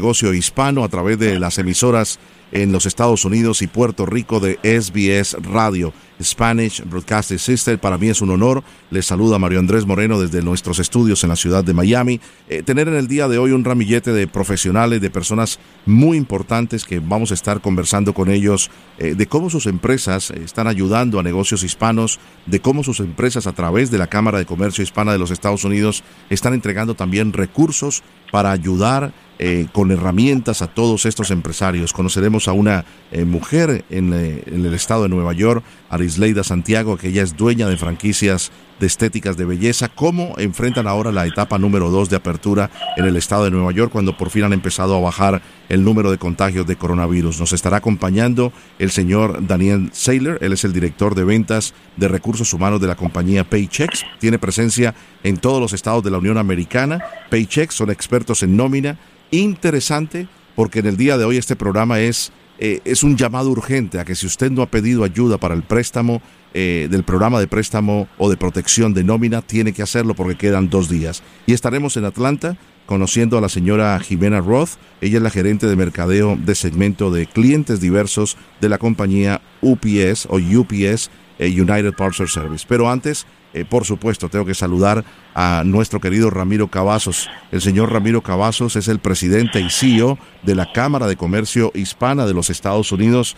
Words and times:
negocio 0.00 0.32
hispano 0.32 0.82
a 0.82 0.88
través 0.88 1.18
de 1.18 1.38
las 1.38 1.58
emisoras 1.58 2.18
en 2.52 2.72
los 2.72 2.86
Estados 2.86 3.24
Unidos 3.26 3.60
y 3.60 3.66
Puerto 3.66 4.06
Rico 4.06 4.40
de 4.40 4.58
SBS 4.62 5.36
Radio. 5.42 5.92
Spanish 6.22 6.82
Broadcasting 6.84 7.38
System. 7.38 7.78
Para 7.78 7.96
mí 7.96 8.08
es 8.08 8.20
un 8.20 8.30
honor. 8.30 8.62
Les 8.90 9.06
saluda 9.06 9.38
Mario 9.38 9.58
Andrés 9.58 9.86
Moreno 9.86 10.20
desde 10.20 10.42
nuestros 10.42 10.78
estudios 10.78 11.22
en 11.22 11.30
la 11.30 11.36
ciudad 11.36 11.64
de 11.64 11.72
Miami. 11.72 12.20
Eh, 12.48 12.62
tener 12.62 12.88
en 12.88 12.94
el 12.94 13.08
día 13.08 13.26
de 13.26 13.38
hoy 13.38 13.52
un 13.52 13.64
ramillete 13.64 14.12
de 14.12 14.26
profesionales, 14.26 15.00
de 15.00 15.10
personas 15.10 15.58
muy 15.86 16.18
importantes 16.18 16.84
que 16.84 16.98
vamos 16.98 17.30
a 17.30 17.34
estar 17.34 17.62
conversando 17.62 18.12
con 18.12 18.30
ellos 18.30 18.70
eh, 18.98 19.14
de 19.14 19.26
cómo 19.26 19.48
sus 19.48 19.66
empresas 19.66 20.30
están 20.30 20.66
ayudando 20.66 21.18
a 21.18 21.22
negocios 21.22 21.62
hispanos, 21.62 22.18
de 22.44 22.60
cómo 22.60 22.84
sus 22.84 23.00
empresas 23.00 23.46
a 23.46 23.52
través 23.52 23.90
de 23.90 23.98
la 23.98 24.08
Cámara 24.08 24.38
de 24.38 24.46
Comercio 24.46 24.84
Hispana 24.84 25.12
de 25.12 25.18
los 25.18 25.30
Estados 25.30 25.64
Unidos 25.64 26.02
están 26.28 26.52
entregando 26.52 26.94
también 26.94 27.32
recursos 27.32 28.02
para 28.30 28.50
ayudar 28.50 29.12
eh, 29.42 29.66
con 29.72 29.90
herramientas 29.90 30.60
a 30.60 30.66
todos 30.66 31.06
estos 31.06 31.30
empresarios. 31.30 31.94
Conoceremos 31.94 32.46
a 32.46 32.52
una 32.52 32.84
mujer 33.26 33.84
en, 33.88 34.12
en, 34.12 34.66
el 34.66 34.74
estado 34.74 35.04
de 35.04 35.08
Nueva 35.08 35.32
York, 35.32 35.64
Arisleida 35.88 36.44
Santiago, 36.44 36.96
que 36.98 37.08
ella 37.08 37.22
es 37.22 37.36
dueña 37.36 37.66
de 37.66 37.76
franquicias 37.78 38.52
de 38.80 38.86
estéticas 38.86 39.36
de 39.36 39.44
belleza, 39.44 39.88
cómo 39.88 40.34
enfrentan 40.38 40.88
ahora 40.88 41.12
la 41.12 41.26
etapa 41.26 41.58
número 41.58 41.90
dos 41.90 42.08
de 42.08 42.16
apertura 42.16 42.70
en 42.96 43.04
el 43.04 43.14
estado 43.16 43.44
de 43.44 43.50
Nueva 43.50 43.72
York 43.72 43.92
cuando 43.92 44.16
por 44.16 44.30
fin 44.30 44.44
han 44.44 44.54
empezado 44.54 44.96
a 44.96 45.00
bajar 45.00 45.42
el 45.68 45.84
número 45.84 46.10
de 46.10 46.18
contagios 46.18 46.66
de 46.66 46.76
coronavirus. 46.76 47.38
Nos 47.38 47.52
estará 47.52 47.76
acompañando 47.76 48.52
el 48.78 48.90
señor 48.90 49.46
Daniel 49.46 49.90
Saylor, 49.92 50.38
él 50.40 50.54
es 50.54 50.64
el 50.64 50.72
director 50.72 51.14
de 51.14 51.24
ventas 51.24 51.74
de 51.96 52.08
recursos 52.08 52.52
humanos 52.54 52.80
de 52.80 52.88
la 52.88 52.96
compañía 52.96 53.48
Paychecks, 53.48 54.04
tiene 54.18 54.38
presencia 54.38 54.94
en 55.22 55.36
todos 55.36 55.60
los 55.60 55.74
estados 55.74 56.02
de 56.02 56.10
la 56.10 56.18
Unión 56.18 56.38
Americana. 56.38 57.04
Paychecks 57.28 57.74
son 57.74 57.90
expertos 57.90 58.42
en 58.42 58.56
nómina, 58.56 58.98
interesante 59.30 60.26
porque 60.56 60.78
en 60.78 60.86
el 60.86 60.96
día 60.96 61.18
de 61.18 61.24
hoy 61.24 61.36
este 61.36 61.54
programa 61.54 62.00
es 62.00 62.32
eh, 62.62 62.82
es 62.84 63.02
un 63.02 63.16
llamado 63.16 63.48
urgente 63.48 63.98
a 63.98 64.04
que 64.04 64.14
si 64.14 64.26
usted 64.26 64.50
no 64.50 64.60
ha 64.60 64.66
pedido 64.66 65.02
ayuda 65.02 65.38
para 65.38 65.54
el 65.54 65.62
préstamo 65.62 66.20
eh, 66.52 66.88
del 66.90 67.04
programa 67.04 67.38
de 67.38 67.46
préstamo 67.46 68.08
o 68.18 68.28
de 68.28 68.36
protección 68.36 68.92
de 68.92 69.04
nómina, 69.04 69.40
tiene 69.42 69.72
que 69.72 69.82
hacerlo 69.82 70.14
porque 70.14 70.36
quedan 70.36 70.68
dos 70.68 70.88
días. 70.88 71.22
Y 71.46 71.52
estaremos 71.52 71.96
en 71.96 72.04
Atlanta 72.04 72.56
conociendo 72.86 73.38
a 73.38 73.40
la 73.40 73.48
señora 73.48 73.98
Jimena 74.00 74.40
Roth. 74.40 74.70
Ella 75.00 75.18
es 75.18 75.22
la 75.22 75.30
gerente 75.30 75.68
de 75.68 75.76
mercadeo 75.76 76.36
de 76.36 76.56
segmento 76.56 77.12
de 77.12 77.26
clientes 77.26 77.80
diversos 77.80 78.36
de 78.60 78.68
la 78.68 78.78
compañía 78.78 79.40
UPS 79.60 80.26
o 80.28 80.38
UPS 80.38 81.10
eh, 81.38 81.60
United 81.60 81.94
Parcel 81.94 82.28
Service. 82.28 82.66
Pero 82.68 82.90
antes 82.90 83.26
eh, 83.52 83.64
por 83.64 83.84
supuesto, 83.84 84.28
tengo 84.28 84.44
que 84.44 84.54
saludar 84.54 85.04
a 85.34 85.62
nuestro 85.64 86.00
querido 86.00 86.30
Ramiro 86.30 86.68
Cavazos. 86.68 87.28
El 87.50 87.60
señor 87.60 87.92
Ramiro 87.92 88.22
Cavazos 88.22 88.76
es 88.76 88.86
el 88.88 89.00
presidente 89.00 89.60
y 89.60 89.70
CEO 89.70 90.18
de 90.42 90.54
la 90.54 90.72
Cámara 90.72 91.08
de 91.08 91.16
Comercio 91.16 91.72
Hispana 91.74 92.26
de 92.26 92.34
los 92.34 92.48
Estados 92.50 92.92
Unidos. 92.92 93.36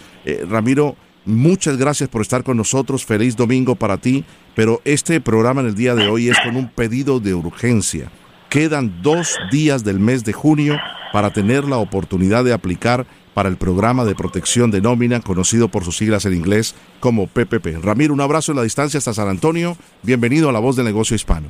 Ramiro, 0.48 0.96
muchas 1.24 1.76
gracias 1.76 2.08
por 2.08 2.22
estar 2.22 2.42
con 2.42 2.56
nosotros. 2.56 3.04
Feliz 3.04 3.36
domingo 3.36 3.74
para 3.74 3.98
ti. 3.98 4.24
Pero 4.54 4.80
este 4.84 5.20
programa 5.20 5.62
en 5.62 5.68
el 5.68 5.74
día 5.74 5.94
de 5.94 6.08
hoy 6.08 6.28
es 6.28 6.38
con 6.40 6.56
un 6.56 6.68
pedido 6.68 7.20
de 7.20 7.34
urgencia. 7.34 8.10
Quedan 8.50 9.02
dos 9.02 9.38
días 9.50 9.82
del 9.82 9.98
mes 9.98 10.24
de 10.24 10.34
junio 10.34 10.76
para 11.12 11.30
tener 11.30 11.64
la 11.64 11.78
oportunidad 11.78 12.44
de 12.44 12.52
aplicar 12.52 13.06
para 13.34 13.48
el 13.48 13.56
programa 13.56 14.04
de 14.04 14.14
protección 14.14 14.70
de 14.70 14.82
nómina, 14.82 15.20
conocido 15.20 15.68
por 15.68 15.84
sus 15.84 15.96
siglas 15.96 16.26
en 16.26 16.34
inglés 16.34 16.74
como 17.00 17.26
PPP. 17.28 17.82
Ramiro, 17.82 18.12
un 18.12 18.20
abrazo 18.20 18.52
en 18.52 18.56
la 18.56 18.64
distancia 18.64 18.98
hasta 18.98 19.14
San 19.14 19.28
Antonio. 19.28 19.72
Bienvenido 20.02 20.50
a 20.50 20.52
La 20.52 20.60
Voz 20.60 20.76
del 20.76 20.84
Negocio 20.84 21.14
Hispano. 21.14 21.48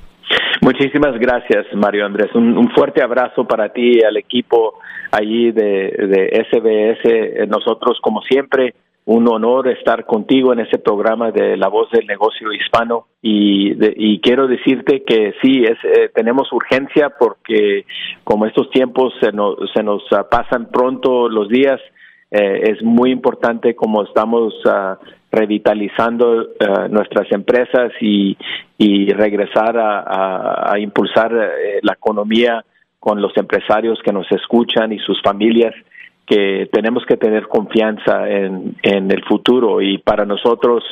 Muchísimas 0.60 1.18
gracias, 1.18 1.66
Mario 1.74 2.06
Andrés. 2.06 2.32
Un, 2.36 2.70
fuerte 2.72 3.02
abrazo 3.02 3.44
para 3.48 3.72
ti 3.72 3.98
y 3.98 4.04
al 4.04 4.16
equipo 4.16 4.74
allí 5.10 5.50
de, 5.50 5.90
de 5.90 6.46
SBS. 6.48 7.48
Nosotros, 7.48 7.98
como 8.00 8.22
siempre, 8.22 8.74
un 9.04 9.28
honor 9.28 9.68
estar 9.68 10.06
contigo 10.06 10.52
en 10.52 10.60
ese 10.60 10.78
programa 10.78 11.32
de 11.32 11.56
La 11.56 11.68
Voz 11.68 11.90
del 11.90 12.06
Negocio 12.06 12.52
Hispano. 12.52 13.06
Y, 13.20 13.72
y 13.96 14.20
quiero 14.20 14.46
decirte 14.46 15.02
que 15.02 15.34
sí, 15.42 15.64
es, 15.64 15.78
eh, 15.84 16.10
tenemos 16.14 16.52
urgencia 16.52 17.10
porque 17.18 17.84
como 18.22 18.46
estos 18.46 18.70
tiempos 18.70 19.12
se 19.20 19.32
nos, 19.32 19.56
se 19.74 19.82
nos 19.82 20.02
ah, 20.12 20.28
pasan 20.30 20.70
pronto 20.70 21.28
los 21.28 21.48
días, 21.48 21.80
eh, 22.30 22.70
es 22.70 22.82
muy 22.82 23.10
importante 23.10 23.74
como 23.74 24.04
estamos 24.04 24.54
uh, 24.64 24.96
revitalizando 25.30 26.48
ah, 26.60 26.88
nuestras 26.88 27.30
empresas 27.32 27.92
y, 28.00 28.36
y 28.78 29.12
regresar 29.12 29.76
a, 29.76 30.72
a 30.72 30.78
impulsar 30.78 31.32
eh, 31.34 31.80
la 31.82 31.94
economía 31.94 32.64
con 33.00 33.20
los 33.20 33.36
empresarios 33.36 33.98
que 34.04 34.12
nos 34.12 34.30
escuchan 34.30 34.92
y 34.92 34.98
sus 35.00 35.20
familias 35.22 35.74
que 36.26 36.68
tenemos 36.72 37.04
que 37.06 37.16
tener 37.16 37.48
confianza 37.48 38.28
en, 38.28 38.76
en 38.82 39.10
el 39.10 39.24
futuro 39.24 39.80
y 39.80 39.98
para 39.98 40.24
nosotros 40.24 40.84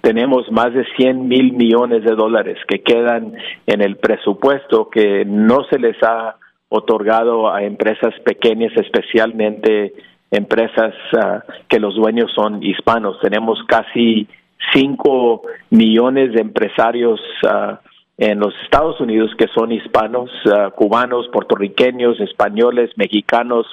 tenemos 0.00 0.50
más 0.52 0.72
de 0.72 0.86
100 0.96 1.28
mil 1.28 1.52
millones 1.52 2.04
de 2.04 2.14
dólares 2.14 2.58
que 2.68 2.82
quedan 2.82 3.34
en 3.66 3.82
el 3.82 3.96
presupuesto 3.96 4.88
que 4.88 5.24
no 5.24 5.64
se 5.64 5.78
les 5.78 5.96
ha 6.02 6.36
otorgado 6.68 7.52
a 7.52 7.62
empresas 7.62 8.14
pequeñas, 8.24 8.72
especialmente 8.76 9.94
empresas 10.30 10.94
ah, 11.16 11.42
que 11.68 11.78
los 11.78 11.94
dueños 11.94 12.30
son 12.34 12.62
hispanos. 12.62 13.18
Tenemos 13.20 13.58
casi 13.66 14.26
5 14.72 15.42
millones 15.70 16.32
de 16.32 16.40
empresarios 16.40 17.20
uh, 17.44 17.76
en 18.18 18.40
los 18.40 18.54
Estados 18.64 19.00
Unidos 19.00 19.30
que 19.38 19.46
son 19.48 19.70
hispanos, 19.72 20.30
uh, 20.46 20.70
cubanos, 20.74 21.28
puertorriqueños, 21.28 22.18
españoles, 22.20 22.90
mexicanos 22.96 23.66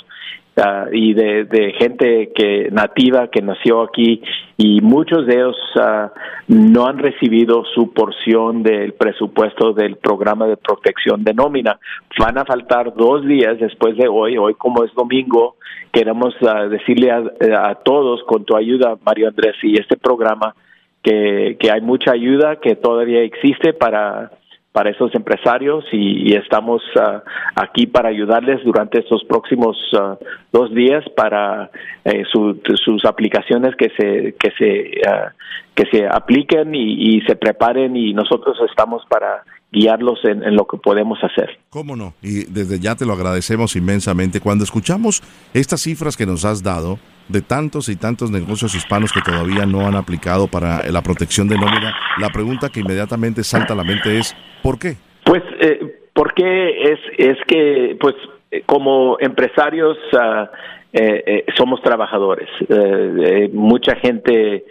uh, 0.58 0.94
y 0.94 1.14
de, 1.14 1.74
gente 1.78 2.32
que 2.34 2.70
nativa 2.72 3.30
que 3.30 3.42
nació 3.42 3.82
aquí 3.82 4.22
y 4.58 4.82
muchos 4.82 5.26
de 5.28 5.36
ellos 5.36 5.58
uh, 5.76 6.10
no 6.48 6.86
han 6.88 7.00
recibido 7.00 7.64
su 7.74 7.94
porción 7.94 8.64
del 8.64 8.94
presupuesto 8.94 9.74
del 9.74 9.98
programa 9.98 10.48
de 10.48 10.58
protección 10.58 11.24
de 11.24 11.34
nómina. 11.34 11.80
Van 12.20 12.38
a 12.38 12.46
faltar 12.46 12.94
dos 12.96 13.26
días 13.26 13.60
después 13.60 13.98
de 13.98 14.08
hoy, 14.08 14.38
hoy 14.38 14.54
como 14.56 14.84
es 14.84 14.94
domingo, 14.94 15.56
queremos 15.92 16.36
decirle 16.70 17.12
a, 17.12 17.24
a 17.70 17.76
todos 17.76 18.24
con 18.24 18.46
tu 18.46 18.56
ayuda, 18.56 18.98
Mario 19.06 19.30
Andrés, 19.30 19.56
y 19.64 19.80
este 19.80 19.98
programa 19.98 20.56
que, 21.04 21.58
que 21.60 21.70
hay 21.70 21.82
mucha 21.82 22.12
ayuda 22.12 22.56
que 22.56 22.76
todavía 22.76 23.22
existe 23.22 23.74
para 23.74 24.32
para 24.74 24.90
esos 24.90 25.14
empresarios 25.16 25.86
y, 25.94 26.34
estamos 26.34 26.82
uh, 26.96 27.20
aquí 27.56 27.86
para 27.86 28.10
ayudarles 28.10 28.64
durante 28.66 29.00
estos 29.00 29.24
próximos 29.24 29.78
uh, 29.94 30.18
dos 30.52 30.74
días 30.74 31.06
para 31.16 31.70
eh, 32.04 32.24
su, 32.32 32.60
sus 32.84 33.06
aplicaciones 33.06 33.76
que 33.76 33.90
se 33.96 34.36
que 34.38 34.52
se 34.58 34.92
uh, 35.08 35.30
que 35.76 35.86
se 35.92 36.08
apliquen 36.08 36.74
y, 36.74 37.18
y, 37.18 37.22
se 37.22 37.36
preparen 37.36 37.96
y 37.96 38.14
nosotros 38.14 38.58
estamos 38.68 39.04
para 39.10 39.44
guiarlos 39.72 40.20
en, 40.24 40.44
en, 40.44 40.56
lo 40.56 40.66
que 40.66 40.78
podemos 40.78 41.18
hacer. 41.24 41.58
¿Cómo 41.70 41.96
no? 41.96 42.14
Y 42.22 42.46
desde 42.46 42.80
ya 42.80 42.96
te 42.96 43.06
lo 43.06 43.14
agradecemos 43.14 43.76
inmensamente. 43.76 44.40
Cuando 44.40 44.64
escuchamos 44.64 45.24
estas 45.54 45.82
cifras 45.82 46.16
que 46.16 46.28
nos 46.28 46.46
has 46.46 46.62
dado, 46.62 47.00
de 47.28 47.42
tantos 47.42 47.90
y 47.90 47.96
tantos 47.96 48.32
negocios 48.32 48.76
hispanos 48.76 49.12
que 49.12 49.22
todavía 49.22 49.66
no 49.66 49.88
han 49.88 49.96
aplicado 49.96 50.48
para 50.48 50.84
la 50.90 51.02
protección 51.02 51.48
de 51.48 51.58
nómina, 51.58 51.96
la 52.20 52.30
pregunta 52.30 52.70
que 52.70 52.82
inmediatamente 52.82 53.44
salta 53.44 53.74
a 53.74 53.78
la 53.78 53.84
mente 53.84 54.18
es 54.18 54.36
¿por 54.62 54.78
qué? 54.78 54.96
Pues 55.24 55.44
eh, 55.60 56.00
porque 56.14 56.92
es 56.92 57.00
es 57.18 57.38
que 57.48 57.98
pues 58.00 58.16
eh, 58.52 58.64
como 58.66 59.18
empresarios 59.20 59.98
uh, 60.14 60.48
eh, 60.96 61.24
eh, 61.26 61.46
somos 61.58 61.82
trabajadores, 61.82 62.48
eh, 62.70 63.50
mucha 63.52 63.96
gente 63.96 64.64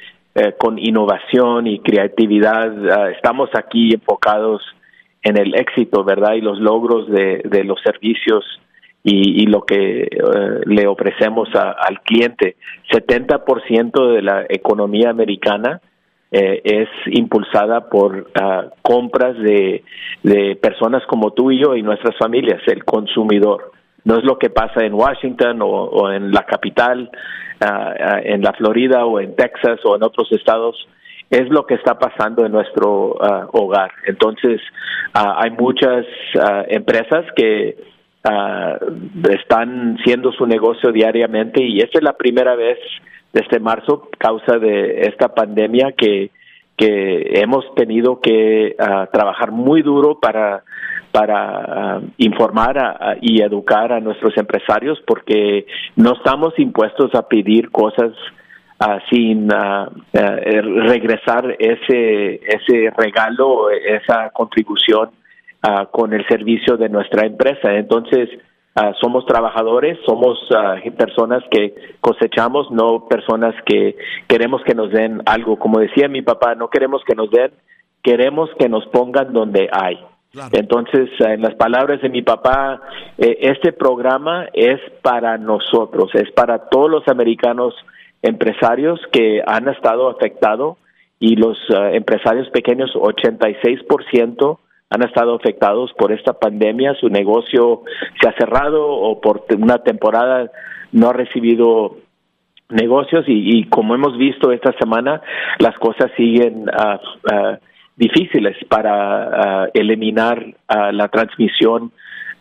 con 0.57 0.79
innovación 0.79 1.67
y 1.67 1.81
creatividad 1.81 2.73
uh, 2.73 3.09
estamos 3.09 3.51
aquí 3.55 3.93
enfocados 3.93 4.63
en 5.23 5.37
el 5.37 5.55
éxito, 5.55 6.05
¿verdad? 6.05 6.35
Y 6.35 6.41
los 6.41 6.59
logros 6.59 7.07
de 7.11 7.65
los 7.65 7.79
servicios 7.83 8.45
y, 9.05 9.43
y 9.43 9.47
lo 9.47 9.63
que 9.63 10.09
uh, 10.23 10.69
le 10.69 10.87
ofrecemos 10.87 11.49
a, 11.55 11.73
al 11.73 12.01
cliente. 12.03 12.57
70% 12.91 14.15
de 14.15 14.23
la 14.23 14.47
economía 14.49 15.11
americana 15.11 15.81
eh, 16.31 16.63
es 16.65 16.89
impulsada 17.07 17.91
por 17.91 18.31
ah, 18.41 18.67
compras 18.81 19.37
de, 19.37 19.85
de 20.23 20.57
personas 20.57 21.03
como 21.07 21.33
tú 21.33 21.51
y 21.51 21.63
yo 21.63 21.77
y 21.77 21.83
nuestras 21.83 22.17
familias, 22.17 22.63
el 22.69 22.85
consumidor. 22.85 23.73
No 24.05 24.17
es 24.17 24.25
lo 24.25 24.39
que 24.39 24.49
pasa 24.49 24.85
en 24.85 24.95
Washington 24.95 25.59
o, 25.61 26.11
en 26.11 26.33
la 26.33 26.45
capital, 26.47 27.11
ah, 27.61 28.21
en 28.25 28.41
la 28.41 28.53
Florida 28.55 29.05
o 29.05 29.21
en 29.21 29.37
Texas 29.37 29.81
o 29.85 29.95
en 29.95 30.03
otros 30.03 30.31
estados 30.33 30.89
es 31.29 31.49
lo 31.49 31.65
que 31.65 31.75
está 31.75 31.99
pasando 31.99 32.45
en 32.45 32.53
nuestro 32.53 33.17
hogar. 33.53 33.91
Entonces, 34.07 34.61
hay 35.15 35.51
muchas 35.53 36.05
empresas 36.69 37.25
que 37.35 37.75
están 38.25 39.97
haciendo 39.99 40.33
su 40.33 40.47
negocio 40.47 40.93
diariamente 40.93 41.63
y 41.63 41.81
esta 41.81 41.99
es 41.99 42.05
la 42.05 42.17
primera 42.17 42.55
vez 42.55 42.79
desde 43.33 43.61
marzo, 43.61 44.09
causa 44.19 44.59
de 44.59 45.03
esta 45.03 45.35
pandemia 45.35 45.93
que, 45.97 46.31
que 46.77 47.41
hemos 47.41 47.65
tenido 47.75 48.21
que 48.21 48.77
ah, 48.79 49.09
trabajar 49.13 49.51
muy 49.51 49.83
duro 49.83 50.19
para 50.21 50.63
para 51.11 51.37
ah, 51.37 52.01
informar 52.17 53.19
y 53.21 53.43
educar 53.43 53.93
a 53.93 54.01
nuestros 54.01 54.35
empresarios 54.39 54.99
porque 55.07 55.67
no 55.95 56.15
estamos 56.15 56.59
impuestos 56.59 57.15
a 57.15 57.29
pedir 57.29 57.71
cosas 57.71 58.13
uh, 58.81 58.99
sin 59.11 59.47
eh, 59.51 60.63
regresar 60.87 61.55
ese 61.59 62.41
ese 62.47 62.91
regalo 62.97 63.69
esa 63.71 64.31
contribución 64.31 65.11
con 65.93 66.13
el 66.13 66.27
servicio 66.27 66.77
de 66.77 66.89
nuestra 66.89 67.25
empresa 67.25 67.73
entonces 67.75 68.29
Ah, 68.75 68.95
somos 69.03 69.27
trabajadores, 69.27 69.99
somos 70.07 70.39
ah, 70.57 70.77
personas 70.97 71.43
que 71.51 71.75
cosechamos, 72.01 72.71
no 72.71 73.07
personas 73.07 73.55
que 73.67 73.97
queremos 74.27 74.63
que 74.65 74.75
nos 74.75 74.91
den 74.91 75.21
algo. 75.27 75.59
Como 75.59 75.79
decía 75.79 76.09
mi 76.09 76.23
papá, 76.23 76.55
no 76.55 76.69
queremos 76.69 77.03
que 77.07 77.15
nos 77.15 77.31
den, 77.31 77.51
queremos 78.03 78.49
que 78.59 78.71
nos 78.71 78.87
pongan 78.87 79.35
donde 79.35 79.69
hay. 79.71 79.99
Entonces, 80.53 81.11
ah, 81.23 81.35
en 81.35 81.43
las 81.43 81.55
palabras 81.57 82.01
de 82.01 82.09
mi 82.09 82.23
papá, 82.23 82.81
eh, 83.19 83.37
este 83.43 83.75
programa 83.75 84.47
es 84.55 84.81
para 85.03 85.37
nosotros, 85.37 86.11
es 86.15 86.31
para 86.33 86.71
todos 86.71 86.91
los 86.91 87.07
americanos 87.09 87.75
empresarios 88.23 88.99
que 89.13 89.43
han 89.47 89.69
estado 89.69 90.09
afectados 90.09 90.79
y 91.19 91.37
los 91.37 91.59
empresarios 91.93 92.49
pequeños, 92.51 92.91
86% 92.95 94.59
han 94.93 95.03
estado 95.03 95.35
afectados 95.35 95.93
por 95.95 96.13
esta 96.13 96.35
pandemia, 96.35 96.95
su 96.95 97.09
negocio 97.09 97.83
se 98.21 98.29
ha 98.29 98.33
cerrado 98.33 98.87
o 98.87 99.21
por 99.21 99.45
una 99.59 99.79
temporada 99.79 100.51
no 100.93 101.09
ha 101.09 101.13
recibido 101.15 101.97
negocios 102.69 103.25
y, 103.27 103.65
como 103.65 103.95
hemos 103.95 104.19
visto 104.19 104.53
esta 104.53 104.73
semana, 104.79 105.23
las 105.59 105.79
cosas 105.79 106.11
siguen 106.17 106.69
uh, 106.69 107.35
uh, 107.35 107.57
difíciles 107.97 108.57
para 108.69 109.65
uh, 109.65 109.71
eliminar 109.73 110.45
la 110.93 111.09
transmisión 111.09 111.93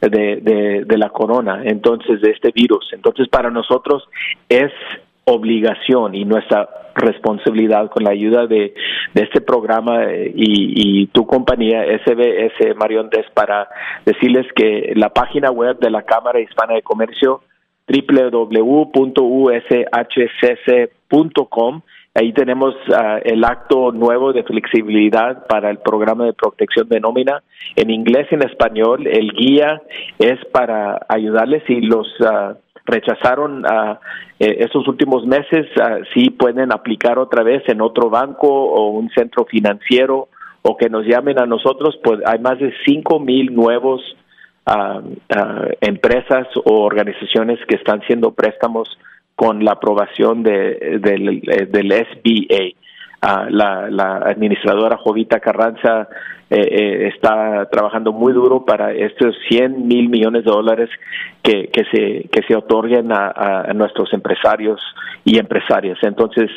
de, 0.01 0.83
de, 0.86 0.98
la 0.98 1.09
corona, 1.09 1.62
entonces 1.63 2.21
de 2.21 2.31
este 2.31 2.51
virus. 2.51 2.89
Entonces 2.92 3.27
para 3.30 3.51
nosotros 3.51 4.03
es 4.50 4.71
obligación 5.25 6.15
y 6.15 6.25
nuestra 6.25 6.68
responsabilidad 6.95 7.89
con 7.89 8.03
la 8.03 8.11
ayuda 8.11 8.47
de, 8.47 8.73
de 9.13 9.23
este 9.23 9.41
programa 9.41 10.05
eh, 10.05 10.31
y, 10.35 11.01
y, 11.01 11.07
tu 11.07 11.25
compañía 11.25 11.83
SBS 11.83 12.75
Mario 12.75 13.01
Andrés 13.01 13.25
para 13.33 13.67
decirles 14.05 14.45
que 14.55 14.93
la 14.95 15.09
página 15.09 15.51
web 15.51 15.79
de 15.79 15.89
la 15.89 16.03
Cámara 16.03 16.39
Hispana 16.39 16.75
de 16.75 16.81
Comercio 16.81 17.41
www.ushcc.com 17.88 19.01
Ahí 22.13 22.33
tenemos 22.33 22.75
ah, 22.93 23.19
el 23.23 23.41
acto 23.45 23.93
nuevo 23.93 24.33
de 24.33 24.43
flexibilidad 24.43 25.47
para 25.47 25.69
el 25.69 25.77
programa 25.77 26.25
de 26.25 26.33
protección 26.33 26.89
de 26.89 26.99
nómina 26.99 27.41
en 27.77 27.89
inglés 27.89 28.27
y 28.29 28.35
en 28.35 28.43
español. 28.43 29.07
El 29.07 29.31
guía 29.31 29.81
es 30.19 30.43
para 30.51 31.05
ayudarles 31.07 31.63
y 31.69 31.79
los 31.79 32.07
uh, 32.19 32.55
rechazaron 32.86 33.66
uh, 33.66 33.98
estos 34.39 34.88
últimos 34.88 35.25
meses, 35.25 35.68
uh, 35.78 36.04
sí 36.13 36.30
pueden 36.31 36.72
aplicar 36.72 37.19
otra 37.19 37.44
vez 37.44 37.63
en 37.68 37.81
otro 37.81 38.10
banco 38.10 38.48
o 38.48 38.89
un 38.89 39.10
centro 39.10 39.45
financiero 39.45 40.30
o 40.62 40.78
que 40.78 40.89
nos 40.89 41.06
llamen 41.06 41.39
a 41.39 41.45
nosotros, 41.45 41.98
pues 42.04 42.19
hay 42.25 42.39
más 42.39 42.60
de 42.60 42.74
cinco 42.86 43.19
mil 43.19 43.54
nuevos 43.54 44.01
uh, 44.68 45.01
empresas 45.81 46.48
o 46.66 46.83
organizaciones 46.83 47.60
que 47.68 47.75
están 47.75 48.01
haciendo 48.01 48.31
préstamos 48.33 48.89
con 49.36 49.63
la 49.63 49.72
aprobación 49.72 50.44
de, 50.44 51.00
del, 51.01 51.42
del 51.72 51.92
SBA. 51.92 52.75
La, 53.21 53.89
la 53.89 54.18
administradora 54.18 54.97
Jovita 54.97 55.39
Carranza 55.39 56.07
eh, 56.53 56.59
eh, 56.59 57.07
está 57.15 57.69
trabajando 57.71 58.12
muy 58.12 58.33
duro 58.33 58.65
para 58.65 58.91
estos 58.91 59.33
100 59.47 59.88
mil 59.88 60.09
millones 60.09 60.44
de 60.44 60.51
dólares 60.51 60.89
que, 61.41 61.69
que, 61.71 61.85
se, 61.85 62.27
que 62.27 62.41
se 62.45 62.57
otorguen 62.57 63.09
a, 63.13 63.71
nuestros 63.73 64.12
empresarios 64.12 64.81
y 65.23 65.38
empresarias. 65.38 65.97
Entonces, 66.01 66.50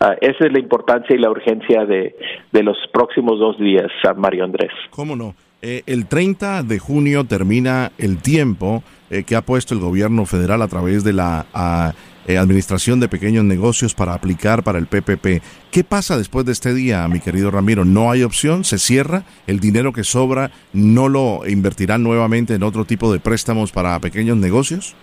ah, 0.00 0.16
esa 0.20 0.44
es 0.44 0.52
la 0.52 0.58
importancia 0.58 1.16
y 1.16 1.18
la 1.18 1.30
urgencia 1.30 1.86
de, 1.86 2.14
de 2.52 2.62
los 2.62 2.76
próximos 2.92 3.38
dos 3.38 3.58
días, 3.58 3.90
Mario 4.18 4.44
Andrés. 4.44 4.72
¿Cómo 4.90 5.16
no? 5.16 5.34
Eh, 5.62 5.82
el 5.86 6.08
30 6.08 6.62
de 6.62 6.78
junio 6.78 7.24
termina 7.24 7.90
el 7.96 8.20
tiempo 8.20 8.82
que 9.26 9.34
ha 9.34 9.40
puesto 9.40 9.72
el 9.72 9.80
gobierno 9.80 10.26
federal 10.26 10.60
a 10.60 10.68
través 10.68 11.02
de 11.02 11.14
la 11.14 11.94
eh, 12.28 12.38
Administración 12.38 13.00
de 13.00 13.08
Pequeños 13.08 13.42
Negocios 13.42 13.94
para 13.94 14.12
aplicar 14.12 14.62
para 14.62 14.78
el 14.78 14.86
PPP. 14.86 15.42
¿Qué 15.72 15.82
pasa 15.82 16.18
después 16.18 16.44
de 16.44 16.52
este 16.52 16.74
día, 16.74 17.08
mi 17.08 17.20
querido 17.20 17.50
Ramiro? 17.50 17.86
¿No 17.86 18.10
hay 18.10 18.22
opción? 18.22 18.64
¿Se 18.64 18.76
cierra? 18.78 19.22
¿El 19.46 19.60
dinero 19.60 19.92
que 19.92 20.04
sobra 20.04 20.50
no 20.74 21.08
lo 21.08 21.40
invertirán 21.48 22.02
nuevamente 22.02 22.54
en 22.54 22.62
otro 22.62 22.84
tipo 22.84 23.10
de 23.10 23.18
préstamos 23.18 23.72
para 23.72 23.98
pequeños 23.98 24.36
negocios? 24.36 24.94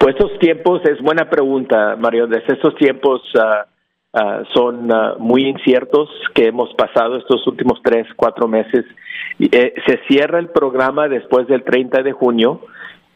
Pues 0.00 0.16
estos 0.16 0.36
tiempos, 0.40 0.82
es 0.84 1.00
buena 1.00 1.30
pregunta, 1.30 1.94
Mario. 1.96 2.26
Desde 2.26 2.54
estos 2.54 2.74
tiempos 2.74 3.22
ah, 3.38 4.42
son 4.52 4.90
ah, 4.92 5.14
muy 5.18 5.46
inciertos 5.46 6.08
que 6.34 6.48
hemos 6.48 6.74
pasado 6.74 7.18
estos 7.18 7.46
últimos 7.46 7.80
tres, 7.84 8.08
cuatro 8.16 8.48
meses. 8.48 8.84
Eh, 9.38 9.74
se 9.86 10.00
cierra 10.08 10.40
el 10.40 10.48
programa 10.48 11.06
después 11.06 11.46
del 11.46 11.62
30 11.62 12.02
de 12.02 12.12
junio 12.12 12.62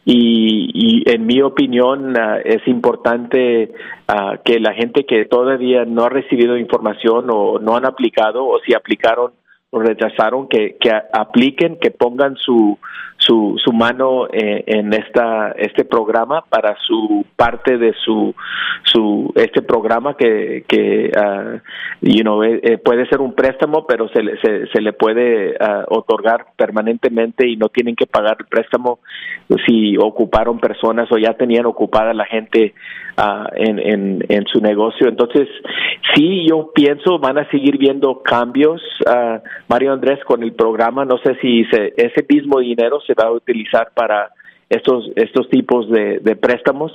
y, 0.05 1.03
en 1.09 1.25
mi 1.25 1.41
opinión 1.41 2.15
ah, 2.17 2.37
es 2.43 2.67
importante 2.67 3.73
ah, 4.07 4.37
que 4.45 4.59
la 4.59 4.73
gente 4.73 5.05
que 5.05 5.25
todavía 5.25 5.83
no 5.85 6.03
ha 6.03 6.09
recibido 6.09 6.57
información 6.57 7.25
o 7.29 7.57
no 7.59 7.75
han 7.75 7.85
aplicado 7.85 8.45
o 8.45 8.59
si 8.59 8.75
aplicaron 8.75 9.31
o 9.71 9.79
rechazaron 9.79 10.47
que, 10.47 10.77
que 10.79 10.91
apliquen, 11.11 11.79
que 11.79 11.89
pongan 11.89 12.35
su 12.37 12.77
su, 13.25 13.55
su 13.63 13.73
mano 13.73 14.27
eh, 14.31 14.63
en 14.67 14.93
esta 14.93 15.51
este 15.57 15.83
programa 15.83 16.43
para 16.47 16.75
su 16.85 17.25
parte 17.35 17.77
de 17.77 17.93
su 18.03 18.35
su 18.83 19.31
este 19.35 19.61
programa 19.61 20.15
que 20.15 20.63
que 20.67 21.11
uh, 21.15 21.59
you 22.01 22.21
know, 22.21 22.43
eh, 22.43 22.59
eh, 22.61 22.77
puede 22.77 23.07
ser 23.07 23.21
un 23.21 23.33
préstamo 23.33 23.85
pero 23.87 24.07
se, 24.09 24.21
se, 24.43 24.67
se 24.67 24.81
le 24.81 24.93
puede 24.93 25.51
uh, 25.51 25.83
otorgar 25.87 26.47
permanentemente 26.55 27.47
y 27.47 27.57
no 27.57 27.69
tienen 27.69 27.95
que 27.95 28.05
pagar 28.05 28.37
el 28.39 28.45
préstamo 28.45 28.99
si 29.65 29.97
ocuparon 29.97 30.59
personas 30.59 31.11
o 31.11 31.17
ya 31.17 31.33
tenían 31.33 31.65
ocupada 31.65 32.13
la 32.13 32.25
gente 32.25 32.73
uh, 33.17 33.47
en, 33.55 33.79
en, 33.79 34.25
en 34.29 34.45
su 34.45 34.61
negocio. 34.61 35.07
Entonces 35.07 35.47
sí 36.13 36.45
yo 36.47 36.71
pienso 36.73 37.17
van 37.17 37.39
a 37.39 37.49
seguir 37.49 37.77
viendo 37.77 38.21
cambios 38.21 38.81
Mario 39.67 39.93
Andrés 39.93 40.23
con 40.25 40.43
el 40.43 40.53
programa. 40.53 41.05
No 41.05 41.17
sé 41.17 41.35
si 41.41 41.65
se, 41.65 41.93
ese 41.97 42.25
mismo 42.27 42.59
dinero 42.59 42.99
se 43.01 43.14
va 43.19 43.27
a 43.27 43.31
utilizar 43.31 43.91
para 43.93 44.31
estos 44.69 45.11
estos 45.15 45.49
tipos 45.49 45.89
de, 45.89 46.35
préstamos, 46.35 46.91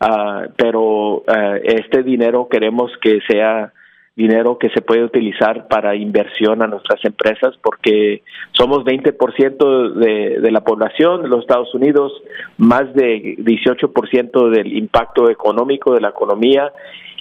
ah, 0.00 0.46
pero 0.56 1.22
ah, 1.26 1.56
este 1.62 2.02
dinero 2.02 2.48
queremos 2.48 2.90
que 3.00 3.20
sea 3.28 3.72
dinero 4.16 4.58
que 4.58 4.68
se 4.70 4.82
puede 4.82 5.04
utilizar 5.04 5.68
para 5.68 5.94
inversión 5.94 6.62
a 6.62 6.66
nuestras 6.66 7.02
empresas 7.04 7.54
porque 7.62 8.22
somos 8.52 8.84
20% 8.84 9.92
de, 9.94 10.40
de 10.40 10.50
la 10.50 10.60
población 10.62 11.22
de 11.22 11.28
los 11.28 11.40
Estados 11.40 11.74
Unidos, 11.74 12.12
más 12.58 12.92
de 12.92 13.36
18% 13.38 14.50
del 14.50 14.76
impacto 14.76 15.30
económico 15.30 15.94
de 15.94 16.00
la 16.00 16.10
economía 16.10 16.70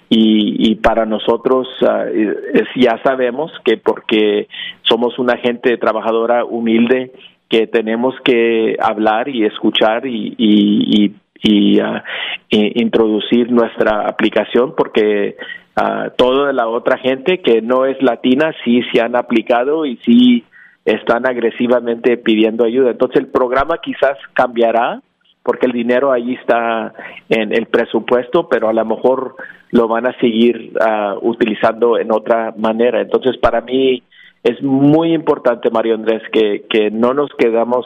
y, 0.09 0.71
y 0.71 0.75
para 0.75 1.05
nosotros 1.05 1.67
uh, 1.81 2.63
ya 2.75 2.99
sabemos 3.03 3.51
que 3.63 3.77
porque 3.77 4.47
somos 4.81 5.19
una 5.19 5.37
gente 5.37 5.77
trabajadora 5.77 6.43
humilde 6.45 7.11
que 7.49 7.67
tenemos 7.67 8.15
que 8.23 8.77
hablar 8.79 9.27
y 9.27 9.43
escuchar 9.43 10.05
y, 10.05 10.35
y, 10.37 11.15
y, 11.41 11.81
uh, 11.81 12.01
introducir 12.49 13.51
nuestra 13.51 14.07
aplicación 14.07 14.75
porque 14.77 15.35
uh, 15.75 16.11
toda 16.15 16.53
la 16.53 16.67
otra 16.67 16.97
gente 16.99 17.41
que 17.41 17.61
no 17.61 17.85
es 17.85 18.01
latina 18.01 18.53
sí 18.63 18.81
se 18.93 19.01
han 19.01 19.15
aplicado 19.15 19.85
y 19.85 19.97
sí 20.05 20.43
están 20.85 21.27
agresivamente 21.27 22.17
pidiendo 22.17 22.65
ayuda. 22.65 22.91
Entonces 22.91 23.21
el 23.21 23.27
programa 23.27 23.79
quizás 23.81 24.17
cambiará 24.33 25.01
porque 25.41 25.65
el 25.65 25.71
dinero 25.71 26.11
ahí 26.11 26.35
está 26.35 26.93
en 27.29 27.53
el 27.53 27.65
presupuesto, 27.65 28.47
pero 28.49 28.69
a 28.69 28.73
lo 28.73 28.85
mejor 28.85 29.35
lo 29.71 29.87
van 29.87 30.07
a 30.07 30.15
seguir 30.19 30.73
utilizando 31.21 31.97
en 31.97 32.11
otra 32.11 32.53
manera. 32.57 33.01
Entonces, 33.01 33.37
para 33.37 33.61
mí 33.61 34.03
es 34.43 34.61
muy 34.61 35.13
importante, 35.13 35.69
Mario 35.69 35.95
Andrés, 35.95 36.23
que, 36.31 36.65
que 36.69 36.91
no 36.91 37.13
nos 37.13 37.29
quedamos 37.37 37.85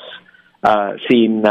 sin 1.10 1.44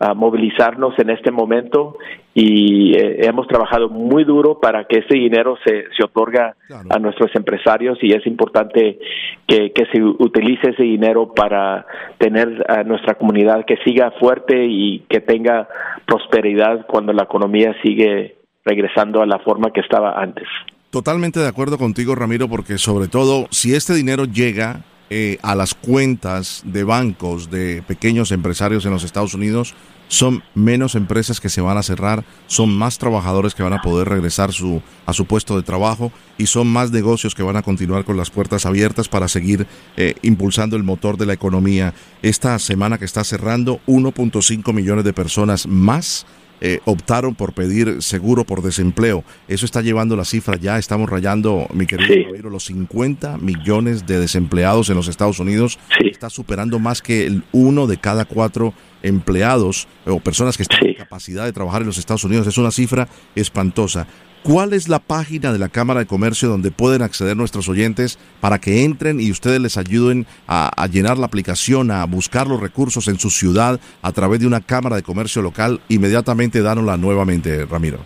a 0.00 0.14
movilizarnos 0.14 0.98
en 0.98 1.10
este 1.10 1.30
momento 1.30 1.98
y 2.32 2.96
eh, 2.96 3.26
hemos 3.26 3.46
trabajado 3.46 3.90
muy 3.90 4.24
duro 4.24 4.58
para 4.58 4.84
que 4.84 5.00
ese 5.00 5.14
dinero 5.14 5.58
se, 5.62 5.84
se 5.94 6.04
otorga 6.04 6.56
a 6.88 6.98
nuestros 6.98 7.30
empresarios 7.36 7.98
y 8.00 8.14
es 8.14 8.26
importante 8.26 8.98
que, 9.46 9.72
que, 9.72 9.84
se 9.92 10.02
utilice 10.02 10.70
ese 10.70 10.84
dinero 10.84 11.34
para 11.34 11.84
tener 12.16 12.64
a 12.66 12.82
nuestra 12.82 13.14
comunidad 13.14 13.66
que 13.66 13.76
siga 13.84 14.10
fuerte 14.12 14.64
y 14.66 15.00
que 15.00 15.20
tenga 15.20 15.68
prosperidad 16.06 16.86
cuando 16.86 17.12
la 17.12 17.24
economía 17.24 17.74
sigue 17.82 18.36
regresando 18.64 19.20
a 19.20 19.26
la 19.26 19.38
forma 19.40 19.70
que 19.70 19.80
estaba 19.80 20.12
antes. 20.18 20.48
Totalmente 20.90 21.38
de 21.38 21.46
acuerdo 21.46 21.78
contigo, 21.78 22.16
Ramiro, 22.16 22.48
porque 22.48 22.76
sobre 22.76 23.06
todo 23.06 23.46
si 23.52 23.74
este 23.74 23.94
dinero 23.94 24.24
llega 24.24 24.84
eh, 25.08 25.38
a 25.40 25.54
las 25.54 25.74
cuentas 25.74 26.62
de 26.64 26.82
bancos 26.82 27.48
de 27.48 27.82
pequeños 27.86 28.32
empresarios 28.32 28.84
en 28.84 28.90
los 28.90 29.04
Estados 29.04 29.34
Unidos, 29.34 29.76
son 30.08 30.42
menos 30.56 30.96
empresas 30.96 31.40
que 31.40 31.48
se 31.48 31.60
van 31.60 31.78
a 31.78 31.84
cerrar, 31.84 32.24
son 32.48 32.76
más 32.76 32.98
trabajadores 32.98 33.54
que 33.54 33.62
van 33.62 33.72
a 33.72 33.82
poder 33.82 34.08
regresar 34.08 34.52
su, 34.52 34.82
a 35.06 35.12
su 35.12 35.26
puesto 35.26 35.56
de 35.56 35.62
trabajo 35.62 36.10
y 36.36 36.46
son 36.46 36.66
más 36.66 36.90
negocios 36.90 37.36
que 37.36 37.44
van 37.44 37.56
a 37.56 37.62
continuar 37.62 38.04
con 38.04 38.16
las 38.16 38.30
puertas 38.30 38.66
abiertas 38.66 39.08
para 39.08 39.28
seguir 39.28 39.68
eh, 39.96 40.14
impulsando 40.22 40.74
el 40.74 40.82
motor 40.82 41.16
de 41.16 41.26
la 41.26 41.34
economía. 41.34 41.94
Esta 42.22 42.58
semana 42.58 42.98
que 42.98 43.04
está 43.04 43.22
cerrando, 43.22 43.78
1.5 43.86 44.72
millones 44.72 45.04
de 45.04 45.12
personas 45.12 45.68
más 45.68 46.26
eh, 46.60 46.80
optaron 46.84 47.34
por 47.34 47.52
pedir 47.52 48.02
seguro 48.02 48.44
por 48.44 48.62
desempleo. 48.62 49.24
Eso 49.48 49.64
está 49.64 49.80
llevando 49.82 50.16
la 50.16 50.24
cifra 50.24 50.56
ya, 50.56 50.78
estamos 50.78 51.08
rayando, 51.08 51.66
mi 51.72 51.86
querido 51.86 52.30
los 52.50 52.64
50 52.64 53.38
millones 53.38 54.06
de 54.06 54.18
desempleados 54.18 54.90
en 54.90 54.96
los 54.96 55.08
Estados 55.08 55.38
Unidos. 55.38 55.78
Está 56.00 56.30
superando 56.30 56.78
más 56.78 57.02
que 57.02 57.26
el 57.26 57.42
uno 57.52 57.86
de 57.86 57.96
cada 57.96 58.24
cuatro 58.24 58.74
empleados 59.02 59.88
o 60.06 60.20
personas 60.20 60.56
que 60.56 60.62
están 60.62 60.86
en 60.86 60.94
capacidad 60.94 61.44
de 61.44 61.52
trabajar 61.52 61.82
en 61.82 61.86
los 61.86 61.98
Estados 61.98 62.24
Unidos. 62.24 62.46
Es 62.46 62.58
una 62.58 62.70
cifra 62.70 63.08
espantosa. 63.34 64.06
¿Cuál 64.42 64.72
es 64.72 64.88
la 64.88 65.00
página 65.00 65.52
de 65.52 65.58
la 65.58 65.68
Cámara 65.68 66.00
de 66.00 66.06
Comercio 66.06 66.48
donde 66.48 66.70
pueden 66.70 67.02
acceder 67.02 67.36
nuestros 67.36 67.68
oyentes 67.68 68.18
para 68.40 68.58
que 68.58 68.84
entren 68.84 69.20
y 69.20 69.30
ustedes 69.30 69.60
les 69.60 69.76
ayuden 69.76 70.24
a, 70.48 70.70
llenar 70.90 71.18
la 71.18 71.26
aplicación, 71.26 71.90
a 71.90 72.06
buscar 72.06 72.46
los 72.46 72.58
recursos 72.58 73.06
en 73.08 73.18
su 73.18 73.28
ciudad 73.28 73.78
a 74.00 74.12
través 74.12 74.40
de 74.40 74.46
una 74.46 74.62
Cámara 74.62 74.96
de 74.96 75.02
Comercio 75.02 75.42
local? 75.42 75.80
Inmediatamente 75.90 76.62
dánosla 76.62 76.96
nuevamente, 76.96 77.66
Ramiro. 77.66 77.98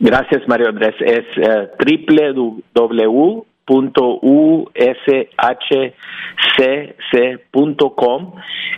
Gracias, 0.00 0.48
Mario 0.48 0.70
Andrés. 0.70 0.94
Es 1.00 1.26
uh, 1.36 1.68
www.ushcc.com 1.76 3.02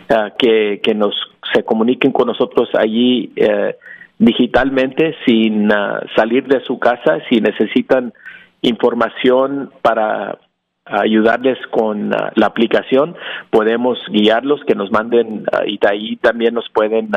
eh, 0.09 0.33
que, 0.37 0.81
que 0.83 0.93
nos 0.93 1.15
se 1.53 1.63
comuniquen 1.63 2.11
con 2.11 2.27
nosotros 2.27 2.67
allí. 2.77 3.31
Uh, 3.37 3.71
digitalmente 4.21 5.15
sin 5.25 5.71
ah, 5.71 5.99
salir 6.15 6.47
de 6.47 6.63
su 6.63 6.77
casa, 6.77 7.17
si 7.27 7.41
necesitan 7.41 8.13
información 8.61 9.71
para 9.81 10.37
ayudarles 10.85 11.57
con 11.71 12.13
ah, 12.13 12.31
la 12.35 12.45
aplicación, 12.45 13.15
podemos 13.49 13.97
guiarlos, 14.09 14.61
que 14.65 14.75
nos 14.75 14.91
manden 14.91 15.45
uh, 15.51 15.65
y 15.65 15.79
ahí 15.87 16.17
también 16.17 16.53
nos 16.53 16.69
pueden 16.69 17.09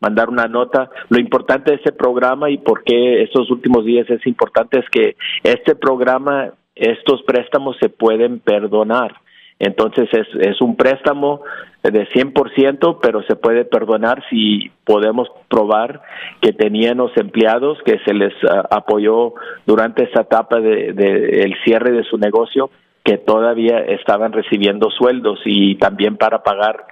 mandar 0.00 0.30
una 0.30 0.46
nota. 0.46 0.88
Lo 1.10 1.20
importante 1.20 1.72
de 1.72 1.76
ese 1.76 1.92
programa 1.92 2.48
y 2.48 2.56
por 2.56 2.84
qué 2.84 3.22
estos 3.22 3.50
últimos 3.50 3.84
días 3.84 4.08
es 4.08 4.26
importante 4.26 4.78
es 4.78 4.88
que 4.88 5.16
este 5.42 5.74
programa, 5.74 6.52
estos 6.74 7.22
préstamos 7.24 7.76
se 7.80 7.90
pueden 7.90 8.40
perdonar. 8.40 9.14
Entonces 9.58 10.08
es, 10.12 10.26
es 10.40 10.60
un 10.62 10.74
préstamo 10.76 11.42
de 11.90 12.08
100%, 12.08 12.98
pero 13.00 13.22
se 13.22 13.36
puede 13.36 13.64
perdonar 13.64 14.22
si 14.30 14.70
podemos 14.84 15.28
probar 15.48 16.02
que 16.40 16.52
tenían 16.52 16.98
los 16.98 17.16
empleados 17.16 17.78
que 17.84 17.98
se 18.04 18.14
les 18.14 18.32
ah, 18.48 18.66
apoyó 18.70 19.34
durante 19.66 20.04
esa 20.04 20.22
etapa 20.22 20.60
de, 20.60 20.88
el 21.42 21.54
cierre 21.64 21.92
de 21.92 22.04
su 22.04 22.18
negocio, 22.18 22.70
que 23.04 23.18
todavía 23.18 23.78
estaban 23.78 24.32
recibiendo 24.32 24.90
sueldos 24.90 25.40
y 25.44 25.76
también 25.76 26.16
para 26.16 26.42
pagar 26.42 26.84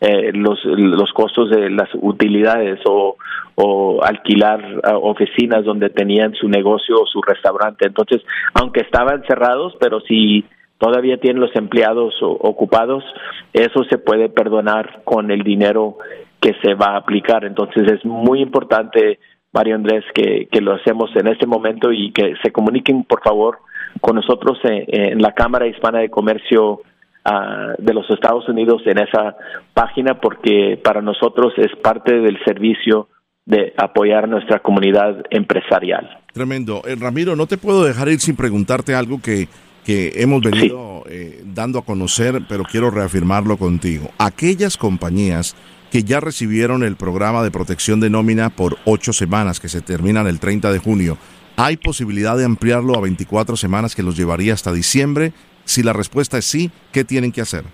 eh, 0.00 0.32
los, 0.32 0.58
los 0.64 1.12
costos 1.12 1.50
de 1.50 1.70
las 1.70 1.88
utilidades 1.94 2.80
o, 2.86 3.16
o 3.54 4.02
alquilar 4.02 4.80
ah, 4.82 4.96
oficinas 4.96 5.64
donde 5.64 5.90
tenían 5.90 6.34
su 6.34 6.48
negocio 6.48 7.02
o 7.02 7.06
su 7.06 7.20
restaurante. 7.20 7.86
Entonces, 7.86 8.22
aunque 8.54 8.80
estaban 8.80 9.22
cerrados, 9.28 9.76
pero 9.78 10.00
si 10.00 10.44
todavía 10.80 11.18
tienen 11.18 11.42
los 11.42 11.54
empleados 11.54 12.14
ocupados, 12.22 13.04
eso 13.52 13.84
se 13.84 13.98
puede 13.98 14.30
perdonar 14.30 15.02
con 15.04 15.30
el 15.30 15.42
dinero 15.42 15.98
que 16.40 16.54
se 16.62 16.74
va 16.74 16.94
a 16.94 16.96
aplicar. 16.96 17.44
Entonces 17.44 17.86
es 17.92 18.04
muy 18.04 18.40
importante, 18.40 19.20
Mario 19.52 19.74
Andrés, 19.74 20.04
que, 20.14 20.48
lo 20.60 20.74
hacemos 20.74 21.10
en 21.16 21.28
este 21.28 21.46
momento 21.46 21.92
y 21.92 22.12
que 22.12 22.34
se 22.42 22.50
comuniquen, 22.50 23.04
por 23.04 23.22
favor, 23.22 23.58
con 24.00 24.16
nosotros 24.16 24.58
en, 24.64 25.20
la 25.20 25.32
Cámara 25.32 25.66
Hispana 25.66 25.98
de 25.98 26.08
Comercio 26.08 26.80
ah, 27.26 27.74
de 27.76 27.92
los 27.92 28.08
Estados 28.08 28.48
Unidos 28.48 28.80
en 28.86 28.98
esa 29.00 29.36
página, 29.74 30.18
porque 30.18 30.80
para 30.82 31.02
nosotros 31.02 31.52
es 31.58 31.76
parte 31.82 32.20
del 32.20 32.42
servicio 32.42 33.08
de 33.44 33.74
apoyar 33.76 34.28
nuestra 34.28 34.60
comunidad 34.60 35.26
empresarial. 35.28 36.08
Tremendo. 36.32 36.82
Eh, 36.86 36.96
Ramiro, 36.98 37.36
no 37.36 37.46
te 37.46 37.58
puedo 37.58 37.84
dejar 37.84 38.08
ir 38.08 38.20
sin 38.20 38.36
preguntarte 38.36 38.94
algo 38.94 39.20
que 39.22 39.48
que 39.90 40.22
hemos 40.22 40.40
venido 40.40 41.02
eh, 41.10 41.40
dando 41.44 41.80
a 41.80 41.84
conocer, 41.84 42.42
pero 42.48 42.62
quiero 42.62 42.92
reafirmarlo 42.92 43.56
contigo. 43.56 44.12
Aquellas 44.18 44.76
compañías 44.76 45.56
que 45.90 46.04
ya 46.04 46.20
recibieron 46.20 46.84
el 46.84 46.94
programa 46.94 47.42
de 47.42 47.50
protección 47.50 47.98
de 47.98 48.08
nómina 48.08 48.50
por 48.50 48.76
ocho 48.84 49.12
semanas, 49.12 49.58
que 49.58 49.66
se 49.66 49.80
terminan 49.80 50.28
el 50.28 50.38
30 50.38 50.70
de 50.70 50.78
junio, 50.78 51.16
¿hay 51.56 51.76
posibilidad 51.76 52.36
de 52.38 52.44
ampliarlo 52.44 52.96
a 52.96 53.00
24 53.00 53.56
semanas 53.56 53.96
que 53.96 54.04
los 54.04 54.16
llevaría 54.16 54.52
hasta 54.52 54.72
diciembre? 54.72 55.32
Si 55.64 55.82
la 55.82 55.92
respuesta 55.92 56.38
es 56.38 56.44
sí, 56.44 56.70
¿qué 56.92 57.02
tienen 57.02 57.32
que 57.32 57.40
hacer? 57.40 57.64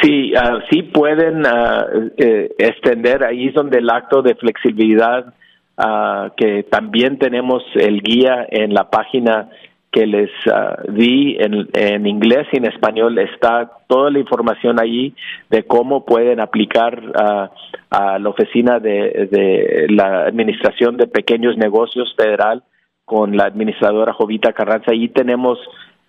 Sí, 0.00 0.32
uh, 0.32 0.60
sí 0.70 0.84
pueden 0.84 1.40
uh, 1.44 2.12
eh, 2.16 2.54
extender, 2.56 3.24
ahí 3.24 3.48
es 3.48 3.54
donde 3.54 3.80
el 3.80 3.90
acto 3.90 4.22
de 4.22 4.36
flexibilidad, 4.36 5.34
uh, 5.76 6.30
que 6.34 6.62
también 6.62 7.18
tenemos 7.18 7.62
el 7.74 8.00
guía 8.00 8.46
en 8.48 8.72
la 8.72 8.88
página 8.88 9.50
que 9.96 10.06
les 10.06 10.30
ah, 10.52 10.76
di 10.88 11.38
en, 11.40 11.70
en, 11.72 12.06
inglés 12.06 12.46
y 12.52 12.58
en 12.58 12.66
español 12.66 13.18
está 13.18 13.70
toda 13.86 14.10
la 14.10 14.18
información 14.18 14.78
allí 14.78 15.14
de 15.48 15.62
cómo 15.62 16.04
pueden 16.04 16.38
aplicar 16.38 17.02
ah, 17.18 17.50
a 17.88 18.18
la 18.18 18.28
oficina 18.28 18.78
de, 18.78 19.26
de, 19.30 19.86
la 19.88 20.26
Administración 20.26 20.98
de 20.98 21.06
Pequeños 21.06 21.56
Negocios 21.56 22.14
Federal 22.14 22.62
con 23.06 23.38
la 23.38 23.44
administradora 23.44 24.12
Jovita 24.12 24.52
Carranza. 24.52 24.90
Allí 24.90 25.08
tenemos 25.08 25.58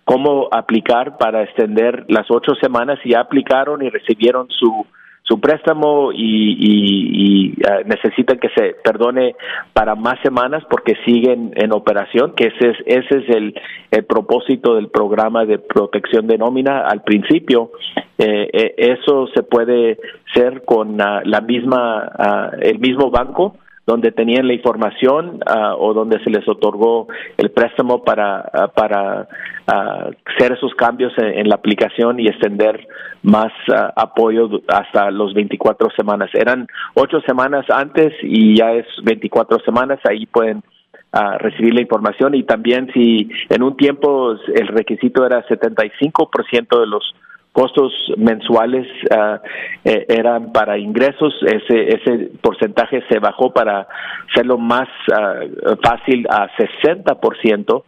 cómo 0.04 0.48
aplicar 0.52 1.16
para 1.16 1.44
extender 1.44 2.04
las 2.08 2.30
ocho 2.30 2.56
semanas 2.60 2.98
y 3.04 3.12
ya 3.12 3.20
aplicaron 3.20 3.82
y 3.82 3.88
recibieron 3.88 4.48
su 4.50 4.84
su 5.28 5.40
préstamo 5.40 6.10
y, 6.12 7.54
ah, 7.68 7.80
necesitan 7.84 8.38
que 8.38 8.48
se 8.56 8.74
perdone 8.82 9.36
para 9.74 9.94
más 9.94 10.18
semanas 10.22 10.64
porque 10.70 10.94
siguen 11.04 11.52
en 11.54 11.72
operación, 11.72 12.32
que 12.34 12.46
ese 12.46 12.70
es, 12.70 12.76
ese 12.86 13.18
es 13.18 13.28
el, 13.36 13.54
propósito 14.06 14.74
del 14.74 14.88
programa 14.88 15.44
de 15.44 15.58
protección 15.58 16.26
de 16.26 16.38
nómina. 16.38 16.80
Al 16.80 17.02
principio, 17.02 17.72
eh, 18.16 18.48
eh, 18.52 18.74
eso 18.78 19.26
se 19.34 19.42
puede 19.42 19.98
hacer 20.30 20.64
con 20.64 20.96
la 20.96 21.40
misma, 21.42 22.10
ah, 22.18 22.50
el 22.60 22.78
mismo 22.78 23.10
banco 23.10 23.56
donde 23.88 24.12
tenían 24.12 24.46
la 24.46 24.52
información 24.52 25.40
uh, 25.48 25.74
o 25.78 25.94
donde 25.94 26.22
se 26.22 26.28
les 26.28 26.46
otorgó 26.46 27.08
el 27.38 27.50
préstamo 27.50 28.04
para, 28.04 28.44
uh, 28.52 28.68
para 28.74 29.22
uh, 29.66 30.10
hacer 30.26 30.52
esos 30.52 30.74
cambios 30.74 31.14
en, 31.16 31.48
la 31.48 31.54
aplicación 31.54 32.20
y 32.20 32.28
extender 32.28 32.86
más 33.22 33.50
apoyo 33.96 34.60
hasta 34.68 35.10
los 35.10 35.32
24 35.32 35.88
semanas. 35.96 36.28
Eran 36.34 36.66
ocho 36.94 37.22
semanas 37.22 37.64
antes 37.70 38.12
y 38.22 38.58
ya 38.58 38.72
es 38.72 38.84
24 39.04 39.58
semanas, 39.64 39.98
ahí 40.04 40.26
pueden 40.26 40.62
recibir 41.38 41.72
la 41.72 41.80
información 41.80 42.34
y 42.34 42.42
también 42.42 42.90
si 42.92 43.30
en 43.48 43.62
un 43.62 43.76
tiempo 43.76 44.36
el 44.54 44.68
requisito 44.68 45.24
era 45.24 45.46
75% 45.46 46.80
de 46.80 46.86
los 46.86 47.14
costos 47.52 47.92
mensuales 48.16 48.86
uh, 49.10 49.38
eran 49.84 50.52
para 50.52 50.78
ingresos, 50.78 51.34
ese, 51.42 51.88
ese 51.88 52.30
porcentaje 52.40 53.02
se 53.08 53.18
bajó 53.18 53.52
para 53.52 53.86
hacerlo 54.30 54.58
más 54.58 54.88
uh, 55.08 55.76
fácil 55.82 56.26
a 56.30 56.48
60% 56.56 57.82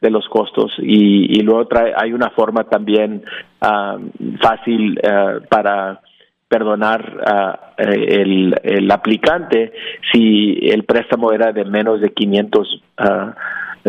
de 0.00 0.10
los 0.10 0.28
costos. 0.28 0.74
Y, 0.78 1.38
y 1.38 1.42
luego 1.42 1.66
trae, 1.66 1.92
hay 1.96 2.12
una 2.12 2.30
forma 2.30 2.64
también 2.64 3.22
uh, 3.62 4.36
fácil 4.40 5.00
para 5.48 6.00
perdonar 6.48 7.64
el, 7.76 8.54
el, 8.62 8.90
aplicante 8.92 9.72
si 10.12 10.60
el 10.62 10.84
préstamo 10.84 11.32
era 11.32 11.50
de 11.52 11.64
menos 11.64 12.00
de 12.00 12.12
500 12.12 12.82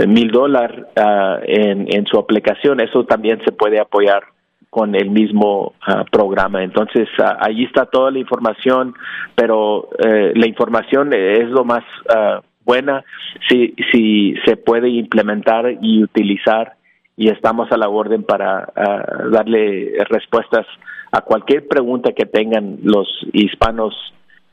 mil 0.08 0.32
dólares 0.32 0.86
ah, 0.96 1.40
en, 1.44 1.86
en 1.94 2.06
su 2.06 2.18
aplicación, 2.18 2.80
eso 2.80 3.06
también 3.06 3.40
se 3.46 3.52
puede 3.52 3.80
apoyar 3.80 4.24
con 4.70 4.96
el 4.96 5.10
mismo 5.10 5.74
ah, 5.82 6.04
programa. 6.12 6.64
Entonces, 6.64 7.08
uh, 7.20 7.38
allí 7.40 7.66
está 7.66 7.86
toda 7.86 8.12
la 8.12 8.20
información, 8.20 8.94
pero 9.36 9.90
eh, 10.00 10.34
la 10.36 10.48
información 10.48 11.14
es 11.14 11.50
lo 11.50 11.64
más 11.66 11.84
buena 12.66 13.04
si, 13.50 13.74
si 13.92 14.36
se 14.46 14.58
puede 14.58 14.90
implementar 14.90 15.78
y 15.82 16.04
utilizar 16.04 16.74
y 17.16 17.30
estamos 17.30 17.72
a 17.72 17.78
la 17.78 17.88
orden 17.88 18.24
para 18.24 18.68
darle 19.32 19.94
respuestas 20.10 20.68
a 21.12 21.22
cualquier 21.22 21.68
pregunta 21.68 22.12
que 22.12 22.26
tengan 22.26 22.78
los 22.84 23.08
hispanos 23.34 23.96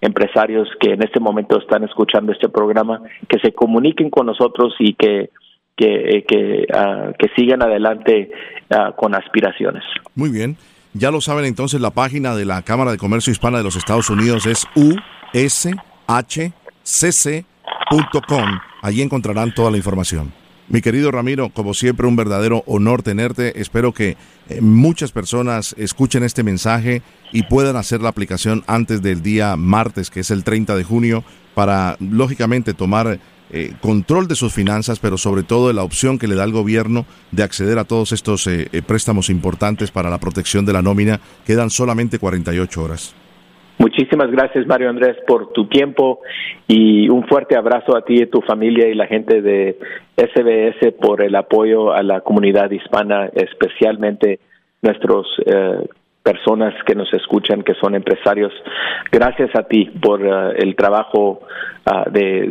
empresarios 0.01 0.69
que 0.81 0.93
en 0.93 1.03
este 1.03 1.19
momento 1.19 1.59
están 1.59 1.83
escuchando 1.85 2.33
este 2.33 2.49
programa, 2.49 3.01
que 3.29 3.39
se 3.39 3.53
comuniquen 3.53 4.11
con 4.11 4.27
nosotros 4.27 4.75
y 4.79 4.95
que 4.95 5.31
que, 5.77 6.19
eh, 6.19 6.67
ah, 6.73 7.13
que 7.19 7.29
sigan 7.37 7.63
adelante 7.63 8.31
ah, 8.71 8.93
con 8.97 9.15
aspiraciones. 9.15 9.85
Muy 10.15 10.31
bien. 10.31 10.57
Ya 10.93 11.11
lo 11.11 11.21
saben 11.21 11.45
entonces, 11.45 11.81
la 11.81 11.91
página 11.91 12.37
de 12.37 12.45
la 12.45 12.63
Cámara 12.63 12.93
de 12.93 12.99
Comercio 12.99 13.33
Hispana 13.33 13.59
de 13.59 13.65
los 13.65 13.75
Estados 13.75 14.11
Unidos 14.11 14.47
es 14.47 14.65
ushcc.com. 14.77 16.55
Allí 18.81 19.03
encontrarán 19.03 19.53
toda 19.53 19.73
la 19.73 19.77
información. 19.77 20.33
Mi 20.69 20.81
querido 20.81 21.11
Ramiro, 21.11 21.51
como 21.51 21.75
siempre, 21.75 22.07
un 22.07 22.17
verdadero 22.17 22.63
honor 22.67 23.03
tenerte. 23.03 23.61
Espero 23.61 23.93
que 23.93 24.17
eh, 24.49 24.61
muchas 24.61 25.13
personas 25.13 25.75
escuchen 25.79 26.23
este 26.23 26.43
mensaje 26.43 27.03
y 27.33 27.43
puedan 27.43 27.77
hacer 27.77 28.01
la 28.01 28.09
aplicación 28.09 28.63
antes 28.67 29.03
del 29.03 29.21
día 29.23 29.57
martes, 29.57 30.11
que 30.11 30.21
es 30.21 30.31
el 30.31 30.45
30 30.45 30.77
de 30.77 30.85
junio, 30.85 31.25
para, 31.55 31.97
lógicamente, 31.99 32.73
tomar 32.73 33.19
eh, 33.57 33.71
control 33.81 34.27
de 34.27 34.35
sus 34.35 34.53
finanzas, 34.53 34.99
pero 34.99 35.17
sobre 35.17 35.45
todo 35.45 35.69
de 35.69 35.75
la 35.75 35.85
opción 35.85 36.19
que 36.19 36.27
le 36.27 36.35
da 36.35 36.43
el 36.43 36.51
gobierno 36.51 37.07
de 37.31 37.45
acceder 37.45 37.79
a 37.79 37.85
todos 37.85 38.11
estos 38.11 38.47
eh, 38.49 38.69
préstamos 38.85 39.31
importantes 39.31 39.93
para 39.93 40.11
la 40.11 40.19
protección 40.19 40.67
de 40.67 40.73
la 40.73 40.83
nómina. 40.83 41.21
Quedan 41.47 41.71
solamente 41.71 42.19
48 42.19 42.83
horas. 42.83 43.15
Muchísimas 43.79 44.31
gracias, 44.31 44.67
Mario 44.67 44.91
Andrés, 44.91 45.17
por 45.27 45.53
tu 45.53 45.69
tiempo 45.69 46.21
y 46.67 47.09
un 47.09 47.27
fuerte 47.29 47.57
abrazo 47.57 47.97
a 47.97 48.05
ti 48.05 48.23
y 48.23 48.27
tu 48.27 48.41
familia 48.41 48.89
y 48.89 48.95
la 48.95 49.07
gente 49.07 49.41
de 49.41 49.79
SBS 50.17 50.93
por 51.01 51.23
el 51.23 51.35
apoyo 51.35 51.93
a 51.93 52.03
la 52.03 52.21
comunidad 52.23 52.71
hispana, 52.71 53.31
especialmente 53.35 54.41
nuestros 54.83 55.27
eh, 55.47 55.87
personas 56.23 56.75
que 56.87 56.95
nos 56.95 57.13
escuchan, 57.13 57.63
que 57.63 57.75
son 57.75 57.95
empresarios. 57.95 58.53
Gracias 59.13 59.51
a 59.55 59.65
ti 59.65 59.85
por 60.01 60.25
eh, 60.25 60.57
el 60.59 60.77
trabajo 60.77 61.41
uh, 61.87 62.11
de, 62.11 62.49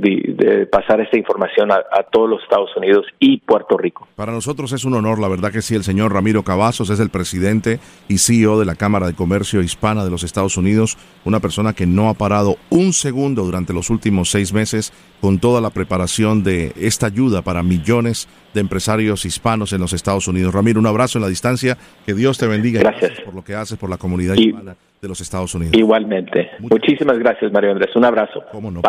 de, 0.00 0.66
pasar 0.66 1.00
esta 1.00 1.18
información 1.18 1.70
a, 1.70 2.02
todos 2.10 2.28
los 2.28 2.42
Estados 2.42 2.70
Unidos 2.76 3.06
y 3.18 3.38
Puerto 3.38 3.76
Rico. 3.76 4.06
Para 4.16 4.32
nosotros 4.32 4.72
es 4.72 4.84
un 4.84 4.94
honor, 4.94 5.18
la 5.18 5.28
verdad 5.28 5.52
que 5.52 5.62
sí, 5.62 5.74
el 5.74 5.84
señor 5.84 6.12
Ramiro 6.12 6.42
Cavazos 6.42 6.90
es 6.90 7.00
el 7.00 7.10
presidente 7.10 7.78
y 8.08 8.18
CEO 8.18 8.58
de 8.58 8.64
la 8.64 8.74
Cámara 8.74 9.06
de 9.06 9.14
Comercio 9.14 9.60
Hispana 9.60 10.04
de 10.04 10.10
los 10.10 10.22
Estados 10.22 10.56
Unidos, 10.56 10.96
una 11.24 11.40
persona 11.40 11.72
que 11.72 11.86
no 11.86 12.08
ha 12.08 12.14
parado 12.14 12.56
un 12.70 12.92
segundo 12.92 13.44
durante 13.44 13.72
los 13.72 13.90
últimos 13.90 14.30
seis 14.30 14.52
meses 14.52 14.92
con 15.20 15.38
toda 15.38 15.60
la 15.60 15.70
preparación 15.70 16.42
de 16.42 16.72
esta 16.76 17.06
ayuda 17.06 17.42
para 17.42 17.62
millones 17.62 18.28
de 18.54 18.60
empresarios 18.60 19.24
hispanos 19.24 19.72
en 19.72 19.80
los 19.80 19.92
Estados 19.92 20.28
Unidos. 20.28 20.54
Ramiro, 20.54 20.80
un 20.80 20.86
abrazo 20.86 21.18
en 21.18 21.22
la 21.22 21.28
distancia, 21.28 21.76
que 22.04 22.14
Dios 22.14 22.38
te 22.38 22.46
bendiga. 22.46 22.80
Gracias, 22.80 23.20
por 23.20 23.34
lo 23.34 23.44
que 23.44 23.54
haces 23.54 23.78
por 23.78 23.90
la 23.90 23.96
comunidad 23.96 24.34
hispana 24.34 24.76
de 25.06 25.08
los 25.08 25.20
Estados 25.20 25.54
Unidos. 25.54 25.76
Igualmente. 25.76 26.50
Muchísimas 26.58 27.18
gracias, 27.18 27.52
Mario 27.52 27.70
Andrés. 27.72 27.94
Un 27.96 28.04
abrazo. 28.04 28.44
¿Cómo 28.52 28.70
no? 28.70 28.82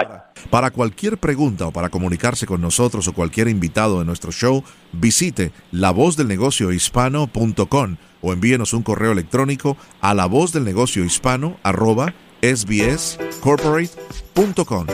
Para, 0.50 0.72
cualquier 0.72 1.18
pregunta 1.18 1.68
o 1.68 1.72
para 1.72 1.88
comunicarse 1.90 2.46
con 2.46 2.60
nosotros 2.62 3.08
o 3.08 3.14
cualquier 3.14 3.48
invitado 3.48 4.00
de 4.00 4.06
nuestro 4.06 4.32
show, 4.32 4.64
visite 4.92 5.52
lavozdelnegociohispano.com 5.72 7.96
o 8.22 8.34
envíenos 8.34 8.74
un 8.74 8.84
correo 8.84 9.12
electrónico 9.12 9.78
a 10.02 10.14
lavozdelnegociohispano 10.14 11.58
arroba 11.64 12.14
sbscorporate.com. 12.42 14.88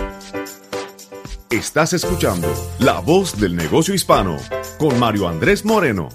Estás 1.49 1.93
escuchando 1.93 2.47
La 2.79 2.99
Voz 2.99 3.39
del 3.39 3.55
Negocio 3.55 3.93
Hispano 3.93 4.37
con 4.79 4.99
Mario 4.99 5.27
Andrés 5.27 5.63
Moreno. 5.63 6.09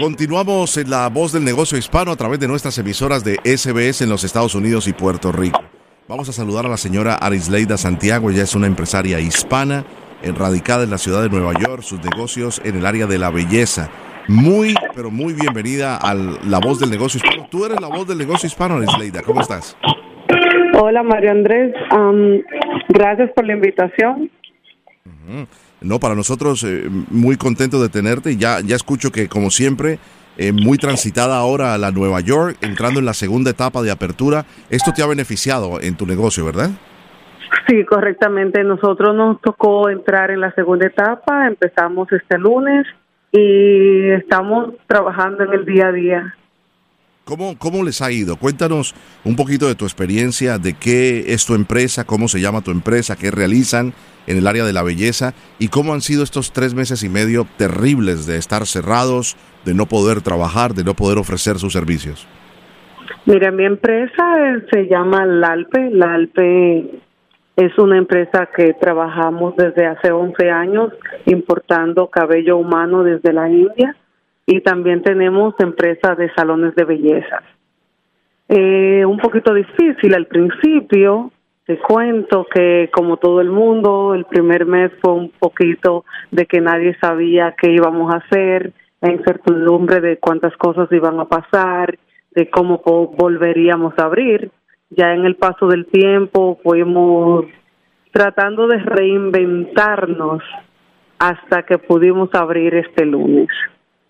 Continuamos 0.00 0.76
en 0.76 0.90
La 0.90 1.08
Voz 1.08 1.32
del 1.32 1.42
Negocio 1.42 1.76
Hispano 1.76 2.12
a 2.12 2.16
través 2.16 2.38
de 2.38 2.46
nuestras 2.46 2.78
emisoras 2.78 3.24
de 3.24 3.34
SBS 3.44 4.02
en 4.02 4.08
los 4.08 4.22
Estados 4.22 4.54
Unidos 4.54 4.86
y 4.86 4.92
Puerto 4.92 5.32
Rico. 5.32 5.60
Vamos 6.06 6.28
a 6.28 6.32
saludar 6.32 6.66
a 6.66 6.68
la 6.68 6.76
señora 6.76 7.14
Arisleida 7.14 7.76
Santiago, 7.76 8.30
ella 8.30 8.44
es 8.44 8.54
una 8.54 8.68
empresaria 8.68 9.18
hispana, 9.18 9.84
radicada 10.36 10.84
en 10.84 10.90
la 10.90 10.98
ciudad 10.98 11.22
de 11.22 11.28
Nueva 11.28 11.52
York, 11.58 11.82
sus 11.82 12.00
negocios 12.00 12.62
en 12.64 12.76
el 12.76 12.86
área 12.86 13.06
de 13.06 13.18
la 13.18 13.30
belleza. 13.30 13.90
Muy, 14.28 14.76
pero 14.94 15.10
muy 15.10 15.32
bienvenida 15.32 15.96
a 15.96 16.14
La 16.14 16.60
Voz 16.60 16.78
del 16.78 16.90
Negocio 16.90 17.18
Hispano. 17.18 17.48
Tú 17.50 17.64
eres 17.64 17.80
la 17.80 17.88
voz 17.88 18.06
del 18.06 18.18
negocio 18.18 18.46
hispano, 18.46 18.76
Arisleida, 18.76 19.22
¿cómo 19.22 19.40
estás? 19.40 19.76
Hola, 20.80 21.02
Mario 21.02 21.32
Andrés. 21.32 21.74
gracias 22.88 23.30
por 23.34 23.44
la 23.44 23.52
invitación. 23.52 24.30
No, 25.80 26.00
para 26.00 26.14
nosotros 26.14 26.64
eh, 26.64 26.88
muy 27.10 27.36
contento 27.36 27.80
de 27.80 27.88
tenerte. 27.88 28.36
Ya, 28.36 28.60
ya 28.60 28.76
escucho 28.76 29.12
que, 29.12 29.28
como 29.28 29.50
siempre, 29.50 29.98
eh, 30.36 30.52
muy 30.52 30.78
transitada 30.78 31.36
ahora 31.36 31.74
a 31.74 31.78
la 31.78 31.90
Nueva 31.90 32.20
York, 32.20 32.56
entrando 32.62 33.00
en 33.00 33.06
la 33.06 33.14
segunda 33.14 33.50
etapa 33.50 33.82
de 33.82 33.90
apertura. 33.90 34.44
Esto 34.70 34.92
te 34.92 35.02
ha 35.02 35.06
beneficiado 35.06 35.80
en 35.80 35.96
tu 35.96 36.06
negocio, 36.06 36.44
¿verdad? 36.44 36.70
Sí, 37.66 37.84
correctamente. 37.84 38.62
Nosotros 38.64 39.14
nos 39.14 39.40
tocó 39.40 39.88
entrar 39.88 40.30
en 40.30 40.40
la 40.40 40.52
segunda 40.52 40.86
etapa. 40.86 41.46
Empezamos 41.46 42.10
este 42.12 42.38
lunes 42.38 42.86
y 43.32 44.10
estamos 44.10 44.74
trabajando 44.86 45.44
en 45.44 45.52
el 45.52 45.64
día 45.64 45.88
a 45.88 45.92
día. 45.92 46.34
¿Cómo, 47.28 47.58
¿Cómo 47.58 47.84
les 47.84 48.00
ha 48.00 48.10
ido? 48.10 48.36
Cuéntanos 48.36 48.94
un 49.22 49.36
poquito 49.36 49.68
de 49.68 49.74
tu 49.74 49.84
experiencia, 49.84 50.56
de 50.56 50.72
qué 50.72 51.34
es 51.34 51.44
tu 51.44 51.54
empresa, 51.54 52.06
cómo 52.06 52.26
se 52.26 52.40
llama 52.40 52.62
tu 52.62 52.70
empresa, 52.70 53.16
qué 53.16 53.30
realizan 53.30 53.92
en 54.26 54.38
el 54.38 54.46
área 54.46 54.64
de 54.64 54.72
la 54.72 54.82
belleza 54.82 55.34
y 55.58 55.68
cómo 55.68 55.92
han 55.92 56.00
sido 56.00 56.22
estos 56.22 56.54
tres 56.54 56.72
meses 56.72 57.04
y 57.04 57.10
medio 57.10 57.46
terribles 57.58 58.26
de 58.26 58.38
estar 58.38 58.64
cerrados, 58.64 59.36
de 59.66 59.74
no 59.74 59.84
poder 59.84 60.22
trabajar, 60.22 60.72
de 60.72 60.84
no 60.84 60.94
poder 60.94 61.18
ofrecer 61.18 61.56
sus 61.56 61.74
servicios. 61.74 62.26
Mira, 63.26 63.50
mi 63.50 63.66
empresa 63.66 64.24
se 64.72 64.86
llama 64.86 65.26
Lalpe. 65.26 65.90
Lalpe 65.90 67.02
es 67.56 67.78
una 67.78 67.98
empresa 67.98 68.48
que 68.56 68.72
trabajamos 68.80 69.54
desde 69.54 69.84
hace 69.84 70.12
11 70.12 70.50
años 70.50 70.94
importando 71.26 72.06
cabello 72.06 72.56
humano 72.56 73.04
desde 73.04 73.34
la 73.34 73.50
India 73.50 73.94
y 74.50 74.62
también 74.62 75.02
tenemos 75.02 75.54
empresas 75.58 76.16
de 76.16 76.32
salones 76.32 76.74
de 76.74 76.84
belleza. 76.84 77.42
Eh, 78.48 79.04
un 79.04 79.18
poquito 79.18 79.52
difícil 79.52 80.14
al 80.14 80.26
principio, 80.26 81.30
te 81.66 81.78
cuento 81.78 82.46
que 82.50 82.88
como 82.90 83.18
todo 83.18 83.42
el 83.42 83.50
mundo, 83.50 84.14
el 84.14 84.24
primer 84.24 84.64
mes 84.64 84.90
fue 85.02 85.12
un 85.12 85.30
poquito 85.38 86.06
de 86.30 86.46
que 86.46 86.62
nadie 86.62 86.96
sabía 86.98 87.54
qué 87.60 87.72
íbamos 87.72 88.10
a 88.10 88.24
hacer, 88.24 88.72
la 89.02 89.12
incertidumbre 89.12 90.00
de 90.00 90.16
cuántas 90.16 90.56
cosas 90.56 90.90
iban 90.92 91.20
a 91.20 91.26
pasar, 91.26 91.98
de 92.30 92.48
cómo 92.48 92.80
volveríamos 93.18 93.92
a 93.98 94.06
abrir. 94.06 94.50
Ya 94.88 95.12
en 95.12 95.26
el 95.26 95.36
paso 95.36 95.66
del 95.66 95.84
tiempo 95.84 96.58
fuimos 96.62 97.44
tratando 98.12 98.66
de 98.66 98.78
reinventarnos 98.78 100.42
hasta 101.18 101.64
que 101.64 101.76
pudimos 101.76 102.30
abrir 102.32 102.74
este 102.76 103.04
lunes. 103.04 103.48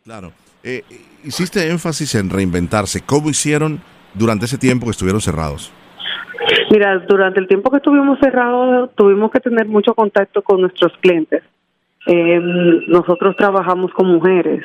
Claro. 0.08 0.32
Eh, 0.64 0.84
hiciste 1.22 1.68
énfasis 1.68 2.14
en 2.14 2.30
reinventarse. 2.30 3.02
¿Cómo 3.04 3.28
hicieron 3.28 3.82
durante 4.14 4.46
ese 4.46 4.56
tiempo 4.56 4.86
que 4.86 4.92
estuvieron 4.92 5.20
cerrados? 5.20 5.70
Mira, 6.70 6.98
durante 7.00 7.40
el 7.40 7.46
tiempo 7.46 7.70
que 7.70 7.76
estuvimos 7.76 8.18
cerrados 8.18 8.88
tuvimos 8.94 9.30
que 9.30 9.40
tener 9.40 9.66
mucho 9.66 9.92
contacto 9.92 10.40
con 10.40 10.62
nuestros 10.62 10.94
clientes. 11.02 11.42
Eh, 12.06 12.40
nosotros 12.88 13.36
trabajamos 13.36 13.92
con 13.92 14.06
mujeres. 14.06 14.64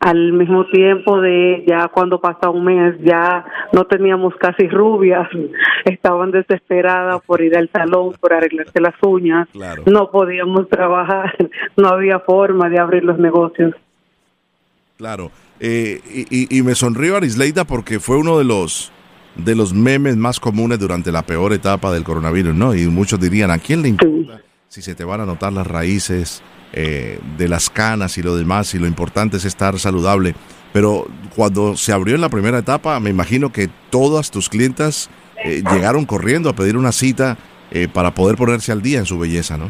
Al 0.00 0.32
mismo 0.32 0.66
tiempo 0.66 1.20
de 1.20 1.62
ya 1.68 1.86
cuando 1.86 2.20
pasa 2.20 2.50
un 2.50 2.64
mes 2.64 2.96
ya 2.98 3.44
no 3.72 3.84
teníamos 3.84 4.34
casi 4.40 4.66
rubias, 4.66 5.28
estaban 5.84 6.32
desesperadas 6.32 7.22
por 7.22 7.40
ir 7.42 7.56
al 7.56 7.70
salón, 7.70 8.14
por 8.20 8.32
arreglarse 8.32 8.80
las 8.80 8.96
uñas, 9.02 9.46
no 9.86 10.10
podíamos 10.10 10.68
trabajar, 10.68 11.32
no 11.76 11.90
había 11.90 12.18
forma 12.18 12.68
de 12.68 12.80
abrir 12.80 13.04
los 13.04 13.20
negocios. 13.20 13.72
Claro. 14.96 15.32
Eh, 15.60 16.00
y, 16.50 16.62
me 16.62 16.74
sonrió 16.74 17.16
Arisleida 17.16 17.64
porque 17.64 18.00
fue 18.00 18.16
uno 18.16 18.38
de 18.38 18.44
los 18.44 18.92
de 19.36 19.56
los 19.56 19.72
memes 19.74 20.16
más 20.16 20.38
comunes 20.38 20.78
durante 20.78 21.10
la 21.10 21.22
peor 21.22 21.52
etapa 21.52 21.92
del 21.92 22.04
coronavirus, 22.04 22.54
¿no? 22.54 22.74
Y 22.74 22.86
muchos 22.86 23.18
dirían, 23.18 23.50
¿a 23.50 23.58
quién 23.58 23.82
le 23.82 23.88
importa 23.88 24.42
si 24.68 24.82
se 24.82 24.94
te 24.94 25.02
van 25.02 25.20
a 25.20 25.26
notar 25.26 25.52
las 25.52 25.66
raíces 25.66 26.42
eh, 26.72 27.18
de 27.36 27.48
las 27.48 27.70
canas 27.70 28.16
y 28.18 28.22
lo 28.22 28.36
demás? 28.36 28.74
Y 28.74 28.78
lo 28.78 28.86
importante 28.86 29.38
es 29.38 29.44
estar 29.44 29.78
saludable. 29.80 30.36
Pero 30.72 31.06
cuando 31.34 31.76
se 31.76 31.92
abrió 31.92 32.14
en 32.14 32.20
la 32.20 32.28
primera 32.28 32.58
etapa, 32.58 33.00
me 33.00 33.10
imagino 33.10 33.52
que 33.52 33.68
todas 33.90 34.30
tus 34.30 34.48
clientas 34.48 35.10
eh, 35.44 35.62
llegaron 35.68 36.04
corriendo 36.04 36.48
a 36.48 36.54
pedir 36.54 36.76
una 36.76 36.92
cita 36.92 37.36
para 37.92 38.14
poder 38.14 38.36
ponerse 38.36 38.70
al 38.70 38.82
día 38.82 39.00
en 39.00 39.06
su 39.06 39.18
belleza, 39.18 39.56
¿no? 39.58 39.68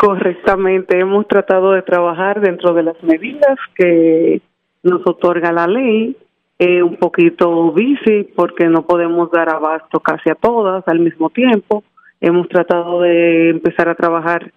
Correctamente, 0.00 0.98
hemos 0.98 1.28
tratado 1.28 1.72
de 1.72 1.82
trabajar 1.82 2.40
dentro 2.40 2.72
de 2.72 2.82
las 2.82 3.02
medidas 3.02 3.58
que 3.74 4.40
nos 4.82 5.06
otorga 5.06 5.52
la 5.52 5.66
ley, 5.66 6.16
eh, 6.58 6.82
un 6.82 6.96
poquito 6.96 7.70
bici 7.72 8.26
porque 8.34 8.64
no 8.68 8.86
podemos 8.86 9.30
dar 9.30 9.50
abasto 9.50 10.00
casi 10.00 10.30
a 10.30 10.36
todas 10.36 10.88
al 10.88 11.00
mismo 11.00 11.28
tiempo. 11.28 11.84
Hemos 12.18 12.48
tratado 12.48 13.02
de 13.02 13.50
empezar 13.50 13.90
a 13.90 13.94
trabajar 13.94 14.50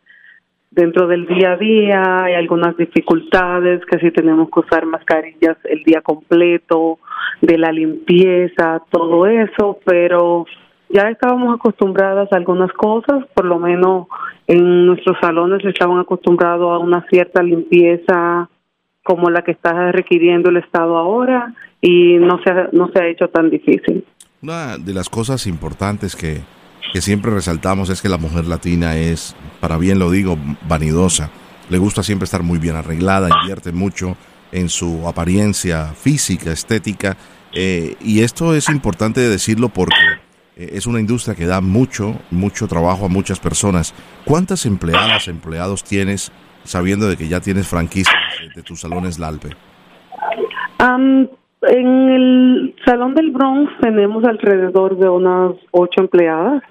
dentro 0.71 1.07
del 1.07 1.25
día 1.25 1.51
a 1.51 1.57
día, 1.57 2.23
hay 2.23 2.35
algunas 2.35 2.77
dificultades, 2.77 3.85
que 3.85 3.99
si 3.99 4.11
tenemos 4.11 4.49
que 4.49 4.61
usar 4.61 4.85
mascarillas 4.85 5.57
el 5.65 5.83
día 5.83 5.99
completo, 5.99 6.99
de 7.41 7.57
la 7.57 7.73
limpieza, 7.73 8.81
todo 8.89 9.27
eso, 9.27 9.77
pero 9.83 10.45
ya 10.93 11.09
estábamos 11.09 11.55
acostumbradas 11.55 12.31
a 12.31 12.35
algunas 12.35 12.71
cosas, 12.73 13.25
por 13.33 13.45
lo 13.45 13.57
menos 13.57 14.07
en 14.47 14.85
nuestros 14.85 15.17
salones 15.19 15.65
estaban 15.65 15.99
acostumbrados 15.99 16.71
a 16.71 16.77
una 16.77 17.05
cierta 17.09 17.41
limpieza 17.41 18.49
como 19.03 19.29
la 19.29 19.41
que 19.41 19.51
está 19.51 19.91
requiriendo 19.91 20.49
el 20.49 20.57
Estado 20.57 20.95
ahora 20.97 21.53
y 21.81 22.17
no 22.17 22.41
se 22.43 22.51
ha, 22.51 22.69
no 22.71 22.89
se 22.93 23.01
ha 23.01 23.07
hecho 23.07 23.27
tan 23.27 23.49
difícil. 23.49 24.05
Una 24.41 24.77
de 24.77 24.93
las 24.93 25.09
cosas 25.09 25.47
importantes 25.47 26.15
que, 26.15 26.41
que 26.93 27.01
siempre 27.01 27.31
resaltamos 27.31 27.89
es 27.89 28.01
que 28.01 28.09
la 28.09 28.17
mujer 28.17 28.45
latina 28.45 28.95
es, 28.95 29.35
para 29.59 29.77
bien 29.77 29.99
lo 29.99 30.11
digo, 30.11 30.37
vanidosa. 30.67 31.31
Le 31.69 31.79
gusta 31.79 32.03
siempre 32.03 32.25
estar 32.25 32.43
muy 32.43 32.59
bien 32.59 32.75
arreglada, 32.75 33.29
invierte 33.41 33.71
mucho 33.71 34.15
en 34.51 34.69
su 34.69 35.07
apariencia 35.07 35.87
física, 35.87 36.51
estética, 36.51 37.17
eh, 37.53 37.95
y 38.01 38.21
esto 38.21 38.55
es 38.55 38.69
importante 38.69 39.21
decirlo 39.21 39.69
porque 39.69 39.95
es 40.55 40.85
una 40.87 40.99
industria 40.99 41.35
que 41.35 41.45
da 41.45 41.61
mucho, 41.61 42.15
mucho 42.31 42.67
trabajo 42.67 43.05
a 43.05 43.09
muchas 43.09 43.39
personas. 43.39 43.93
¿Cuántas 44.25 44.65
empleadas, 44.65 45.27
empleados 45.27 45.83
tienes 45.83 46.31
sabiendo 46.63 47.07
de 47.07 47.17
que 47.17 47.27
ya 47.27 47.39
tienes 47.41 47.67
franquicia 47.67 48.13
de, 48.55 48.61
tus 48.61 48.81
salones 48.81 49.19
Lalpe? 49.19 49.49
en 51.65 52.09
el 52.09 52.75
Salón 52.85 53.15
del 53.15 53.31
Bronx 53.31 53.71
tenemos 53.81 54.23
alrededor 54.25 54.97
de 54.97 55.09
unas 55.09 55.53
ocho 55.71 56.01
empleadas. 56.01 56.61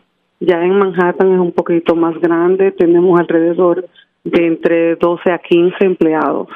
Ya 0.40 0.62
en 0.62 0.76
Manhattan 0.76 1.32
es 1.32 1.40
un 1.40 1.52
poquito 1.52 1.94
más 1.94 2.18
grande, 2.20 2.72
tenemos 2.72 3.18
alrededor 3.18 3.88
de 4.24 4.46
entre 4.46 4.96
12 4.96 5.32
a 5.32 5.38
15 5.38 5.76
empleados. 5.80 6.48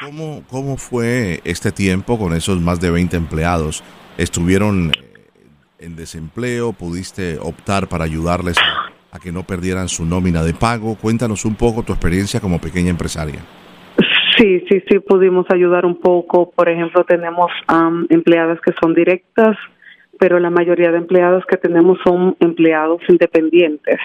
¿Cómo, 0.00 0.42
¿Cómo 0.48 0.76
fue 0.76 1.40
este 1.44 1.72
tiempo 1.72 2.18
con 2.18 2.32
esos 2.32 2.60
más 2.60 2.80
de 2.80 2.90
20 2.90 3.16
empleados? 3.16 3.82
¿Estuvieron 4.16 4.92
en 5.78 5.96
desempleo? 5.96 6.72
¿Pudiste 6.72 7.38
optar 7.38 7.88
para 7.88 8.04
ayudarles 8.04 8.56
a, 9.12 9.18
que 9.18 9.32
no 9.32 9.42
perdieran 9.44 9.88
su 9.88 10.04
nómina 10.04 10.42
de 10.42 10.54
pago? 10.54 10.96
Cuéntanos 10.96 11.44
un 11.44 11.56
poco 11.56 11.82
tu 11.82 11.92
experiencia 11.92 12.40
como 12.40 12.60
pequeña 12.60 12.90
empresaria. 12.90 13.40
Sí, 14.36 14.64
sí, 14.68 14.82
sí, 14.88 14.98
pudimos 15.00 15.46
ayudar 15.50 15.84
un 15.84 16.00
poco. 16.00 16.50
Por 16.50 16.68
ejemplo, 16.68 17.04
tenemos 17.04 17.50
empleadas 18.08 18.60
que 18.60 18.72
son 18.80 18.94
directas, 18.94 19.56
pero 20.18 20.38
la 20.38 20.50
mayoría 20.50 20.90
de 20.92 20.98
empleados 20.98 21.44
que 21.46 21.56
tenemos 21.56 21.98
son 22.04 22.36
empleados 22.38 23.00
independientes. 23.08 23.98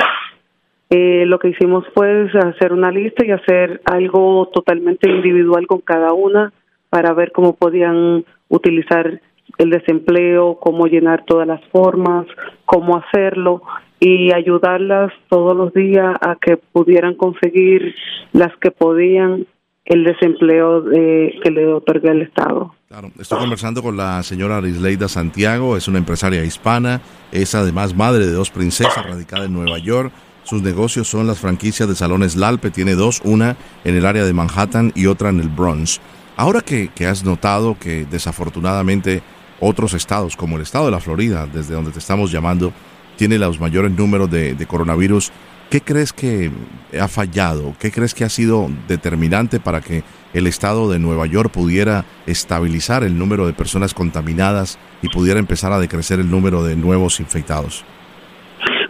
Eh, 0.89 1.25
lo 1.25 1.39
que 1.39 1.49
hicimos 1.49 1.85
fue 1.93 2.29
hacer 2.33 2.73
una 2.73 2.91
lista 2.91 3.25
y 3.25 3.31
hacer 3.31 3.81
algo 3.85 4.49
totalmente 4.53 5.09
individual 5.09 5.65
con 5.67 5.81
cada 5.81 6.13
una 6.13 6.51
para 6.89 7.13
ver 7.13 7.31
cómo 7.31 7.55
podían 7.55 8.25
utilizar 8.49 9.19
el 9.63 9.69
desempleo, 9.69 10.57
cómo 10.59 10.87
llenar 10.87 11.25
todas 11.25 11.47
las 11.47 11.61
formas, 11.71 12.25
cómo 12.65 12.97
hacerlo 12.97 13.61
y 13.99 14.33
ayudarlas 14.33 15.11
todos 15.29 15.55
los 15.55 15.73
días 15.73 16.15
a 16.21 16.35
que 16.35 16.57
pudieran 16.57 17.15
conseguir 17.15 17.95
las 18.33 18.51
que 18.57 18.71
podían 18.71 19.47
el 19.85 20.03
desempleo 20.05 20.85
que 20.85 21.51
le 21.51 21.67
otorga 21.67 22.11
el 22.11 22.21
Estado. 22.21 22.73
Claro, 22.87 23.09
estoy 23.19 23.39
conversando 23.39 23.81
con 23.81 23.97
la 23.97 24.23
señora 24.23 24.57
Arisleida 24.57 25.09
Santiago, 25.09 25.75
es 25.75 25.87
una 25.87 25.97
empresaria 25.97 26.43
hispana, 26.45 27.01
es 27.31 27.53
además 27.53 27.95
madre 27.95 28.25
de 28.25 28.31
dos 28.31 28.49
princesas 28.49 29.05
radicada 29.05 29.45
en 29.45 29.53
Nueva 29.53 29.79
York 29.79 30.13
sus 30.43 30.61
negocios 30.61 31.07
son 31.07 31.25
las 31.25 31.39
franquicias 31.39 31.87
de 31.87 31.95
salones 31.95 32.35
Lalpe, 32.35 32.69
tiene 32.69 32.95
dos, 32.95 33.21
una 33.23 33.55
en 33.85 33.95
el 33.95 34.05
área 34.05 34.25
de 34.25 34.33
Manhattan 34.33 34.91
y 34.93 35.05
otra 35.05 35.29
en 35.29 35.39
el 35.39 35.47
Bronx. 35.47 36.01
Ahora 36.35 36.61
que, 36.61 36.89
has 37.07 37.23
notado 37.23 37.77
que 37.79 38.05
desafortunadamente 38.05 39.21
otros 39.63 39.93
estados, 39.93 40.35
como 40.35 40.57
el 40.57 40.63
estado 40.63 40.85
de 40.85 40.91
la 40.91 40.99
Florida, 40.99 41.47
desde 41.51 41.73
donde 41.73 41.91
te 41.91 41.99
estamos 41.99 42.31
llamando, 42.31 42.73
tiene 43.15 43.37
los 43.37 43.59
mayores 43.59 43.91
números 43.91 44.29
de, 44.29 44.65
coronavirus, 44.67 45.31
¿qué 45.69 45.81
crees 45.81 46.11
que 46.13 46.51
ha 46.99 47.07
fallado? 47.07 47.73
¿Qué 47.79 47.91
crees 47.91 48.13
que 48.13 48.23
ha 48.23 48.29
sido 48.29 48.67
determinante 48.87 49.59
para 49.59 49.81
que 49.81 50.03
el 50.33 50.47
estado 50.47 50.89
de 50.91 50.99
Nueva 50.99 51.25
York 51.27 51.51
pudiera 51.51 52.05
estabilizar 52.25 53.03
el 53.03 53.17
número 53.17 53.45
de 53.45 53.53
personas 53.53 53.93
contaminadas 53.93 54.79
y 55.01 55.09
pudiera 55.09 55.39
empezar 55.39 55.71
a 55.71 55.79
decrecer 55.79 56.19
el 56.19 56.29
número 56.29 56.63
de 56.63 56.75
nuevos 56.75 57.19
infectados? 57.19 57.85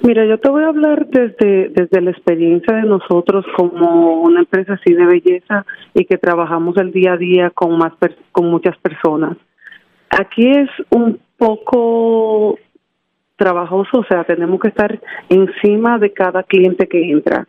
Mira, 0.05 0.25
yo 0.25 0.37
te 0.37 0.49
voy 0.49 0.63
a 0.63 0.67
hablar 0.67 1.07
desde, 1.07 1.69
desde 1.69 2.01
la 2.01 2.11
experiencia 2.11 2.75
de 2.75 2.83
nosotros 2.83 3.45
como 3.55 4.21
una 4.21 4.41
empresa 4.41 4.73
así 4.73 4.93
de 4.93 5.05
belleza 5.05 5.65
y 5.93 6.03
que 6.03 6.17
trabajamos 6.17 6.75
el 6.77 6.91
día 6.91 7.13
a 7.13 7.17
día 7.17 7.49
con, 7.51 7.77
más 7.77 7.93
con 8.33 8.47
muchas 8.47 8.75
personas. 8.79 9.37
Aquí 10.19 10.47
es 10.47 10.69
un 10.91 11.19
poco 11.37 12.57
trabajoso, 13.35 13.99
o 13.99 14.03
sea, 14.05 14.23
tenemos 14.23 14.59
que 14.59 14.67
estar 14.67 14.99
encima 15.29 15.97
de 15.97 16.13
cada 16.13 16.43
cliente 16.43 16.87
que 16.87 17.09
entra. 17.09 17.47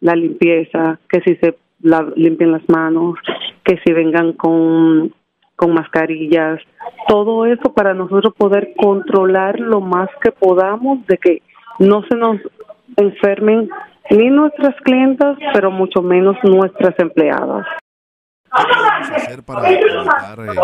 La 0.00 0.14
limpieza, 0.14 0.98
que 1.08 1.20
si 1.20 1.36
se 1.36 1.56
la, 1.80 2.06
limpien 2.16 2.52
las 2.52 2.68
manos, 2.68 3.16
que 3.64 3.78
si 3.84 3.92
vengan 3.92 4.32
con, 4.34 5.14
con 5.56 5.74
mascarillas, 5.74 6.60
todo 7.08 7.46
eso 7.46 7.72
para 7.72 7.94
nosotros 7.94 8.34
poder 8.36 8.74
controlar 8.76 9.58
lo 9.58 9.80
más 9.80 10.08
que 10.20 10.32
podamos 10.32 11.06
de 11.06 11.18
que 11.18 11.42
no 11.78 12.02
se 12.08 12.16
nos 12.16 12.38
enfermen 12.96 13.70
ni 14.10 14.28
nuestras 14.28 14.74
clientas, 14.82 15.38
pero 15.54 15.70
mucho 15.70 16.02
menos 16.02 16.36
nuestras 16.42 16.98
empleadas. 16.98 17.66
¿Qué 18.54 19.14
hacer 19.14 19.42
para 19.42 19.70
evitar 19.70 20.38
eh, 20.40 20.60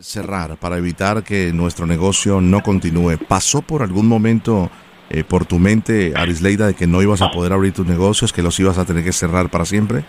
cerrar, 0.00 0.56
para 0.60 0.78
evitar 0.78 1.22
que 1.22 1.52
nuestro 1.52 1.86
negocio 1.86 2.40
no 2.40 2.62
continúe? 2.62 3.18
¿Pasó 3.28 3.62
por 3.62 3.82
algún 3.82 4.08
momento 4.08 4.70
eh, 5.10 5.24
por 5.24 5.46
tu 5.46 5.58
mente, 5.58 6.12
Arisleida, 6.16 6.66
de 6.66 6.74
que 6.74 6.86
no 6.86 7.02
ibas 7.02 7.22
a 7.22 7.30
poder 7.30 7.52
abrir 7.52 7.72
tus 7.72 7.86
negocios, 7.86 8.32
que 8.32 8.42
los 8.42 8.58
ibas 8.60 8.78
a 8.78 8.84
tener 8.84 9.04
que 9.04 9.12
cerrar 9.12 9.50
para 9.50 9.64
siempre? 9.64 10.04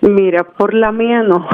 Mira, 0.00 0.44
por 0.44 0.74
la 0.74 0.90
mía 0.92 1.22
no. 1.22 1.46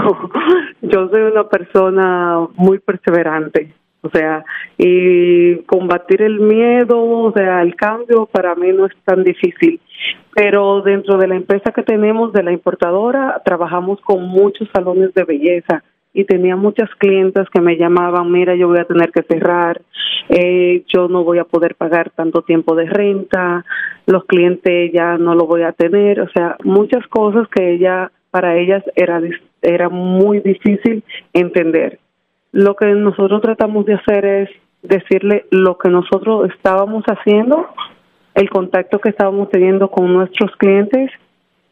Yo 0.83 1.09
soy 1.09 1.22
una 1.22 1.44
persona 1.44 2.46
muy 2.57 2.78
perseverante. 2.78 3.74
O 4.00 4.11
sea, 4.11 4.44
y 4.76 5.57
combatir 5.64 6.22
el 6.22 6.38
miedo, 6.38 7.00
o 7.00 7.33
sea, 7.33 7.62
el 7.62 7.74
cambio 7.74 8.26
para 8.26 8.54
mí 8.54 8.68
no 8.72 8.87
es 8.87 8.92
tan 9.04 9.24
difícil. 9.24 9.81
Pero 10.35 10.83
dentro 10.83 11.18
de 11.18 11.26
la 11.26 11.35
empresa 11.35 11.72
que 11.72 11.83
tenemos, 11.83 12.33
de 12.33 12.44
la 12.44 12.52
importadora, 12.52 13.42
trabajamos 13.44 14.00
con 14.02 14.22
muchos 14.22 14.68
salones 14.72 15.12
de 15.14 15.24
belleza 15.24 15.83
y 16.18 16.24
tenía 16.24 16.57
muchas 16.57 16.90
clientas 16.98 17.48
que 17.48 17.61
me 17.61 17.76
llamaban, 17.76 18.33
mira, 18.33 18.57
yo 18.57 18.66
voy 18.66 18.81
a 18.81 18.87
tener 18.87 19.12
que 19.12 19.22
cerrar, 19.22 19.81
eh, 20.28 20.83
yo 20.88 21.07
no 21.07 21.22
voy 21.22 21.38
a 21.38 21.44
poder 21.44 21.76
pagar 21.76 22.11
tanto 22.11 22.42
tiempo 22.42 22.74
de 22.74 22.87
renta, 22.87 23.64
los 24.04 24.24
clientes 24.24 24.90
ya 24.92 25.16
no 25.16 25.37
lo 25.37 25.46
voy 25.46 25.62
a 25.62 25.70
tener, 25.70 26.20
o 26.20 26.28
sea, 26.31 26.57
muchas 26.64 27.07
cosas 27.07 27.46
que 27.54 27.74
ella, 27.74 28.11
para 28.33 28.57
ellas 28.57 28.83
era, 28.96 29.22
era 29.62 29.88
muy 29.88 30.40
difícil 30.40 31.04
entender. 31.33 32.00
Lo 32.50 32.74
que 32.74 32.87
nosotros 32.87 33.40
tratamos 33.40 33.87
de 33.87 33.94
hacer 33.94 34.24
es 34.24 34.50
decirle 34.83 35.44
lo 35.52 35.78
que 35.78 35.88
nosotros 35.88 36.50
estábamos 36.52 37.04
haciendo, 37.04 37.68
el 38.35 38.50
contacto 38.50 38.98
que 38.98 39.11
estábamos 39.11 39.50
teniendo 39.50 39.88
con 39.88 40.12
nuestros 40.12 40.50
clientes 40.57 41.12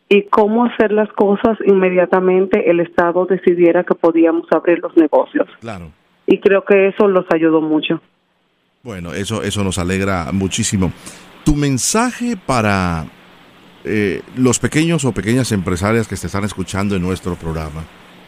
y 0.08 0.22
cómo 0.24 0.66
hacer 0.66 0.92
las 0.92 1.10
cosas 1.12 1.58
inmediatamente 1.66 2.70
el 2.70 2.80
Estado 2.80 3.26
decidiera 3.26 3.84
que 3.84 3.94
podíamos 3.94 4.46
abrir 4.52 4.78
los 4.78 4.96
negocios. 4.96 5.48
Claro. 5.60 5.90
Y 6.26 6.38
creo 6.40 6.64
que 6.64 6.88
eso 6.88 7.08
los 7.08 7.24
ayudó 7.32 7.60
mucho. 7.60 8.00
Bueno, 8.82 9.12
eso, 9.12 9.42
eso 9.42 9.64
nos 9.64 9.78
alegra 9.78 10.30
muchísimo. 10.32 10.92
Tu 11.44 11.54
mensaje 11.54 12.36
para 12.36 13.06
eh, 13.84 14.22
los 14.36 14.58
pequeños 14.58 15.04
o 15.04 15.12
pequeñas 15.12 15.50
empresarias 15.52 16.06
que 16.06 16.16
te 16.16 16.26
están 16.26 16.44
escuchando 16.44 16.96
en 16.96 17.02
nuestro 17.02 17.34
programa, 17.34 17.84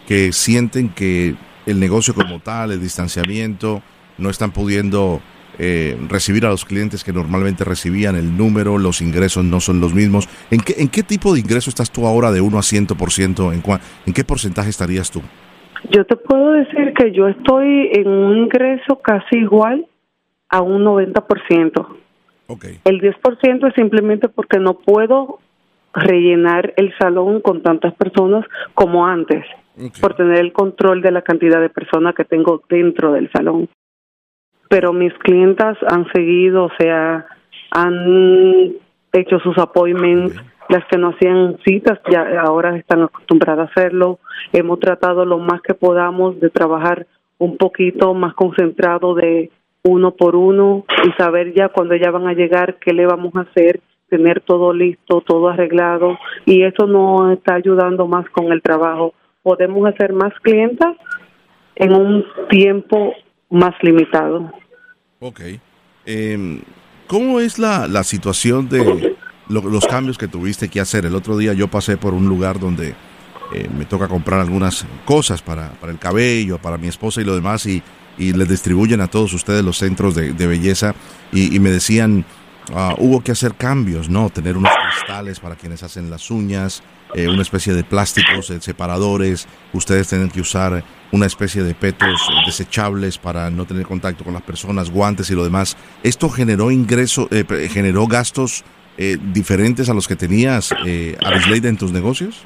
que 0.06 0.32
sienten 0.32 0.88
que 0.88 1.36
el 1.66 1.78
negocio 1.78 2.14
como 2.14 2.40
tal, 2.40 2.72
el 2.72 2.80
distanciamiento, 2.80 3.82
no 4.18 4.30
están 4.30 4.50
pudiendo 4.50 5.20
eh, 5.58 5.96
recibir 6.08 6.46
a 6.46 6.50
los 6.50 6.64
clientes 6.64 7.04
que 7.04 7.12
normalmente 7.12 7.64
recibían, 7.64 8.16
el 8.16 8.36
número, 8.36 8.78
los 8.78 9.00
ingresos 9.00 9.44
no 9.44 9.60
son 9.60 9.80
los 9.80 9.94
mismos. 9.94 10.28
¿En 10.50 10.60
qué, 10.60 10.74
en 10.78 10.88
qué 10.88 11.02
tipo 11.02 11.34
de 11.34 11.40
ingreso 11.40 11.70
estás 11.70 11.90
tú 11.90 12.06
ahora 12.06 12.30
de 12.30 12.40
1 12.40 12.58
a 12.58 12.62
100%? 12.62 13.52
¿En, 13.52 13.62
¿En 14.06 14.12
qué 14.12 14.24
porcentaje 14.24 14.70
estarías 14.70 15.10
tú? 15.10 15.20
Yo 15.90 16.04
te 16.04 16.16
puedo 16.16 16.52
decir 16.52 16.92
que 16.94 17.12
yo 17.12 17.28
estoy 17.28 17.90
en 17.92 18.08
un 18.08 18.36
ingreso 18.36 19.00
casi 19.02 19.38
igual 19.38 19.86
a 20.48 20.60
un 20.60 20.84
90%. 20.84 21.86
Okay. 22.46 22.80
El 22.84 23.00
10% 23.00 23.68
es 23.68 23.74
simplemente 23.74 24.28
porque 24.28 24.58
no 24.58 24.78
puedo 24.78 25.38
rellenar 25.92 26.72
el 26.76 26.94
salón 26.98 27.40
con 27.40 27.62
tantas 27.62 27.94
personas 27.94 28.44
como 28.74 29.06
antes, 29.06 29.44
por 30.00 30.14
tener 30.14 30.38
el 30.38 30.52
control 30.52 31.02
de 31.02 31.10
la 31.10 31.22
cantidad 31.22 31.60
de 31.60 31.68
personas 31.68 32.14
que 32.14 32.24
tengo 32.24 32.62
dentro 32.68 33.12
del 33.12 33.30
salón. 33.32 33.68
Pero 34.68 34.92
mis 34.92 35.12
clientas 35.14 35.76
han 35.88 36.07
seguido, 36.12 36.64
o 36.64 36.70
sea, 36.78 37.26
han 37.70 38.74
hecho 39.12 39.38
sus 39.40 39.57
appointments, 39.59 40.37
las 40.68 40.85
que 40.87 40.98
no 40.98 41.11
hacían 41.11 41.59
citas 41.64 41.98
ya 42.11 42.40
ahora 42.40 42.76
están 42.76 43.02
acostumbradas 43.02 43.68
a 43.68 43.72
hacerlo. 43.72 44.18
Hemos 44.52 44.81
tratado 44.81 45.24
lo 45.24 45.38
más 45.38 45.62
que 45.62 45.74
podamos 45.74 46.38
de 46.40 46.50
trabajar 46.50 47.07
un 47.38 47.57
poquito 47.57 48.12
más 48.14 48.35
concentrado 48.35 49.14
de 49.14 49.50
uno 49.85 50.11
por 50.12 50.37
uno 50.37 50.85
y 51.07 51.12
saber 51.12 51.54
ya 51.54 51.68
cuando 51.68 51.94
ya 51.94 52.11
van 52.11 52.26
a 52.26 52.35
llegar 52.35 52.76
qué 52.78 52.92
le 52.92 53.07
vamos 53.07 53.35
a 53.37 53.40
hacer, 53.42 53.81
tener 54.09 54.40
todo 54.40 54.72
listo, 54.72 55.22
todo 55.22 55.48
arreglado 55.48 56.18
y 56.44 56.62
eso 56.62 56.87
nos 56.87 57.33
está 57.33 57.54
ayudando 57.54 58.07
más 58.07 58.28
con 58.31 58.52
el 58.52 58.61
trabajo. 58.61 59.14
Podemos 59.42 59.88
hacer 59.88 60.12
más 60.12 60.35
clientas 60.40 60.96
en 61.76 61.94
un 61.94 62.24
tiempo 62.50 63.14
más 63.50 63.74
limitado. 63.82 64.52
Ok. 65.20 65.40
Eh, 66.06 66.62
¿Cómo 67.06 67.40
es 67.40 67.58
la, 67.58 67.88
la 67.88 68.04
situación 68.04 68.68
de 68.68 69.16
los 69.48 69.87
cambios 69.87 70.18
que 70.18 70.28
tuviste 70.28 70.68
que 70.68 70.80
hacer? 70.80 71.06
El 71.06 71.14
otro 71.14 71.37
día 71.38 71.54
yo 71.54 71.68
pasé 71.68 71.96
por 71.96 72.12
un 72.12 72.28
lugar 72.28 72.61
donde 72.61 72.94
eh, 73.54 73.68
me 73.76 73.87
toca 73.87 74.08
comprar 74.08 74.40
algunas 74.40 74.87
cosas 75.06 75.40
para, 75.40 75.70
para, 75.80 75.90
el 75.90 75.98
cabello, 75.98 76.58
para 76.58 76.76
mi 76.76 76.87
esposa 76.87 77.22
y 77.22 77.24
lo 77.24 77.34
demás 77.34 77.64
y, 77.64 77.82
y 78.18 78.34
les 78.34 78.48
distribuyen 78.48 79.00
a 79.00 79.06
todos 79.06 79.32
ustedes 79.32 79.64
los 79.64 79.78
centros 79.78 80.14
de, 80.14 80.34
de 80.34 80.46
belleza 80.46 80.94
y, 81.32 81.58
me 81.58 81.70
decían, 81.70 82.26
uh, 82.70 82.94
hubo 82.98 83.20
que 83.22 83.33
hacer 83.33 83.54
cambios, 83.54 84.09
¿no? 84.09 84.31
Tener 84.31 84.57
unos 84.57 84.72
cristales 84.74 85.40
para 85.40 85.54
quienes 85.54 85.83
hacen 85.83 86.11
las 86.11 86.31
uñas, 86.31 86.83
eh, 87.14 87.28
una 87.28 87.42
especie 87.42 87.74
de 87.74 87.85
plásticos, 87.85 88.50
eh, 88.50 88.61
separadores, 88.61 89.48
ustedes 89.72 90.09
tienen 90.09 90.31
que 90.31 90.40
usar 90.40 90.83
una 91.12 91.26
especie 91.26 91.62
de 91.62 91.74
petos 91.74 92.28
desechables 92.44 93.18
para 93.18 93.50
no 93.50 93.64
tener 93.64 93.87
contacto 93.87 94.24
con 94.24 94.35
las 94.35 94.42
personas, 94.42 94.90
guantes 94.90 95.31
y 95.31 95.35
lo 95.35 95.44
demás. 95.44 95.76
¿Esto 96.02 96.28
generó 96.28 96.70
ingreso, 96.70 97.28
eh, 97.31 97.44
generó 97.70 98.07
gastos 98.07 98.64
eh, 98.98 99.16
diferentes 99.33 99.88
a 99.88 99.94
los 99.94 100.09
que 100.09 100.16
tenías, 100.16 100.74
eh, 100.85 101.16
Arisleida, 101.24 101.68
en 101.68 101.76
tus 101.76 101.92
negocios? 101.92 102.44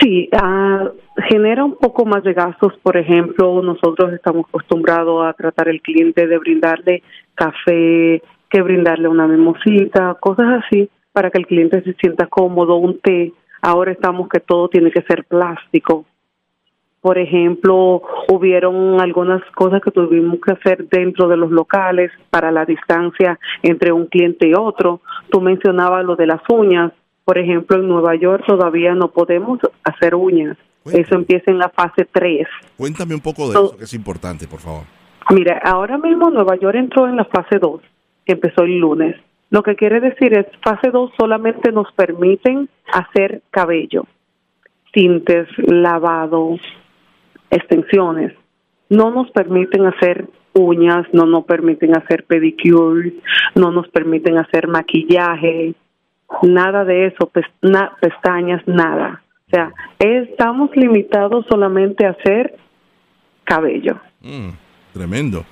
Sí, 0.00 0.28
uh, 0.32 0.88
genera 1.28 1.64
un 1.64 1.76
poco 1.76 2.04
más 2.06 2.22
de 2.22 2.32
gastos. 2.32 2.72
Por 2.82 2.96
ejemplo, 2.96 3.62
nosotros 3.62 4.12
estamos 4.12 4.46
acostumbrados 4.48 5.26
a 5.26 5.32
tratar 5.32 5.68
al 5.68 5.80
cliente 5.80 6.26
de 6.26 6.38
brindarle 6.38 7.02
café, 7.34 8.22
que 8.52 8.60
brindarle 8.60 9.08
una 9.08 9.26
mimosita, 9.26 10.14
cosas 10.20 10.62
así, 10.62 10.90
para 11.12 11.30
que 11.30 11.38
el 11.38 11.46
cliente 11.46 11.82
se 11.82 11.94
sienta 11.94 12.26
cómodo, 12.26 12.76
un 12.76 13.00
té. 13.00 13.32
Ahora 13.62 13.92
estamos 13.92 14.28
que 14.28 14.40
todo 14.40 14.68
tiene 14.68 14.90
que 14.90 15.02
ser 15.02 15.24
plástico. 15.24 16.04
Por 17.00 17.18
ejemplo, 17.18 18.02
hubieron 18.28 19.00
algunas 19.00 19.42
cosas 19.56 19.80
que 19.82 19.90
tuvimos 19.90 20.38
que 20.40 20.52
hacer 20.52 20.86
dentro 20.88 21.28
de 21.28 21.36
los 21.36 21.50
locales 21.50 22.12
para 22.30 22.52
la 22.52 22.64
distancia 22.64 23.38
entre 23.62 23.90
un 23.90 24.06
cliente 24.06 24.48
y 24.48 24.54
otro. 24.54 25.00
Tú 25.30 25.40
mencionabas 25.40 26.04
lo 26.04 26.14
de 26.14 26.26
las 26.26 26.42
uñas. 26.48 26.92
Por 27.24 27.38
ejemplo, 27.38 27.78
en 27.78 27.88
Nueva 27.88 28.14
York 28.16 28.44
todavía 28.46 28.94
no 28.94 29.08
podemos 29.08 29.58
hacer 29.82 30.14
uñas. 30.14 30.56
Cuéntame. 30.82 31.04
Eso 31.04 31.14
empieza 31.14 31.50
en 31.50 31.58
la 31.58 31.70
fase 31.70 32.06
3. 32.12 32.46
Cuéntame 32.76 33.14
un 33.14 33.20
poco 33.20 33.48
de 33.48 33.54
so, 33.54 33.64
eso, 33.64 33.76
que 33.78 33.84
es 33.84 33.94
importante, 33.94 34.46
por 34.46 34.60
favor. 34.60 34.82
Mira, 35.30 35.60
ahora 35.64 35.98
mismo 35.98 36.30
Nueva 36.30 36.56
York 36.56 36.76
entró 36.76 37.08
en 37.08 37.16
la 37.16 37.24
fase 37.24 37.58
2, 37.58 37.80
empezó 38.26 38.62
el 38.62 38.78
lunes. 38.78 39.16
Lo 39.50 39.62
que 39.62 39.76
quiere 39.76 40.00
decir 40.00 40.32
es, 40.36 40.46
fase 40.62 40.90
2 40.90 41.12
solamente 41.18 41.72
nos 41.72 41.92
permiten 41.92 42.68
hacer 42.92 43.42
cabello, 43.50 44.06
tintes, 44.92 45.46
lavado, 45.58 46.58
extensiones. 47.50 48.32
No 48.88 49.10
nos 49.10 49.30
permiten 49.30 49.86
hacer 49.86 50.26
uñas, 50.54 51.06
no 51.12 51.26
nos 51.26 51.44
permiten 51.44 51.96
hacer 51.96 52.24
pedicures, 52.24 53.12
no 53.54 53.70
nos 53.70 53.88
permiten 53.88 54.38
hacer 54.38 54.68
maquillaje, 54.68 55.74
nada 56.42 56.84
de 56.84 57.06
eso, 57.06 57.30
pestañas, 58.00 58.66
nada. 58.66 59.22
O 59.46 59.50
sea, 59.50 59.72
estamos 59.98 60.74
limitados 60.76 61.44
solamente 61.48 62.06
a 62.06 62.10
hacer 62.10 62.56
cabello. 63.44 64.00
Mm, 64.22 64.50
tremendo, 64.94 65.44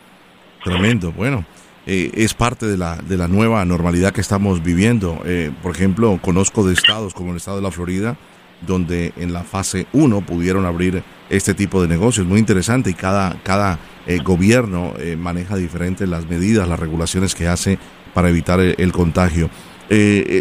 tremendo. 0.65 1.13
Bueno, 1.13 1.45
eh, 1.92 2.12
es 2.14 2.35
parte 2.35 2.66
de 2.66 2.76
la, 2.79 2.98
de 2.98 3.16
la 3.16 3.26
nueva 3.26 3.64
normalidad 3.64 4.12
que 4.12 4.20
estamos 4.20 4.62
viviendo. 4.62 5.20
Eh, 5.24 5.50
por 5.61 5.74
ejemplo, 5.74 6.20
conozco 6.22 6.64
de 6.64 6.72
estados 6.72 7.14
como 7.14 7.33
el 7.33 7.38
estado 7.38 7.57
de 7.57 7.64
la 7.64 7.72
Florida, 7.72 8.16
donde 8.61 9.12
en 9.16 9.33
la 9.33 9.42
fase 9.42 9.88
1 9.92 10.20
pudieron 10.20 10.66
abrir 10.66 11.03
este 11.31 11.53
tipo 11.53 11.83
de 11.83 11.88
negocios. 11.88 12.29
Muy 12.29 12.38
interesante 12.38 12.90
y 12.90 12.94
cada, 12.94 13.35
cada 13.42 13.81
eh, 14.07 14.18
gobierno 14.22 14.94
maneja 15.18 15.57
diferentes 15.57 16.09
las 16.09 16.31
medidas, 16.31 16.68
las 16.68 16.79
regulaciones 16.79 17.35
que 17.35 17.48
hace 17.48 17.76
para 18.14 18.29
evitar 18.29 18.61
el, 18.61 18.76
el 18.79 18.92
contagio. 18.92 19.50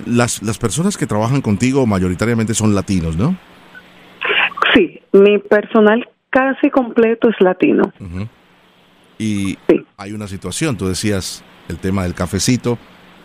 Las, 0.05 0.43
las 0.43 0.59
personas 0.59 0.97
que 0.97 1.07
trabajan 1.07 1.41
contigo 1.41 1.87
mayoritariamente 1.87 2.53
son 2.53 2.75
latinos, 2.75 3.17
¿no? 3.17 3.35
Sí, 4.75 5.01
mi 5.13 5.39
personal 5.39 6.07
casi 6.29 6.69
completo 6.69 7.27
es 7.29 7.35
latino. 7.39 7.91
Uh 7.99 8.03
-huh. 8.03 8.27
Y 9.17 9.57
sí. 9.67 9.78
Hay 9.99 10.13
una 10.13 10.27
situación, 10.27 10.77
tú 10.77 10.87
decías 10.87 11.43
el 11.67 11.77
tema 11.77 12.03
del 12.03 12.15
cafecito, 12.15 12.77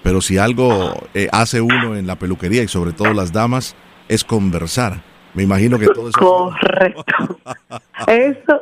pero 0.03 0.21
si 0.21 0.37
algo 0.37 0.93
hace 1.33 1.61
uno 1.61 1.97
en 1.97 2.07
la 2.07 2.17
peluquería 2.17 2.63
y 2.63 2.69
sobre 2.69 2.93
todo 2.93 3.15
las 3.15 3.33
damas, 3.33 3.75
es 4.09 4.25
conversar. 4.25 5.01
Me 5.35 5.45
imagino 5.45 5.79
que 5.79 5.87
todo 5.87 6.09
eso. 6.09 6.19
Correcto. 6.19 7.41
eso, 8.07 8.61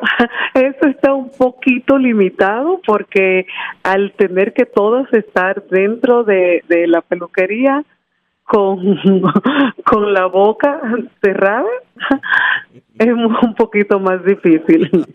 eso 0.54 0.86
está 0.86 1.12
un 1.12 1.30
poquito 1.30 1.98
limitado 1.98 2.80
porque 2.86 3.46
al 3.82 4.12
tener 4.12 4.52
que 4.52 4.66
todos 4.66 5.12
estar 5.12 5.64
dentro 5.70 6.22
de, 6.22 6.64
de 6.68 6.86
la 6.86 7.00
peluquería 7.00 7.84
con, 8.44 8.78
con 9.84 10.12
la 10.12 10.26
boca 10.26 10.80
cerrada, 11.22 11.68
es 12.98 13.08
un 13.42 13.54
poquito 13.54 13.98
más 14.00 14.24
difícil. 14.24 14.90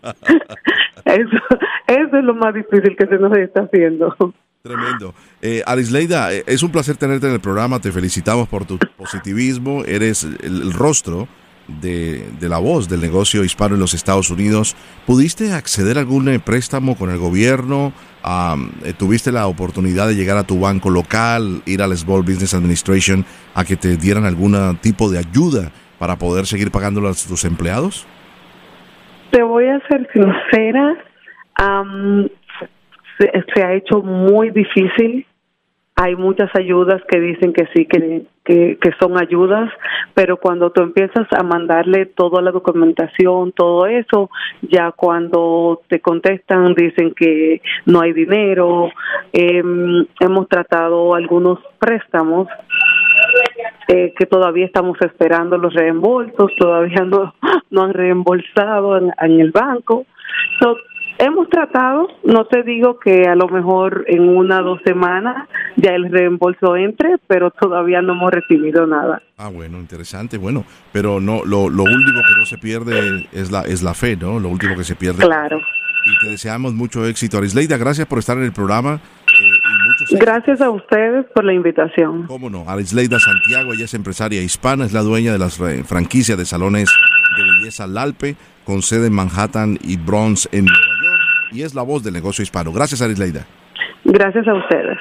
Eso, 1.04 1.38
eso 1.86 2.18
es 2.18 2.24
lo 2.24 2.34
más 2.34 2.52
difícil 2.52 2.94
que 2.94 3.06
se 3.06 3.18
nos 3.18 3.34
está 3.38 3.62
haciendo. 3.62 4.14
Tremendo. 4.60 5.14
Eh, 5.40 5.62
Arisleida, 5.64 6.32
es 6.32 6.62
un 6.62 6.70
placer 6.70 6.98
tenerte 6.98 7.28
en 7.28 7.32
el 7.32 7.40
programa. 7.40 7.80
Te 7.80 7.90
felicitamos 7.90 8.46
por 8.46 8.66
tu 8.66 8.78
positivismo. 8.94 9.84
Eres 9.86 10.24
el, 10.24 10.36
el 10.42 10.72
rostro 10.74 11.26
de, 11.68 12.28
de, 12.40 12.48
la 12.48 12.58
voz 12.58 12.88
del 12.88 13.00
negocio 13.00 13.44
hispano 13.44 13.74
en 13.74 13.80
los 13.80 13.94
Estados 13.94 14.30
Unidos. 14.30 14.76
¿Pudiste 15.06 15.52
acceder 15.52 15.96
a 15.96 16.00
algún 16.00 16.42
préstamo 16.44 16.96
con 16.96 17.10
el 17.10 17.18
gobierno? 17.18 17.92
Um, 18.24 18.70
¿Tuviste 18.98 19.32
la 19.32 19.46
oportunidad 19.46 20.08
de 20.08 20.16
llegar 20.16 20.36
a 20.36 20.44
tu 20.44 20.60
banco 20.60 20.90
local, 20.90 21.62
ir 21.66 21.80
al 21.80 21.96
Small 21.96 22.22
Business 22.22 22.54
Administration 22.54 23.24
a 23.54 23.64
que 23.64 23.76
te 23.76 23.96
dieran 23.96 24.24
algún 24.24 24.76
tipo 24.82 25.10
de 25.10 25.18
ayuda 25.18 25.72
para 25.98 26.16
poder 26.16 26.46
seguir 26.46 26.70
pagando 26.70 27.00
a 27.06 27.12
tus 27.12 27.44
empleados? 27.44 28.06
Te 29.30 29.42
voy 29.42 29.66
a 29.66 29.80
ser 29.88 30.08
sincera. 30.12 30.96
Um, 31.60 32.28
se, 33.18 33.44
se, 33.54 33.62
ha 33.62 33.74
hecho 33.74 34.00
muy 34.02 34.50
difícil. 34.50 35.26
Hay 35.96 36.14
muchas 36.14 36.48
ayudas 36.54 37.02
que 37.10 37.18
dicen 37.18 37.52
que 37.52 37.66
sí, 37.74 37.84
que, 37.86 38.22
que, 38.44 38.78
que, 38.80 38.90
son 39.00 39.18
ayudas, 39.18 39.68
pero 40.14 40.36
cuando 40.36 40.70
tú 40.70 40.82
empiezas 40.82 41.26
a 41.36 41.42
mandarle 41.42 42.06
toda 42.06 42.40
la 42.40 42.52
documentación, 42.52 43.50
todo 43.50 43.86
eso, 43.86 44.30
ya 44.62 44.92
cuando 44.92 45.82
te 45.88 45.98
contestan 45.98 46.74
dicen 46.74 47.12
que 47.14 47.60
no 47.84 48.00
hay 48.00 48.12
dinero. 48.12 48.90
Eh, 49.32 49.60
hemos 50.20 50.48
tratado 50.48 51.16
algunos 51.16 51.58
préstamos 51.80 52.46
eh, 53.88 54.14
que 54.16 54.26
todavía 54.26 54.66
estamos 54.66 54.98
esperando 55.00 55.58
los 55.58 55.74
reembolsos, 55.74 56.52
todavía 56.58 57.04
no, 57.04 57.34
no 57.70 57.82
han 57.82 57.94
reembolsado 57.94 58.98
en, 58.98 59.12
en 59.20 59.40
el 59.40 59.50
banco. 59.50 60.06
So, 60.60 60.76
Hemos 61.20 61.48
tratado, 61.48 62.06
no 62.22 62.44
te 62.44 62.62
digo 62.62 63.00
que 63.00 63.24
a 63.24 63.34
lo 63.34 63.48
mejor 63.48 64.04
en 64.06 64.28
una 64.28 64.60
o 64.60 64.62
dos 64.62 64.80
semanas 64.84 65.48
ya 65.74 65.90
el 65.90 66.12
reembolso 66.12 66.76
entre, 66.76 67.16
pero 67.26 67.50
todavía 67.50 68.00
no 68.00 68.12
hemos 68.12 68.30
recibido 68.30 68.86
nada. 68.86 69.20
Ah, 69.36 69.48
bueno, 69.48 69.78
interesante, 69.78 70.38
bueno, 70.38 70.64
pero 70.92 71.18
no, 71.18 71.44
lo, 71.44 71.68
lo 71.70 71.82
último 71.82 72.22
que 72.22 72.38
no 72.38 72.46
se 72.46 72.56
pierde 72.58 73.26
es 73.32 73.50
la, 73.50 73.62
es 73.62 73.82
la 73.82 73.94
fe, 73.94 74.16
¿no? 74.16 74.38
Lo 74.38 74.48
último 74.48 74.76
que 74.76 74.84
se 74.84 74.94
pierde. 74.94 75.24
Claro. 75.24 75.58
Y 76.06 76.24
te 76.24 76.30
deseamos 76.30 76.72
mucho 76.74 77.04
éxito. 77.04 77.38
Arisleida, 77.38 77.76
gracias 77.78 78.06
por 78.06 78.20
estar 78.20 78.38
en 78.38 78.44
el 78.44 78.52
programa. 78.52 79.00
Eh, 80.10 80.16
gracias 80.18 80.60
a 80.60 80.70
ustedes 80.70 81.26
por 81.34 81.44
la 81.44 81.52
invitación. 81.52 82.26
Cómo 82.26 82.50
no, 82.50 82.64
Arisleida 82.68 83.18
Santiago, 83.18 83.72
ella 83.72 83.84
es 83.84 83.94
empresaria 83.94 84.42
hispana, 84.42 84.84
es 84.84 84.92
la 84.92 85.02
dueña 85.02 85.32
de 85.32 85.38
las 85.38 85.58
franquicias 85.86 86.38
de 86.38 86.44
salones 86.44 86.88
de 87.36 87.42
belleza 87.42 87.86
Lalpe, 87.86 88.36
con 88.64 88.82
sede 88.82 89.06
en 89.06 89.14
Manhattan 89.14 89.78
y 89.82 89.96
Bronx 89.96 90.48
en 90.52 90.66
Nueva 90.66 90.82
York 91.02 91.08
y 91.52 91.62
es 91.62 91.74
la 91.74 91.82
voz 91.82 92.02
del 92.02 92.14
negocio 92.14 92.42
hispano. 92.42 92.72
Gracias, 92.72 93.02
Arisleida. 93.02 93.46
Gracias 94.04 94.46
a 94.46 94.54
ustedes. 94.54 94.98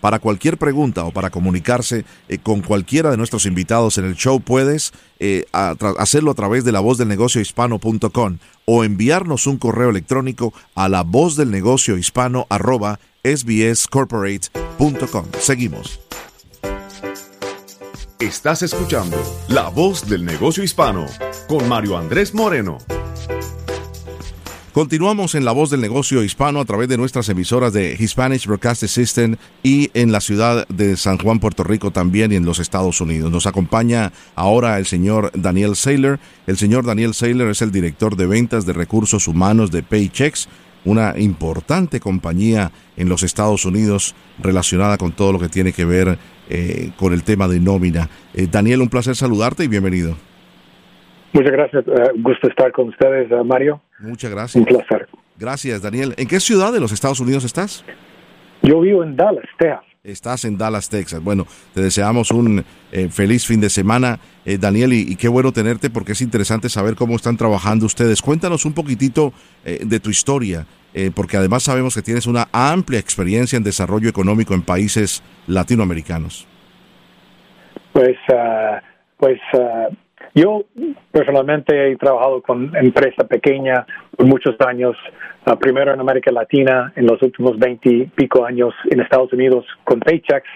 Para 0.00 0.18
cualquier 0.18 0.58
pregunta 0.58 1.04
o 1.04 1.10
para 1.10 1.30
comunicarse 1.30 2.04
eh, 2.28 2.38
con 2.38 2.60
cualquiera 2.60 3.10
de 3.10 3.16
nuestros 3.16 3.46
invitados 3.46 3.98
en 3.98 4.04
el 4.04 4.14
show, 4.14 4.40
puedes 4.40 4.92
eh, 5.18 5.46
hacerlo 5.52 6.30
a 6.30 6.34
través 6.34 6.64
de 6.64 6.72
la 6.72 6.80
voz 6.80 6.98
del 6.98 7.08
negocio 7.08 7.40
hispano.com 7.40 8.38
o 8.66 8.84
enviarnos 8.84 9.46
un 9.46 9.58
correo 9.58 9.90
electrónico 9.90 10.52
a 10.74 10.88
la 10.88 11.02
voz 11.02 11.36
del 11.36 11.50
negocio 11.50 11.96
hispano 11.96 12.46
arroba 12.50 12.98
sbscorporate.com. 13.34 15.24
Seguimos. 15.40 16.00
Estás 18.18 18.62
escuchando 18.62 19.16
La 19.48 19.68
Voz 19.68 20.08
del 20.08 20.24
Negocio 20.24 20.64
Hispano 20.64 21.06
con 21.48 21.68
Mario 21.68 21.98
Andrés 21.98 22.32
Moreno. 22.32 22.78
Continuamos 24.76 25.34
en 25.34 25.44
La 25.46 25.52
Voz 25.52 25.70
del 25.70 25.80
Negocio 25.80 26.22
Hispano 26.22 26.60
a 26.60 26.64
través 26.66 26.88
de 26.88 26.98
nuestras 26.98 27.30
emisoras 27.30 27.72
de 27.72 27.96
Hispanic 27.98 28.46
Broadcast 28.46 28.84
System 28.84 29.36
y 29.62 29.90
en 29.94 30.12
la 30.12 30.20
ciudad 30.20 30.68
de 30.68 30.98
San 30.98 31.16
Juan, 31.16 31.40
Puerto 31.40 31.64
Rico 31.64 31.90
también 31.90 32.30
y 32.30 32.36
en 32.36 32.44
los 32.44 32.58
Estados 32.58 33.00
Unidos. 33.00 33.30
Nos 33.30 33.46
acompaña 33.46 34.12
ahora 34.34 34.78
el 34.78 34.84
señor 34.84 35.30
Daniel 35.34 35.76
Saylor. 35.76 36.18
El 36.46 36.58
señor 36.58 36.84
Daniel 36.84 37.14
Saylor 37.14 37.48
es 37.50 37.62
el 37.62 37.70
director 37.70 38.16
de 38.16 38.26
ventas 38.26 38.66
de 38.66 38.74
recursos 38.74 39.28
humanos 39.28 39.70
de 39.70 39.82
Paychecks, 39.82 40.48
una 40.86 41.18
importante 41.18 42.00
compañía 42.00 42.70
en 42.96 43.10
los 43.10 43.22
Estados 43.22 43.66
Unidos 43.66 44.14
relacionada 44.42 44.96
con 44.96 45.12
todo 45.12 45.32
lo 45.32 45.38
que 45.38 45.48
tiene 45.48 45.72
que 45.72 45.84
ver 45.84 46.16
eh, 46.48 46.90
con 46.96 47.12
el 47.12 47.22
tema 47.22 47.46
de 47.48 47.60
nómina. 47.60 48.08
Eh, 48.32 48.46
Daniel, 48.50 48.80
un 48.80 48.88
placer 48.88 49.14
saludarte 49.14 49.64
y 49.64 49.68
bienvenido. 49.68 50.16
Muchas 51.32 51.52
gracias. 51.52 51.84
Eh, 51.86 52.12
gusto 52.16 52.48
estar 52.48 52.72
con 52.72 52.88
ustedes, 52.88 53.30
eh, 53.30 53.44
Mario. 53.44 53.82
Muchas 53.98 54.30
gracias. 54.30 54.56
Un 54.56 54.64
placer. 54.64 55.06
Gracias, 55.38 55.82
Daniel. 55.82 56.14
¿En 56.16 56.26
qué 56.26 56.40
ciudad 56.40 56.72
de 56.72 56.80
los 56.80 56.92
Estados 56.92 57.20
Unidos 57.20 57.44
estás? 57.44 57.84
Yo 58.62 58.80
vivo 58.80 59.02
en 59.02 59.16
Dallas, 59.16 59.44
Texas. 59.58 59.84
Estás 60.06 60.44
en 60.44 60.56
Dallas, 60.56 60.88
Texas. 60.88 61.22
Bueno, 61.22 61.46
te 61.74 61.82
deseamos 61.82 62.30
un 62.30 62.64
eh, 62.92 63.08
feliz 63.10 63.44
fin 63.44 63.60
de 63.60 63.68
semana, 63.68 64.18
Daniel, 64.44 64.92
y, 64.92 65.16
qué 65.16 65.28
bueno 65.28 65.52
tenerte 65.52 65.90
porque 65.90 66.12
es 66.12 66.20
interesante 66.20 66.68
saber 66.68 66.94
cómo 66.94 67.16
están 67.16 67.36
trabajando 67.36 67.86
ustedes. 67.86 68.22
Cuéntanos 68.22 68.64
un 68.64 68.72
poquitito 68.72 69.32
de 69.64 69.98
tu 69.98 70.10
historia, 70.10 70.64
porque 71.16 71.36
además 71.36 71.64
sabemos 71.64 71.96
que 71.96 72.02
tienes 72.02 72.28
una 72.28 72.48
amplia 72.52 73.00
experiencia 73.00 73.56
en 73.56 73.64
desarrollo 73.64 74.08
económico 74.08 74.54
en 74.54 74.62
países 74.62 75.24
latinoamericanos. 75.48 76.46
Pues, 77.96 78.18
ah, 78.30 78.82
pues 79.16 79.40
ah, 79.54 79.88
yo 80.36 80.64
personalmente 81.10 81.92
he 81.92 81.96
trabajado 81.96 82.42
con 82.42 82.70
empresa 82.76 83.26
pequeña 83.26 83.86
por 84.14 84.26
muchos 84.26 84.54
años, 84.60 84.94
ah, 85.46 85.58
primero 85.58 85.94
en 85.94 86.00
América 86.00 86.30
Latina, 86.30 86.92
en 86.94 87.06
los 87.06 87.20
últimos 87.22 87.58
20 87.58 87.88
y 87.88 88.06
pico 88.06 88.44
años 88.44 88.74
en 88.90 89.00
Estados 89.00 89.32
Unidos 89.32 89.64
con 89.84 89.98
Paychecks. 89.98 90.48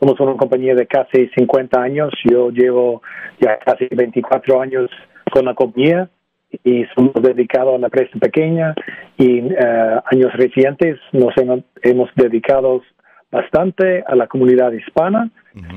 Somos 0.00 0.18
una 0.18 0.36
compañía 0.36 0.74
de 0.74 0.88
casi 0.88 1.28
50 1.28 1.80
años. 1.80 2.12
Yo 2.28 2.50
llevo 2.50 3.02
ya 3.38 3.56
casi 3.58 3.86
24 3.90 4.60
años 4.60 4.90
con 5.30 5.44
la 5.44 5.54
compañía 5.54 6.10
y 6.64 6.84
somos 6.96 7.14
dedicados 7.22 7.76
a 7.76 7.78
la 7.78 7.86
empresa 7.86 8.18
pequeña 8.18 8.74
y 9.16 9.38
eh, 9.38 10.00
años 10.06 10.32
recientes 10.32 10.98
nos 11.12 11.36
hemos, 11.36 11.60
hemos 11.82 12.10
dedicado 12.16 12.82
bastante 13.30 14.02
a 14.06 14.14
la 14.14 14.26
comunidad 14.26 14.72
hispana. 14.72 15.30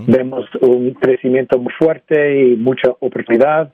Vemos 0.07 0.45
un 0.61 0.93
crecimiento 0.93 1.57
muy 1.57 1.73
fuerte 1.73 2.47
y 2.47 2.55
mucha 2.55 2.89
oportunidad 2.99 3.73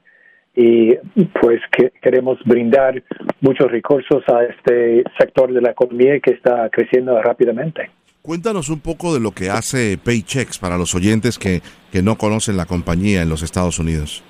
y 0.55 0.95
pues 1.41 1.61
que 1.71 1.91
queremos 2.01 2.37
brindar 2.45 3.01
muchos 3.41 3.71
recursos 3.71 4.23
a 4.27 4.43
este 4.43 5.03
sector 5.17 5.53
de 5.53 5.61
la 5.61 5.71
economía 5.71 6.19
que 6.19 6.31
está 6.31 6.69
creciendo 6.69 7.21
rápidamente. 7.21 7.89
Cuéntanos 8.21 8.69
un 8.69 8.81
poco 8.81 9.13
de 9.13 9.21
lo 9.21 9.31
que 9.31 9.49
hace 9.49 9.97
Paychecks 9.97 10.59
para 10.59 10.77
los 10.77 10.93
oyentes 10.93 11.39
que, 11.39 11.61
que 11.91 12.01
no 12.01 12.17
conocen 12.17 12.57
la 12.57 12.65
compañía 12.65 13.21
en 13.21 13.29
los 13.29 13.41
Estados 13.43 13.79
Unidos. 13.79 14.23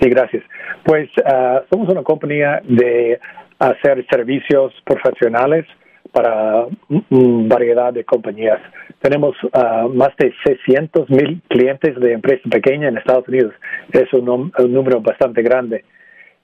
Sí, 0.00 0.08
gracias. 0.10 0.44
Pues 0.84 1.08
ah, 1.24 1.62
somos 1.70 1.88
una 1.88 2.02
compañía 2.02 2.60
de 2.64 3.18
hacer 3.58 4.04
servicios 4.10 4.74
profesionales 4.84 5.64
para 6.12 6.66
variedad 7.10 7.92
de 7.92 8.04
compañías. 8.04 8.60
Tenemos 9.00 9.34
uh, 9.44 9.88
más 9.88 10.10
de 10.18 10.32
600 10.44 11.10
mil 11.10 11.40
clientes 11.48 11.98
de 11.98 12.12
empresas 12.12 12.48
pequeñas 12.50 12.90
en 12.90 12.98
Estados 12.98 13.26
Unidos. 13.28 13.54
Es 13.90 14.12
un, 14.12 14.52
número 14.68 15.00
bastante 15.00 15.42
grande. 15.42 15.84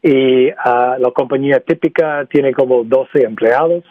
Y 0.02 0.48
uh, 0.48 0.98
la 0.98 1.11
compañía 1.14 1.61
típica 1.61 2.26
tiene 2.31 2.52
como 2.52 2.83
12 2.83 3.22
empleados. 3.22 3.85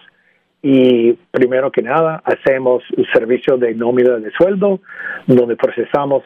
Y 0.63 1.13
primero 1.31 1.71
que 1.71 1.83
nada, 1.83 2.21
hacemos 2.25 2.83
un 2.97 3.05
servicio 3.13 3.57
de 3.57 3.75
nómina 3.75 4.17
de 4.17 4.31
sueldo, 4.31 4.79
donde 5.27 5.55
procesamos 5.55 6.23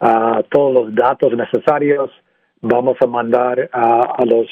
uh, 0.00 0.42
todos 0.48 0.72
los 0.72 0.94
datos 0.94 1.36
necesarios. 1.36 2.10
Vamos 2.60 2.96
a 3.00 3.06
mandar 3.08 3.68
a 3.72 4.24
los, 4.24 4.46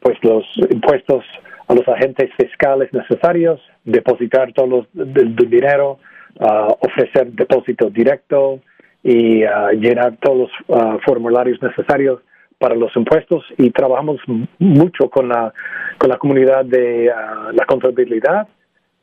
pues 0.00 0.16
los 0.22 0.44
impuestos 0.70 1.22
a 1.68 1.74
los 1.74 1.86
agentes 1.88 2.30
fiscales 2.36 2.92
necesarios, 2.92 3.60
depositar 3.84 4.52
todo 4.52 4.86
el, 4.94 5.36
dinero, 5.36 5.98
uh, 6.40 6.72
ofrecer 6.80 7.32
depósito 7.32 7.90
directo 7.90 8.60
y 9.02 9.44
uh, 9.44 9.70
llenar 9.72 10.16
todos 10.20 10.38
los 10.38 10.50
uh, 10.68 10.98
formularios 11.04 11.60
necesarios 11.62 12.20
para 12.58 12.74
los 12.74 12.94
impuestos 12.94 13.44
y 13.58 13.70
trabajamos 13.70 14.20
mucho 14.58 15.10
con 15.10 15.28
la, 15.28 15.52
con 15.98 16.08
la 16.10 16.16
comunidad 16.16 16.64
de 16.64 17.10
la 17.52 17.66
contabilidad, 17.66 18.46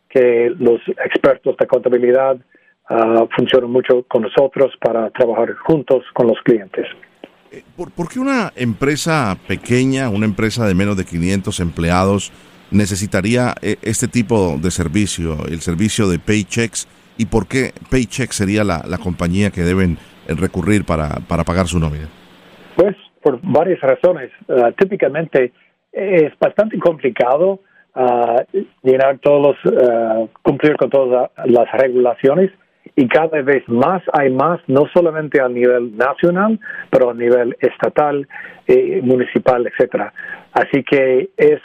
que 0.07 0.53
los 0.57 0.79
expertos 0.87 1.57
de 1.57 1.67
contabilidad 1.67 2.37
funcionan 3.35 3.69
mucho 3.69 4.03
con 4.07 4.23
nosotros 4.23 4.73
para 4.81 5.09
trabajar 5.11 5.53
juntos 5.55 6.03
con 6.13 6.27
los 6.27 6.39
clientes. 6.41 6.87
Eh, 7.51 7.63
¿Por, 7.75 7.91
¿Por, 7.91 8.09
qué 8.09 8.19
una 8.19 8.51
empresa 8.55 9.37
pequeña, 9.47 10.09
una 10.09 10.25
empresa 10.25 10.67
de 10.67 10.75
menos 10.75 10.97
de 10.97 11.05
500 11.05 11.59
empleados, 11.59 12.31
necesitaría 12.71 13.53
eh, 13.61 13.77
este 13.81 14.07
tipo 14.07 14.57
de 14.57 14.71
servicio, 14.71 15.45
el 15.47 15.61
servicio 15.61 16.07
de 16.07 16.19
Paychecks, 16.19 16.87
y 17.17 17.25
por 17.25 17.47
qué 17.47 17.73
Paycheck 17.91 18.31
sería 18.31 18.63
la, 18.63 18.97
compañía 19.03 19.51
que 19.51 19.61
deben 19.61 19.97
eh, 20.27 20.35
recurrir 20.35 20.85
para, 20.85 21.19
para 21.27 21.43
pagar 21.43 21.67
su 21.67 21.79
nómina? 21.79 22.07
Pues 22.75 22.95
por 23.21 23.39
varias 23.41 23.79
razones. 23.81 24.31
Ah, 24.47 24.71
típicamente 24.77 25.51
es 25.91 26.31
bastante 26.39 26.77
complicado 26.79 27.59
ah, 27.95 28.43
llenar 28.83 29.19
todos 29.19 29.55
los, 29.63 29.73
ah, 29.83 30.25
cumplir 30.41 30.77
con 30.77 30.89
todas 30.89 31.29
las 31.45 31.71
regulaciones 31.73 32.51
y 32.95 33.07
cada 33.07 33.41
vez 33.41 33.67
más 33.67 34.01
hay 34.13 34.29
más, 34.29 34.59
no 34.67 34.85
solamente 34.93 35.41
a 35.41 35.47
nivel 35.47 35.95
nacional, 35.95 36.59
pero 36.89 37.11
a 37.11 37.13
nivel 37.13 37.55
estatal, 37.59 38.27
eh, 38.67 39.01
municipal, 39.03 39.65
etcétera. 39.67 40.13
Así 40.53 40.83
que 40.83 41.29
es 41.37 41.59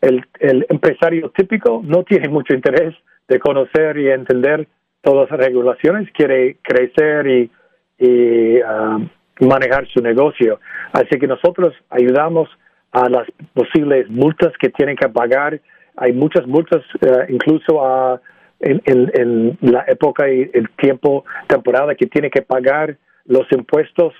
el, 0.00 0.24
el 0.38 0.66
empresario 0.68 1.30
típico 1.30 1.82
no 1.84 2.04
tiene 2.04 2.28
mucho 2.28 2.54
interés 2.54 2.94
de 3.28 3.38
conocer 3.38 3.98
y 3.98 4.10
entender 4.10 4.66
todas 5.02 5.30
las 5.30 5.40
regulaciones, 5.40 6.10
quiere 6.12 6.56
crecer 6.62 7.26
y, 7.26 7.50
y 7.98 8.60
ah, 8.60 8.98
manejar 9.40 9.86
su 9.88 10.00
negocio. 10.02 10.60
Así 10.92 11.18
que 11.18 11.26
nosotros 11.26 11.74
ayudamos 11.88 12.48
a 12.92 13.08
las 13.08 13.26
posibles 13.54 14.08
multas 14.10 14.52
que 14.58 14.70
tienen 14.70 14.96
que 14.96 15.08
pagar. 15.08 15.60
Hay 15.96 16.12
muchas 16.12 16.46
multas, 16.46 16.82
ah, 17.02 17.24
incluso 17.28 17.84
a, 17.84 18.20
en, 18.60 18.82
en, 18.84 19.58
la 19.60 19.84
época 19.88 20.30
y 20.30 20.50
el 20.52 20.68
tiempo, 20.76 21.24
temporada 21.46 21.94
que 21.94 22.06
tiene 22.06 22.30
que 22.30 22.42
pagar 22.42 22.96
los 23.26 23.46
impuestos. 23.52 24.12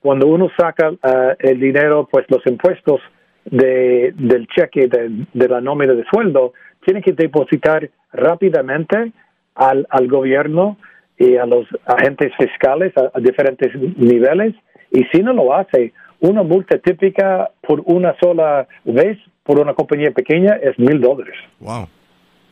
Cuando 0.00 0.26
uno 0.26 0.50
saca 0.58 0.92
ah, 1.02 1.34
el 1.38 1.60
dinero, 1.60 2.08
pues 2.10 2.24
los 2.28 2.44
impuestos 2.46 3.00
de, 3.44 4.12
del 4.16 4.46
cheque 4.48 4.88
de, 4.88 5.48
la 5.48 5.60
nómina 5.60 5.92
de 5.94 6.04
sueldo, 6.12 6.52
tiene 6.84 7.02
que 7.02 7.12
depositar 7.12 7.90
rápidamente 8.12 9.12
al, 9.54 9.86
al 9.90 10.08
gobierno 10.08 10.76
y 11.18 11.36
a 11.36 11.46
los 11.46 11.66
agentes 11.86 12.32
fiscales 12.38 12.92
a, 12.96 13.18
diferentes 13.20 13.70
niveles. 13.96 14.54
Y 14.90 15.04
si 15.12 15.22
no 15.22 15.32
lo 15.32 15.54
hace, 15.54 15.92
una 16.20 16.42
multa 16.42 16.78
típica 16.78 17.50
por 17.60 17.82
una 17.86 18.14
sola 18.20 18.66
vez 18.84 19.18
por 19.42 19.58
una 19.58 19.74
compañía 19.74 20.10
pequeña 20.10 20.56
es 20.62 20.78
mil 20.78 21.00
dólares. 21.00 21.34
Wow, 21.60 21.88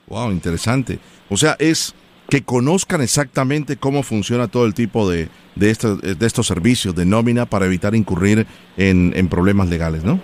wow, 0.09 0.31
interesante. 0.31 0.99
O 1.31 1.37
sea, 1.37 1.57
es 1.59 1.95
que 2.29 2.43
conozcan 2.43 3.01
exactamente 3.01 3.77
cómo 3.77 4.03
funciona 4.03 4.49
todo 4.49 4.67
el 4.67 4.75
tipo 4.75 5.11
de, 5.11 5.29
de, 5.55 5.71
estos, 5.71 6.01
de 6.01 6.27
estos 6.27 6.47
servicios 6.47 6.95
de 6.95 7.05
nómina 7.05 7.47
para 7.47 7.67
evitar 7.67 7.95
incurrir 7.95 8.47
en, 8.77 9.13
en 9.15 9.29
problemas 9.29 9.69
legales, 9.69 10.05
¿no? 10.05 10.21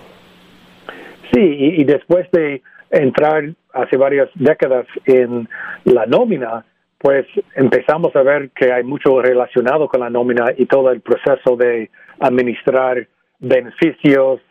Sí, 1.31 1.41
y, 1.41 1.83
después 1.83 2.29
de 2.31 2.61
entrar 2.89 3.43
hace 3.73 3.97
varias 3.97 4.29
décadas 4.35 4.87
en 5.05 5.47
la 5.83 6.05
nómina, 6.05 6.65
pues 6.97 7.25
empezamos 7.55 8.15
a 8.15 8.23
ver 8.23 8.49
que 8.49 8.71
hay 8.73 8.83
mucho 8.83 9.21
relacionado 9.21 9.87
con 9.87 10.01
la 10.01 10.09
nómina 10.09 10.45
y 10.57 10.65
todo 10.65 10.91
el 10.91 11.01
proceso 11.01 11.55
de 11.55 11.89
administrar 12.19 13.07
beneficios 13.39 14.41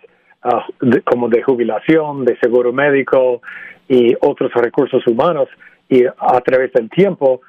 ah, 0.43 0.65
como 1.05 1.29
de 1.29 1.43
jubilación, 1.43 2.25
de 2.25 2.39
seguro 2.39 2.73
médico 2.73 3.43
y 3.89 4.15
otros 4.21 4.53
recursos 4.55 5.07
humanos. 5.07 5.49
Y 5.89 6.05
a 6.07 6.41
través 6.43 6.73
del 6.73 6.89
tiempo 6.91 7.41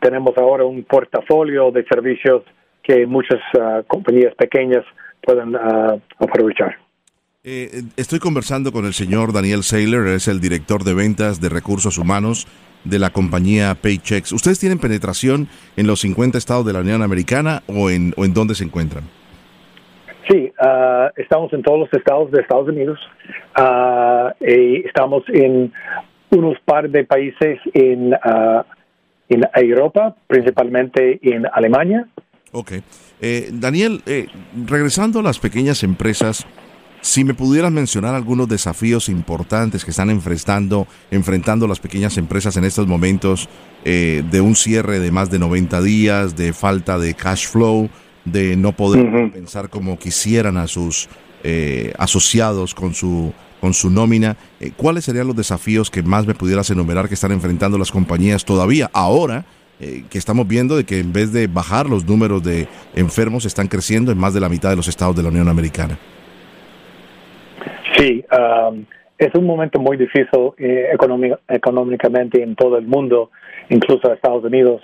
tenemos 0.00 0.36
ahora 0.36 0.64
un 0.64 0.84
portafolio 0.84 1.70
de 1.70 1.84
servicios 1.84 2.42
que 2.82 3.06
muchas 3.06 3.40
uh, 3.54 3.82
compañías 3.86 4.34
pequeñas 4.34 4.84
pueden 5.22 5.54
uh, 5.54 6.00
aprovechar. 6.18 6.81
Eh, 7.44 7.82
estoy 7.96 8.20
conversando 8.20 8.70
con 8.70 8.86
el 8.86 8.92
señor 8.92 9.32
Daniel 9.32 9.64
Saylor, 9.64 10.06
es 10.06 10.28
el 10.28 10.40
director 10.40 10.84
de 10.84 10.94
ventas 10.94 11.40
de 11.40 11.48
recursos 11.48 11.98
humanos 11.98 12.46
de 12.84 13.00
la 13.00 13.10
compañía 13.10 13.74
Paychecks. 13.74 14.30
¿Ustedes 14.30 14.60
tienen 14.60 14.78
penetración 14.78 15.48
en 15.76 15.88
los 15.88 16.02
50 16.02 16.38
estados 16.38 16.64
de 16.64 16.72
la 16.72 16.82
Unión 16.82 17.02
Americana 17.02 17.64
o 17.66 17.90
en, 17.90 18.14
o 18.16 18.24
en 18.24 18.32
dónde 18.32 18.54
se 18.54 18.62
encuentran? 18.62 19.02
Sí, 20.30 20.52
uh, 20.56 21.08
estamos 21.16 21.52
en 21.52 21.64
todos 21.64 21.80
los 21.80 21.92
estados 21.92 22.30
de 22.30 22.42
Estados 22.42 22.68
Unidos. 22.68 23.00
y 24.40 24.86
estamos 24.86 25.24
en 25.26 25.72
unos 26.30 26.60
par 26.64 26.88
de 26.90 27.02
países 27.02 27.58
en, 27.74 28.14
en 29.28 29.42
Europa, 29.56 30.14
principalmente 30.28 31.18
en 31.22 31.44
Alemania, 31.52 32.06
Ok. 32.52 32.72
Eh, 33.20 33.48
Daniel, 33.50 34.02
eh, 34.06 34.26
regresando 34.66 35.20
a 35.20 35.22
las 35.22 35.38
pequeñas 35.38 35.82
empresas, 35.82 36.46
si 37.02 37.24
me 37.24 37.34
pudieras 37.34 37.70
mencionar 37.70 38.14
algunos 38.14 38.48
desafíos 38.48 39.10
importantes 39.10 39.84
que 39.84 39.90
están 39.90 40.08
enfrentando, 40.08 40.86
enfrentando 41.10 41.68
las 41.68 41.78
pequeñas 41.78 42.16
empresas 42.16 42.56
en 42.56 42.64
estos 42.64 42.86
momentos 42.86 43.48
eh, 43.84 44.24
de 44.30 44.40
un 44.40 44.56
cierre 44.56 44.98
de 44.98 45.10
más 45.10 45.30
de 45.30 45.38
90 45.38 45.82
días, 45.82 46.36
de 46.36 46.54
falta 46.54 46.98
de 46.98 47.12
cash 47.12 47.48
flow, 47.48 47.90
de 48.24 48.56
no 48.56 48.72
poder 48.72 49.30
pensar 49.32 49.68
como 49.68 49.98
quisieran 49.98 50.56
a 50.56 50.66
sus 50.66 51.08
asociados 51.98 52.72
con 52.72 52.94
su 52.94 53.32
con 53.60 53.74
su 53.74 53.90
nómina, 53.90 54.36
¿cuáles 54.76 55.04
serían 55.04 55.26
los 55.26 55.36
desafíos 55.36 55.90
que 55.90 56.02
más 56.02 56.26
me 56.26 56.34
pudieras 56.34 56.70
enumerar 56.70 57.08
que 57.08 57.14
están 57.14 57.30
enfrentando 57.30 57.78
las 57.78 57.92
compañías 57.92 58.44
todavía 58.44 58.90
ahora? 58.92 59.44
Eh, 59.84 60.04
que 60.08 60.16
estamos 60.16 60.46
viendo 60.46 60.76
de 60.76 60.84
que 60.84 61.00
en 61.00 61.12
vez 61.12 61.32
de 61.32 61.48
bajar 61.48 61.90
los 61.90 62.04
números 62.04 62.40
de 62.44 62.68
enfermos 62.94 63.46
están 63.46 63.66
creciendo 63.66 64.12
en 64.12 64.18
más 64.18 64.32
de 64.32 64.38
la 64.38 64.48
mitad 64.48 64.70
de 64.70 64.76
los 64.76 64.86
estados 64.86 65.16
de 65.16 65.24
la 65.24 65.30
Unión 65.30 65.48
Americana. 65.48 65.98
Sí, 68.02 68.24
um, 68.36 68.84
es 69.16 69.32
un 69.36 69.46
momento 69.46 69.78
muy 69.78 69.96
difícil 69.96 70.26
eh, 70.58 70.90
económicamente 71.48 72.42
en 72.42 72.56
todo 72.56 72.76
el 72.76 72.84
mundo, 72.84 73.30
incluso 73.68 74.08
en 74.08 74.14
Estados 74.14 74.42
Unidos, 74.42 74.82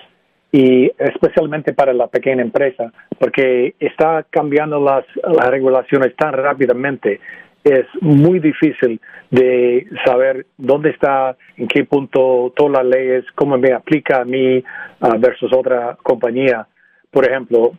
y 0.53 0.89
especialmente 0.97 1.73
para 1.73 1.93
la 1.93 2.07
pequeña 2.07 2.43
empresa, 2.43 2.93
porque 3.19 3.75
está 3.81 4.25
cambiando 4.31 4.79
las, 4.79 5.05
las 5.25 5.51
regulaciones 5.51 6.15
tan 6.15 6.33
rápidamente 6.33 7.19
es 7.65 7.87
muy 8.01 8.39
difícil 8.39 9.01
de 9.33 9.89
saber 10.05 10.47
dónde 10.57 10.91
está, 10.91 11.37
en 11.57 11.67
qué 11.67 11.85
punto 11.85 12.53
todas 12.55 12.85
las 12.85 12.87
leyes, 12.87 13.25
cómo 13.35 13.59
me 13.59 13.73
aplica 13.73 14.21
a 14.21 14.25
mí 14.25 14.63
ah, 15.01 15.17
versus 15.19 15.53
otra 15.53 15.99
compañía. 16.05 16.69
Por 17.11 17.27
ejemplo, 17.27 17.73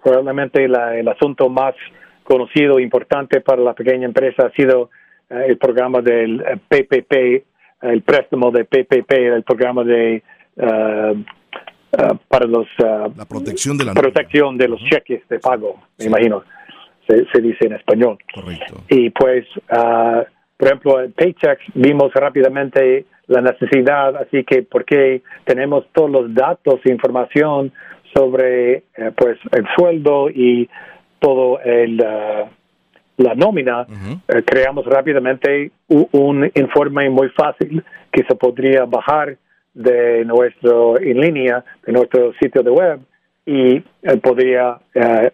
probablemente 0.00 0.64
el 0.64 1.08
asunto 1.08 1.48
más 1.48 1.74
conocido 2.22 2.78
importante 2.78 3.40
para 3.40 3.62
la 3.62 3.74
pequeña 3.74 4.06
empresa 4.06 4.46
ha 4.46 4.50
sido 4.52 4.90
eh, 5.28 5.46
el 5.48 5.58
programa 5.58 6.00
del 6.00 6.42
PPP, 6.68 7.12
eh, 7.12 7.44
el 7.82 8.02
préstamo 8.02 8.50
de 8.50 8.64
PPP, 8.64 9.12
el 9.12 9.42
programa 9.42 9.84
de 9.84 10.22
ah, 10.60 11.12
ah, 11.98 12.14
para 12.28 12.46
los 12.46 12.66
la 12.78 13.24
protección 13.28 13.76
de 13.76 13.84
la 13.84 13.94
protección 13.94 14.56
de 14.56 14.68
los 14.68 14.80
cheques 14.84 15.26
de 15.28 15.38
pago, 15.38 15.80
me 15.98 16.06
imagino 16.06 16.44
se, 17.32 17.40
dice 17.40 17.66
en 17.66 17.72
español. 17.74 18.18
Correcto. 18.32 18.82
Y 18.88 19.10
pues, 19.10 19.46
uh, 19.72 20.22
por 20.56 20.68
ejemplo, 20.68 21.00
en 21.02 21.12
Paychecks 21.12 21.64
vimos 21.74 22.12
rápidamente 22.14 23.06
la 23.26 23.40
necesidad, 23.40 24.16
así 24.16 24.44
que 24.44 24.62
porque 24.62 25.22
tenemos 25.44 25.86
todos 25.92 26.10
los 26.10 26.34
datos 26.34 26.80
e 26.84 26.90
información 26.90 27.72
sobre 28.14 28.72
eh, 28.72 29.12
pues 29.16 29.38
el 29.52 29.64
sueldo 29.76 30.28
y 30.28 30.68
todo 31.20 31.60
el 31.60 32.00
uh, 32.00 32.48
la 33.16 33.34
nómina, 33.34 33.86
eh, 34.28 34.42
creamos 34.46 34.86
rápidamente 34.86 35.70
un, 35.88 36.50
informe 36.54 37.10
muy 37.10 37.28
fácil 37.30 37.84
que 38.10 38.24
se 38.24 38.34
podría 38.34 38.86
bajar 38.86 39.36
de 39.74 40.24
nuestro 40.24 40.98
en 40.98 41.20
línea, 41.20 41.62
de 41.84 41.92
nuestro 41.92 42.32
sitio 42.40 42.62
de 42.62 42.70
web 42.70 43.00
y 43.44 43.80
podría 44.22 44.78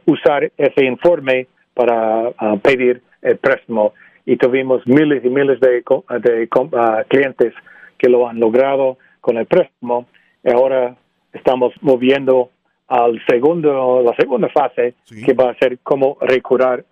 usar 0.07 0.51
ese 0.57 0.85
informe 0.85 1.47
para 1.77 2.33
ah, 2.39 2.57
pedir 2.63 3.03
el 3.21 3.37
préstamo. 3.37 3.93
Y 4.25 4.37
tuvimos 4.37 4.85
miles 4.87 5.23
y 5.25 5.29
miles 5.29 5.61
de, 5.61 5.85
de 6.21 6.49
ah, 6.73 7.05
clientes 7.07 7.53
que 7.99 8.09
lo 8.09 8.27
han 8.27 8.41
logrado 8.41 8.97
con 9.21 9.37
el 9.37 9.47
préstamo. 9.47 10.07
Y 10.43 10.51
ahora 10.51 10.97
estamos 11.33 11.75
moviendo 11.83 12.51
al 12.89 13.21
segundo 13.29 14.03
la 14.03 14.15
segunda 14.17 14.49
fase 14.49 14.95
que 15.09 15.33
va 15.33 15.51
a 15.51 15.59
ser 15.59 15.79
cómo 15.83 16.17
recuperar 16.21 16.85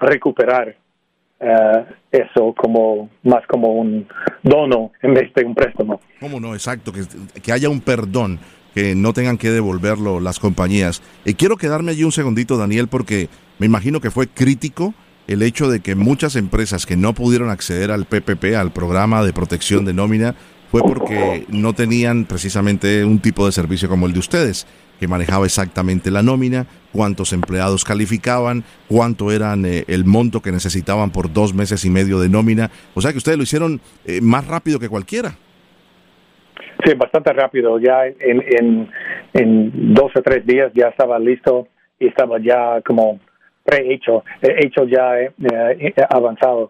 recuperar 0.00 0.76
eh, 1.40 1.84
eso 2.12 2.54
como 2.56 3.08
más 3.24 3.46
como 3.46 3.74
un 3.74 4.06
dono 4.42 4.92
en 5.02 5.14
vez 5.14 5.32
de 5.34 5.44
un 5.44 5.54
préstamo. 5.54 6.00
¿Cómo 6.20 6.38
no? 6.38 6.54
Exacto, 6.54 6.92
que, 6.92 7.00
que 7.40 7.52
haya 7.52 7.68
un 7.68 7.80
perdón 7.80 8.38
que 8.74 8.94
no 8.94 9.12
tengan 9.12 9.38
que 9.38 9.50
devolverlo 9.50 10.20
las 10.20 10.38
compañías. 10.38 11.02
Y 11.24 11.34
quiero 11.34 11.56
quedarme 11.56 11.92
allí 11.92 12.04
un 12.04 12.12
segundito, 12.12 12.56
Daniel, 12.56 12.88
porque 12.88 13.28
me 13.58 13.66
imagino 13.66 14.00
que 14.00 14.10
fue 14.10 14.28
crítico 14.28 14.94
el 15.26 15.42
hecho 15.42 15.68
de 15.68 15.80
que 15.80 15.94
muchas 15.94 16.36
empresas 16.36 16.86
que 16.86 16.96
no 16.96 17.14
pudieron 17.14 17.50
acceder 17.50 17.90
al 17.90 18.04
PPP, 18.04 18.56
al 18.56 18.72
programa 18.72 19.24
de 19.24 19.32
protección 19.32 19.84
de 19.84 19.94
nómina, 19.94 20.34
fue 20.70 20.82
porque 20.82 21.46
no 21.48 21.72
tenían 21.72 22.24
precisamente 22.24 23.04
un 23.04 23.18
tipo 23.18 23.46
de 23.46 23.52
servicio 23.52 23.88
como 23.88 24.06
el 24.06 24.12
de 24.12 24.20
ustedes, 24.20 24.66
que 25.00 25.08
manejaba 25.08 25.46
exactamente 25.46 26.10
la 26.10 26.22
nómina, 26.22 26.66
cuántos 26.92 27.32
empleados 27.32 27.84
calificaban, 27.84 28.64
cuánto 28.86 29.32
eran 29.32 29.64
eh, 29.64 29.84
el 29.88 30.04
monto 30.04 30.42
que 30.42 30.52
necesitaban 30.52 31.10
por 31.10 31.32
dos 31.32 31.54
meses 31.54 31.86
y 31.86 31.90
medio 31.90 32.20
de 32.20 32.28
nómina. 32.28 32.70
O 32.94 33.00
sea 33.00 33.10
que 33.10 33.18
ustedes 33.18 33.38
lo 33.38 33.44
hicieron 33.44 33.80
eh, 34.04 34.20
más 34.20 34.46
rápido 34.46 34.78
que 34.78 34.90
cualquiera. 34.90 35.30
Sí, 36.84 36.94
bastante 36.94 37.32
rápido. 37.32 37.78
Ya 37.78 38.06
en, 38.06 38.90
en, 39.32 39.94
dos 39.94 40.12
o 40.14 40.22
tres 40.22 40.44
días 40.46 40.70
ya 40.74 40.88
estaba 40.88 41.18
listo 41.18 41.68
y 41.98 42.06
estaba 42.06 42.38
ya 42.38 42.80
como 42.82 43.20
prehecho, 43.64 44.24
hecho 44.42 44.84
ya 44.84 45.18
eh, 45.18 45.94
avanzado, 46.10 46.68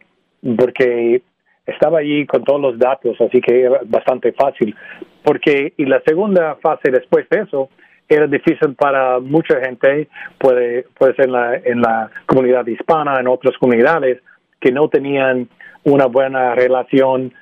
porque 0.56 1.22
estaba 1.66 1.98
allí 1.98 2.26
con 2.26 2.44
todos 2.44 2.60
los 2.60 2.78
datos, 2.78 3.20
así 3.20 3.40
que 3.40 3.62
era 3.62 3.80
bastante 3.86 4.32
fácil. 4.32 4.74
Porque, 5.22 5.72
y 5.76 5.84
la 5.84 6.00
segunda 6.06 6.56
fase 6.56 6.90
después 6.90 7.28
de 7.28 7.40
eso, 7.42 7.70
era 8.10 8.26
difícil 8.26 8.74
para 8.74 9.20
mucha 9.20 9.60
gente, 9.60 10.08
puede, 10.36 10.84
puede 10.98 11.14
ser 11.14 11.26
en 11.26 11.32
la, 11.32 11.54
en 11.56 11.80
la 11.80 12.10
comunidad 12.26 12.66
hispana, 12.66 13.20
en 13.20 13.28
otras 13.28 13.56
comunidades, 13.58 14.20
que 14.60 14.72
no 14.72 14.88
tenían 14.88 15.48
una 15.84 16.06
buena 16.06 16.54
relación 16.54 17.32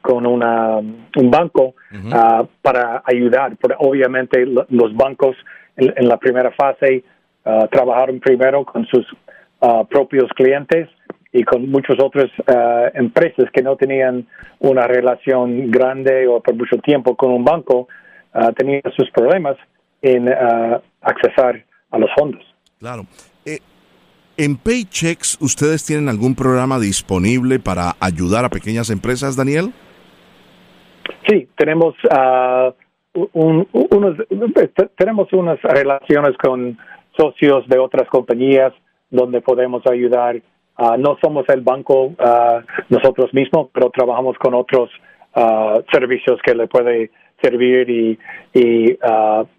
con 0.00 0.26
una, 0.26 0.78
un 0.78 1.30
banco 1.30 1.74
ah, 2.12 2.44
para 2.62 3.02
ayudar. 3.04 3.56
Pero 3.60 3.76
obviamente 3.78 4.44
los 4.46 4.96
bancos 4.96 5.36
en, 5.76 6.08
la 6.08 6.16
primera 6.16 6.50
fase 6.52 7.04
uh, 7.44 7.68
trabajaron 7.68 8.18
primero 8.18 8.64
con 8.64 8.86
sus 8.86 9.06
ah, 9.60 9.84
propios 9.88 10.28
clientes 10.34 10.88
y 11.32 11.44
con 11.44 11.70
muchas 11.70 11.98
otras 12.02 12.30
empresas 12.94 13.50
que 13.52 13.62
no 13.62 13.76
tenían 13.76 14.26
una 14.60 14.86
relación 14.86 15.70
grande 15.70 16.26
o 16.26 16.40
por 16.40 16.54
mucho 16.54 16.78
tiempo 16.78 17.14
con 17.16 17.30
un 17.30 17.44
banco, 17.44 17.86
tenían 18.56 18.80
sus 18.96 19.10
problemas 19.10 19.54
en 20.02 20.28
accesar 21.02 21.64
a 21.90 21.98
los 21.98 22.10
fondos. 22.16 22.42
Claro. 22.78 23.06
Eh, 23.44 23.58
¿En 24.36 24.56
Paychecks 24.56 25.38
ustedes 25.40 25.84
tienen 25.84 26.08
algún 26.08 26.34
programa 26.34 26.78
disponible 26.78 27.58
para 27.58 27.96
ayudar 28.00 28.44
a 28.44 28.48
pequeñas 28.48 28.90
empresas, 28.90 29.36
Daniel? 29.36 29.72
Sí, 31.28 31.48
tenemos 31.56 31.94
uh, 32.04 32.72
unos, 33.32 34.16
tenemos 34.96 35.32
unas 35.32 35.60
relaciones 35.62 36.36
con 36.38 36.78
socios 37.16 37.66
de 37.68 37.78
otras 37.78 38.08
compañías 38.08 38.72
donde 39.10 39.40
podemos 39.40 39.84
ayudar. 39.86 40.36
Uh, 40.78 40.96
no 40.96 41.16
somos 41.20 41.44
el 41.48 41.62
banco 41.62 42.04
uh, 42.06 42.62
nosotros 42.88 43.34
mismos, 43.34 43.70
pero 43.72 43.90
trabajamos 43.90 44.36
con 44.38 44.54
otros 44.54 44.90
servicios 45.92 46.40
que 46.44 46.52
le 46.52 46.66
puede 46.66 47.12
servir 47.40 47.88
y, 47.88 48.18
y 48.52 48.98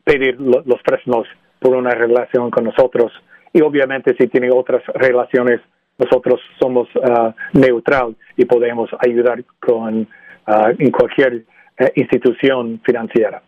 pedir 0.03 0.39
los 0.39 0.81
préstamos 0.83 1.27
por 1.59 1.75
una 1.75 1.91
relación 1.91 2.51
con 2.51 2.65
nosotros 2.65 3.11
y 3.53 3.61
obviamente 3.61 4.15
si 4.19 4.27
tiene 4.27 4.51
otras 4.51 4.83
relaciones, 4.93 5.61
nosotros 5.97 6.39
somos 6.59 6.87
uh, 6.95 7.33
neutral 7.53 8.15
y 8.37 8.45
podemos 8.45 8.89
ayudar 8.99 9.43
con 9.59 10.01
uh, 10.01 10.69
en 10.77 10.91
cualquier 10.91 11.45
uh, 11.79 11.85
institución 11.95 12.81
financiera. 12.85 13.41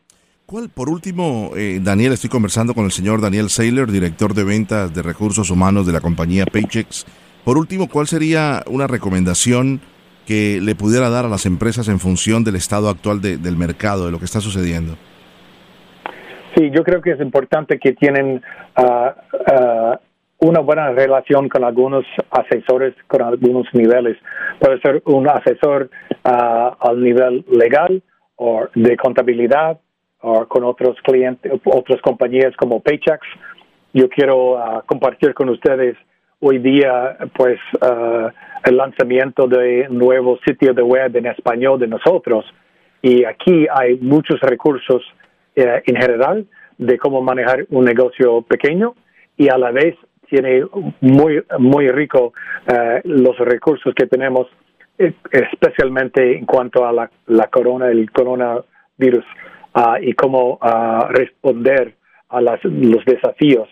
¿Cuál, 0.45 0.69
por 0.69 0.89
último, 0.89 1.51
eh, 1.55 1.79
Daniel, 1.81 2.11
estoy 2.11 2.29
conversando 2.29 2.73
con 2.73 2.83
el 2.83 2.91
señor 2.91 3.21
Daniel 3.21 3.49
Saylor, 3.49 3.89
director 3.89 4.33
de 4.33 4.43
ventas 4.43 4.93
de 4.93 5.01
recursos 5.01 5.49
humanos 5.49 5.87
de 5.87 5.93
la 5.93 6.01
compañía 6.01 6.45
Paychex. 6.45 7.05
Por 7.45 7.57
último, 7.57 7.87
¿cuál 7.87 8.07
sería 8.07 8.63
una 8.67 8.85
recomendación 8.87 9.79
que 10.25 10.59
le 10.61 10.75
pudiera 10.75 11.09
dar 11.09 11.25
a 11.25 11.29
las 11.29 11.45
empresas 11.45 11.87
en 11.87 11.99
función 11.99 12.43
del 12.43 12.55
estado 12.55 12.89
actual 12.89 13.21
del 13.21 13.57
mercado, 13.57 14.05
de 14.05 14.11
lo 14.11 14.19
que 14.19 14.25
está 14.25 14.41
sucediendo? 14.41 14.95
Sí, 16.55 16.69
yo 16.71 16.83
creo 16.83 17.01
que 17.01 17.11
es 17.11 17.21
importante 17.21 17.79
que 17.79 17.93
tienen 17.93 18.41
ah, 18.75 19.15
ah, 19.47 19.99
una 20.41 20.59
buena 20.59 20.91
relación 20.91 21.49
con 21.49 21.63
algunos 21.63 22.03
asesores, 22.31 22.95
con 23.07 23.21
algunos 23.21 23.67
niveles. 23.73 24.17
Puede 24.59 24.79
ser 24.81 25.01
un 25.05 25.29
asesor 25.29 25.89
uh, 26.25 26.71
al 26.79 27.01
nivel 27.01 27.45
legal 27.47 28.01
o 28.37 28.67
de 28.73 28.97
contabilidad 28.97 29.79
o 30.19 30.47
con 30.47 30.63
otros 30.63 30.97
clientes, 31.03 31.51
otras 31.63 32.01
compañías 32.01 32.55
como 32.57 32.79
Paychecks. 32.79 33.27
Yo 33.93 34.09
quiero 34.09 34.53
uh, 34.53 34.81
compartir 34.87 35.35
con 35.35 35.49
ustedes 35.49 35.95
hoy 36.41 36.57
día, 36.57 37.17
pues, 37.35 37.59
uh, 37.81 38.29
el 38.63 38.77
lanzamiento 38.77 39.47
de 39.47 39.87
nuevo 39.89 40.37
sitio 40.45 40.73
de 40.73 40.81
web 40.81 41.15
en 41.15 41.27
español 41.27 41.79
de 41.79 41.87
nosotros. 41.87 42.45
Y 43.01 43.23
aquí 43.23 43.67
hay 43.73 43.97
muchos 43.97 44.39
recursos 44.41 45.01
eh, 45.55 45.81
en 45.85 45.95
general 45.95 46.45
de 46.77 46.97
cómo 46.97 47.21
manejar 47.21 47.65
un 47.69 47.85
negocio 47.85 48.41
pequeño 48.41 48.95
y 49.37 49.49
a 49.49 49.57
la 49.57 49.71
vez 49.71 49.95
tiene 50.29 50.63
muy, 51.01 51.43
muy 51.59 51.89
rico 51.89 52.33
eh, 52.67 53.01
los 53.03 53.37
recursos 53.39 53.93
que 53.95 54.07
tenemos, 54.07 54.47
especialmente 54.97 56.37
en 56.37 56.45
cuanto 56.45 56.85
a 56.85 56.93
la, 56.93 57.09
la 57.27 57.47
corona, 57.47 57.89
el 57.89 58.11
coronavirus 58.11 59.25
uh, 59.75 59.97
y 59.99 60.13
cómo 60.13 60.59
uh, 60.61 61.07
responder 61.09 61.95
a 62.29 62.39
las, 62.39 62.63
los 62.63 63.03
desafíos 63.05 63.67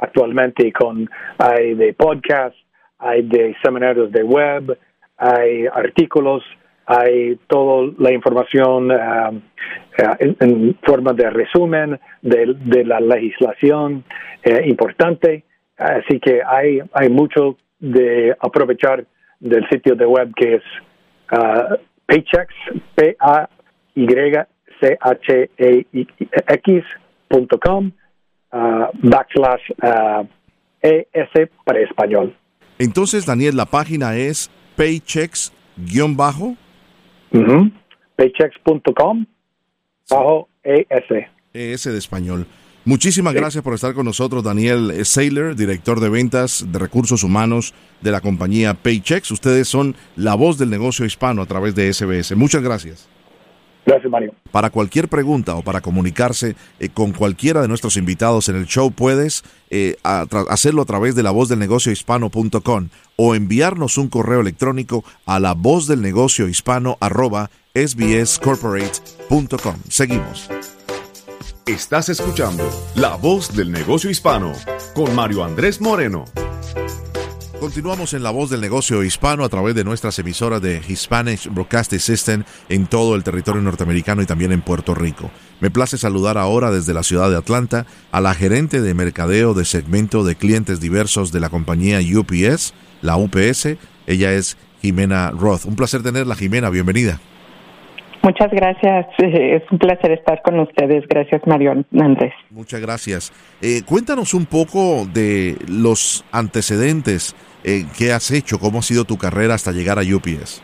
actualmente 0.00 0.72
con 0.72 1.08
hay 1.38 1.74
de 1.74 1.94
podcast, 1.94 2.56
hay 2.98 3.22
de 3.22 3.56
seminarios 3.62 4.10
de 4.12 4.22
web, 4.22 4.78
hay 5.16 5.66
artículos, 5.66 6.42
hay 6.86 7.36
toda 7.46 7.92
la 7.98 8.12
información 8.12 8.90
uh, 8.90 9.40
en, 10.18 10.76
forma 10.82 11.12
de 11.12 11.30
resumen 11.30 12.00
de, 12.22 12.54
de 12.58 12.84
la 12.84 13.00
legislación 13.00 14.04
eh, 14.42 14.62
importante. 14.66 15.44
Así 15.76 16.18
que 16.18 16.40
hay, 16.44 16.80
hay 16.92 17.08
mucho 17.08 17.56
de 17.78 18.36
aprovechar 18.40 19.04
del 19.38 19.66
sitio 19.68 19.94
de 19.94 20.04
web 20.06 20.32
que 20.34 20.56
es 20.56 20.62
uh, 21.32 21.76
Paychecks, 22.06 22.54
p 22.94 23.16
a 23.20 23.48
y 23.94 24.06
c 24.80 24.98
h 25.00 25.50
e 25.56 25.86
x.com 26.48 27.92
uh, 28.52 28.86
backslash 29.02 29.62
uh, 29.82 30.26
ES 30.82 31.50
para 31.64 31.80
español. 31.80 32.34
Entonces, 32.78 33.26
Daniel, 33.26 33.56
la 33.56 33.66
página 33.66 34.16
es 34.16 34.50
paychecks-bajo. 34.76 36.56
Paychecks.com 38.16 39.26
bajo 40.08 40.48
ES. 40.62 41.26
ES 41.52 41.84
de 41.84 41.98
español. 41.98 42.46
Muchísimas 42.86 43.34
gracias 43.34 43.62
por 43.62 43.74
estar 43.74 43.92
con 43.92 44.06
nosotros, 44.06 44.42
Daniel 44.42 45.04
Saylor, 45.04 45.54
director 45.54 46.00
de 46.00 46.08
ventas 46.08 46.64
de 46.72 46.78
recursos 46.78 47.22
humanos 47.22 47.74
de 48.00 48.10
la 48.10 48.22
compañía 48.22 48.72
Paychecks. 48.72 49.30
Ustedes 49.30 49.68
son 49.68 49.94
la 50.16 50.34
voz 50.34 50.56
del 50.56 50.70
negocio 50.70 51.04
hispano 51.04 51.42
a 51.42 51.46
través 51.46 51.74
de 51.74 51.92
SBS. 51.92 52.34
Muchas 52.36 52.62
gracias. 52.62 53.09
Gracias, 53.86 54.10
Mario. 54.10 54.34
Para 54.52 54.70
cualquier 54.70 55.08
pregunta 55.08 55.54
o 55.54 55.62
para 55.62 55.80
comunicarse 55.80 56.54
eh, 56.78 56.88
con 56.90 57.12
cualquiera 57.12 57.62
de 57.62 57.68
nuestros 57.68 57.96
invitados 57.96 58.48
en 58.48 58.56
el 58.56 58.66
show, 58.66 58.92
puedes 58.92 59.42
eh, 59.70 59.96
hacerlo 60.02 60.82
a 60.82 60.86
través 60.86 61.14
de 61.14 61.22
la 61.22 61.30
voz 61.30 61.48
del 61.48 61.58
negocio 61.58 61.90
hispano.com 61.90 62.88
o 63.16 63.34
enviarnos 63.34 63.98
un 63.98 64.08
correo 64.08 64.40
electrónico 64.40 65.04
a 65.26 65.40
la 65.40 65.54
voz 65.54 65.86
del 65.86 66.02
negocio 66.02 66.48
hispano 66.48 66.98
arroba 67.00 67.50
sbscorporate.com. 67.74 69.76
Seguimos. 69.88 70.48
Estás 71.66 72.08
escuchando 72.08 72.68
La 72.96 73.16
Voz 73.16 73.54
del 73.54 73.70
Negocio 73.70 74.10
Hispano 74.10 74.52
con 74.92 75.14
Mario 75.14 75.44
Andrés 75.44 75.80
Moreno. 75.80 76.24
Continuamos 77.60 78.14
en 78.14 78.22
La 78.22 78.30
Voz 78.30 78.48
del 78.48 78.62
Negocio 78.62 79.04
Hispano 79.04 79.44
a 79.44 79.50
través 79.50 79.74
de 79.74 79.84
nuestras 79.84 80.18
emisoras 80.18 80.62
de 80.62 80.80
Hispanic 80.88 81.40
Broadcasting 81.52 81.98
System 81.98 82.44
en 82.70 82.86
todo 82.86 83.14
el 83.14 83.22
territorio 83.22 83.60
norteamericano 83.60 84.22
y 84.22 84.26
también 84.26 84.52
en 84.52 84.62
Puerto 84.62 84.94
Rico. 84.94 85.30
Me 85.60 85.70
place 85.70 85.98
saludar 85.98 86.38
ahora 86.38 86.70
desde 86.70 86.94
la 86.94 87.02
ciudad 87.02 87.28
de 87.28 87.36
Atlanta 87.36 87.84
a 88.12 88.22
la 88.22 88.32
gerente 88.32 88.80
de 88.80 88.94
mercadeo 88.94 89.52
de 89.52 89.66
segmento 89.66 90.24
de 90.24 90.36
clientes 90.36 90.80
diversos 90.80 91.32
de 91.32 91.40
la 91.40 91.50
compañía 91.50 91.98
UPS, 92.00 92.72
la 93.02 93.18
UPS. 93.18 93.76
Ella 94.06 94.32
es 94.32 94.56
Jimena 94.80 95.30
Roth. 95.30 95.66
Un 95.66 95.76
placer 95.76 96.02
tenerla, 96.02 96.36
Jimena. 96.36 96.70
Bienvenida. 96.70 97.20
Muchas 98.22 98.50
gracias. 98.50 99.06
Es 99.18 99.62
un 99.70 99.78
placer 99.78 100.12
estar 100.12 100.40
con 100.42 100.60
ustedes. 100.60 101.04
Gracias, 101.08 101.42
Mario 101.46 101.84
Andrés. 101.98 102.32
Muchas 102.50 102.80
gracias. 102.80 103.32
Eh, 103.60 103.82
cuéntanos 103.84 104.34
un 104.34 104.46
poco 104.46 105.06
de 105.12 105.56
los 105.68 106.24
antecedentes 106.32 107.34
eh, 107.64 107.84
que 107.96 108.12
has 108.12 108.30
hecho, 108.30 108.58
cómo 108.58 108.78
ha 108.78 108.82
sido 108.82 109.04
tu 109.04 109.16
carrera 109.16 109.54
hasta 109.54 109.72
llegar 109.72 109.98
a 109.98 110.02
UPS. 110.02 110.62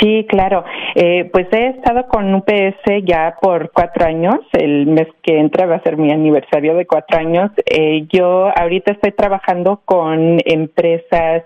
Sí, 0.00 0.26
claro. 0.28 0.64
Eh, 0.94 1.28
pues 1.32 1.46
he 1.52 1.68
estado 1.68 2.06
con 2.08 2.34
UPS 2.34 3.04
ya 3.04 3.36
por 3.40 3.70
cuatro 3.72 4.06
años. 4.06 4.36
El 4.52 4.86
mes 4.86 5.08
que 5.22 5.38
entra 5.38 5.66
va 5.66 5.76
a 5.76 5.82
ser 5.82 5.96
mi 5.96 6.10
aniversario 6.12 6.74
de 6.74 6.86
cuatro 6.86 7.18
años. 7.18 7.50
Eh, 7.66 8.06
yo 8.12 8.50
ahorita 8.56 8.92
estoy 8.92 9.12
trabajando 9.12 9.80
con 9.84 10.38
empresas 10.44 11.44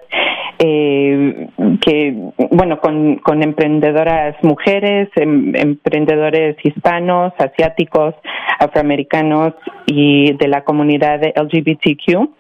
eh, 0.59 1.49
que, 1.81 2.15
bueno, 2.51 2.79
con, 2.81 3.43
emprendedoras 3.43 4.37
mujeres, 4.43 5.09
em, 5.17 5.55
emprendedores 5.57 6.57
hispanos, 6.63 7.33
asiáticos, 7.39 8.15
afroamericanos 8.61 9.55
y 9.87 10.33
de 10.35 10.49
la 10.49 10.63
comunidad 10.63 11.19
de 11.19 11.33
LGBTQ. 11.37 12.31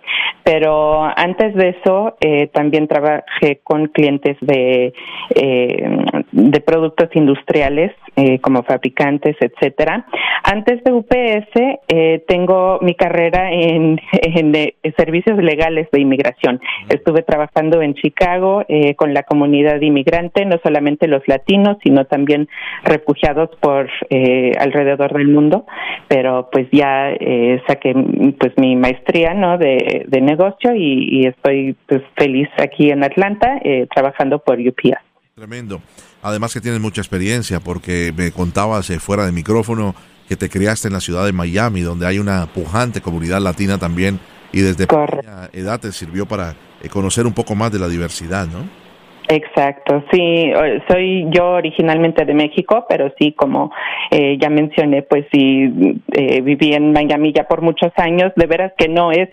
Pero 0.45 1.03
antes 1.17 1.55
de 1.55 1.71
eso, 1.71 2.17
eh, 2.21 2.49
también 2.49 2.87
trabajé 2.87 3.61
con 3.65 3.87
clientes 3.89 4.37
de, 4.41 4.93
eh, 5.35 5.99
de 6.35 6.61
productos 6.61 7.09
industriales, 7.15 7.93
eh, 8.17 8.41
como 8.41 8.65
fabricantes, 8.65 9.37
etcétera. 9.41 10.07
Antes 10.43 10.83
de 10.83 10.93
UPS, 10.93 11.81
eh, 11.89 12.25
tengo 12.27 12.79
mi 12.83 12.95
carrera 12.95 13.53
en, 13.53 14.01
en 14.13 14.53
servicios 14.97 15.39
legales 15.39 15.89
de 15.93 16.01
inmigración. 16.01 16.61
Estuve 16.89 17.23
trabajando 17.23 17.81
en 17.83 17.95
Chicago 17.95 18.65
eh, 18.69 18.95
con 18.97 19.15
la 19.15 19.23
comunidad 19.23 19.81
inmigrante, 19.81 20.45
no 20.45 20.59
solamente 20.63 21.07
los 21.07 21.23
latinos, 21.29 21.79
sino 21.83 22.05
también 22.07 22.49
refugiados 22.83 23.51
por 23.61 23.89
eh, 24.11 24.53
alrededor 24.59 25.13
del 25.13 25.29
mundo. 25.29 25.67
Pero 26.09 26.49
pues 26.51 26.67
ya 26.73 27.11
eh, 27.13 27.63
saqué 27.69 27.95
pues 28.39 28.53
mi 28.57 28.75
maestría, 28.77 29.35
¿no? 29.35 29.57
De, 29.57 30.05
de 30.09 30.21
negocio 30.21 30.75
y, 30.75 31.21
y, 31.21 31.27
estoy 31.27 31.77
pues 31.87 32.03
feliz 32.17 32.49
aquí 32.59 32.91
en 32.91 33.05
Atlanta 33.05 33.61
eh, 33.63 33.87
trabajando 33.95 34.41
por 34.41 34.59
UPS. 34.59 35.14
Tremendo. 35.35 35.81
Además 36.23 36.55
que 36.55 36.61
tienes 36.61 36.81
mucha 36.81 37.01
experiencia 37.01 37.59
porque 37.59 38.13
me 38.17 38.31
contabas 38.31 38.89
eh, 38.91 39.01
fuera 39.01 39.27
de 39.27 39.33
micrófono 39.33 39.93
que 40.29 40.37
te 40.37 40.49
criaste 40.49 40.87
en 40.87 40.95
la 40.95 41.01
ciudad 41.01 41.27
de 41.27 41.33
Miami, 41.33 41.81
donde 41.81 42.07
hay 42.07 42.21
una 42.21 42.47
pujante 42.47 43.01
comunidad 43.01 43.41
latina 43.41 43.77
también 43.77 44.21
y 44.53 44.61
desde 44.61 44.87
pequeña 44.87 45.51
edad 45.53 45.81
te 45.81 45.91
sirvió 45.91 46.25
para 46.25 46.55
eh, 46.81 46.89
conocer 46.89 47.27
un 47.27 47.35
poco 47.35 47.57
más 47.57 47.73
de 47.73 47.81
la 47.81 47.89
diversidad, 47.89 48.47
¿no? 48.47 48.85
Exacto, 49.29 50.05
sí, 50.13 50.53
soy 50.87 51.27
yo 51.31 51.53
originalmente 51.53 52.27
de 52.27 52.35
México, 52.35 52.85
pero 52.89 53.11
sí, 53.19 53.33
como 53.33 53.73
eh, 54.11 54.37
ya 54.39 54.51
mencioné, 54.51 55.01
pues 55.03 55.25
sí, 55.33 55.73
eh, 56.13 56.43
viví 56.43 56.75
en 56.75 56.93
Miami 56.93 57.33
ya 57.33 57.45
por 57.45 57.63
muchos 57.63 57.91
años, 57.97 58.33
de 58.37 58.47
veras 58.47 58.73
que 58.77 58.89
no 58.89 59.13
es, 59.13 59.31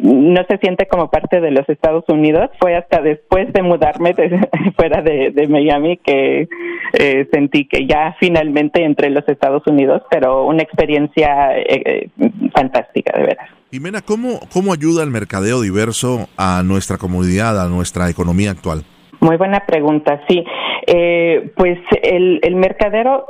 no 0.00 0.44
se 0.48 0.58
siente 0.58 0.86
como 0.86 1.10
parte 1.10 1.40
de 1.40 1.50
los 1.50 1.68
Estados 1.68 2.04
Unidos, 2.08 2.50
fue 2.60 2.76
hasta 2.76 3.02
después 3.02 3.52
de 3.52 3.62
mudarme 3.62 4.14
de, 4.14 4.48
fuera 4.76 5.02
de, 5.02 5.46
Miami 5.48 5.98
que 5.98 6.48
eh, 6.94 7.28
sentí 7.32 7.66
que 7.66 7.86
ya 7.86 8.16
finalmente 8.18 8.84
entré 8.84 9.08
en 9.08 9.14
los 9.14 9.28
Estados 9.28 9.62
Unidos, 9.66 10.02
pero 10.10 10.46
una 10.46 10.62
experiencia 10.62 11.58
eh, 11.58 12.08
fantástica, 12.54 13.12
de 13.18 13.26
veras. 13.26 13.50
Jimena, 13.70 14.02
¿cómo, 14.02 14.40
¿cómo 14.52 14.72
ayuda 14.72 15.02
el 15.02 15.10
mercadeo 15.10 15.60
diverso 15.60 16.28
a 16.36 16.62
nuestra 16.62 16.98
comunidad, 16.98 17.60
a 17.60 17.68
nuestra 17.68 18.08
economía 18.10 18.50
actual? 18.50 18.84
Muy 19.22 19.36
buena 19.36 19.60
pregunta, 19.60 20.20
sí. 20.28 20.44
Eh, 20.84 21.52
pues 21.56 21.78
el, 22.02 22.40
el, 22.42 22.56
mercadero 22.56 23.28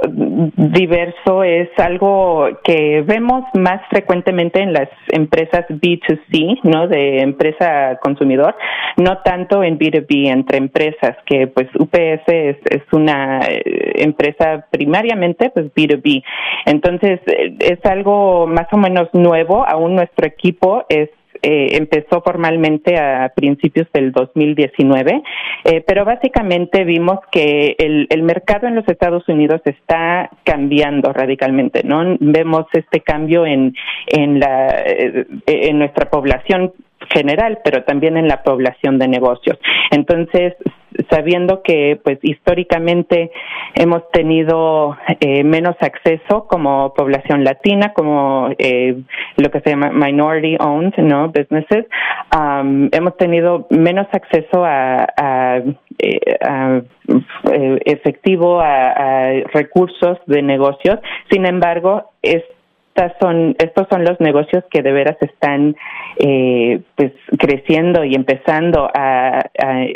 diverso 0.56 1.44
es 1.44 1.68
algo 1.76 2.48
que 2.64 3.02
vemos 3.06 3.44
más 3.52 3.82
frecuentemente 3.90 4.62
en 4.62 4.72
las 4.72 4.88
empresas 5.08 5.66
B2C, 5.68 6.60
¿no? 6.62 6.88
De 6.88 7.20
empresa 7.20 7.98
consumidor, 8.00 8.54
no 8.96 9.18
tanto 9.18 9.62
en 9.62 9.78
B2B, 9.78 10.30
entre 10.30 10.56
empresas, 10.56 11.14
que 11.26 11.46
pues 11.48 11.68
UPS 11.78 12.26
es, 12.26 12.56
es 12.70 12.82
una 12.92 13.40
eh, 13.40 13.92
empresa 13.96 14.64
primariamente 14.70 15.50
pues 15.50 15.66
B2B. 15.74 16.24
Entonces 16.64 17.20
es 17.26 17.84
algo 17.84 18.46
más 18.46 18.66
o 18.72 18.78
menos 18.78 19.10
nuevo, 19.12 19.62
aún 19.68 19.94
nuestro 19.94 20.26
equipo 20.26 20.86
es 20.88 21.10
eh, 21.42 21.76
empezó 21.76 22.22
formalmente 22.22 22.96
a 22.98 23.32
principios 23.34 23.88
del 23.92 24.12
2019, 24.12 25.22
eh, 25.64 25.84
pero 25.86 26.04
básicamente 26.04 26.84
vimos 26.84 27.18
que 27.32 27.74
el, 27.78 28.06
el 28.10 28.22
mercado 28.22 28.68
en 28.68 28.76
los 28.76 28.86
Estados 28.86 29.28
Unidos 29.28 29.60
está 29.64 30.30
cambiando 30.44 31.12
radicalmente, 31.12 31.82
¿no? 31.84 32.16
Vemos 32.20 32.66
este 32.72 33.00
cambio 33.00 33.44
en, 33.44 33.74
en, 34.06 34.38
la, 34.38 34.68
eh, 34.86 35.26
en 35.46 35.78
nuestra 35.78 36.08
población 36.08 36.72
general, 37.10 37.58
pero 37.64 37.82
también 37.84 38.16
en 38.16 38.28
la 38.28 38.42
población 38.42 38.98
de 38.98 39.08
negocios. 39.08 39.58
Entonces, 39.90 40.54
sabiendo 41.10 41.62
que 41.62 42.00
pues 42.02 42.18
históricamente 42.22 43.30
hemos 43.74 44.08
tenido 44.10 44.96
eh, 45.20 45.44
menos 45.44 45.76
acceso 45.80 46.46
como 46.48 46.92
población 46.94 47.44
latina, 47.44 47.92
como 47.92 48.50
eh, 48.58 49.02
lo 49.36 49.50
que 49.50 49.60
se 49.60 49.70
llama 49.70 49.90
minority 49.90 50.56
owned, 50.60 50.94
¿no? 50.98 51.28
Businesses, 51.28 51.86
um, 52.36 52.88
hemos 52.92 53.16
tenido 53.16 53.66
menos 53.70 54.06
acceso 54.12 54.64
a, 54.64 55.06
a, 55.16 55.62
eh, 55.98 56.38
a 56.42 56.80
efectivo, 57.84 58.60
a, 58.60 58.90
a 58.90 59.32
recursos 59.52 60.18
de 60.26 60.42
negocios. 60.42 60.98
Sin 61.30 61.46
embargo, 61.46 62.10
es 62.22 62.42
son, 63.20 63.56
estos 63.58 63.86
son 63.90 64.04
los 64.04 64.20
negocios 64.20 64.64
que 64.70 64.82
de 64.82 64.92
veras 64.92 65.16
están 65.20 65.76
eh, 66.18 66.80
pues 66.94 67.12
creciendo 67.38 68.04
y 68.04 68.14
empezando 68.14 68.90
a, 68.94 69.38
a, 69.38 69.86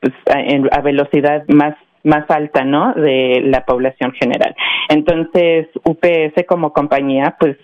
pues, 0.00 0.14
a, 0.28 0.76
a 0.78 0.80
velocidad 0.80 1.44
más 1.48 1.76
más 2.04 2.28
alta, 2.30 2.64
¿no? 2.64 2.94
De 2.94 3.40
la 3.44 3.64
población 3.64 4.12
general. 4.12 4.54
Entonces, 4.88 5.68
UPS 5.84 6.44
como 6.48 6.72
compañía, 6.72 7.36
pues 7.38 7.56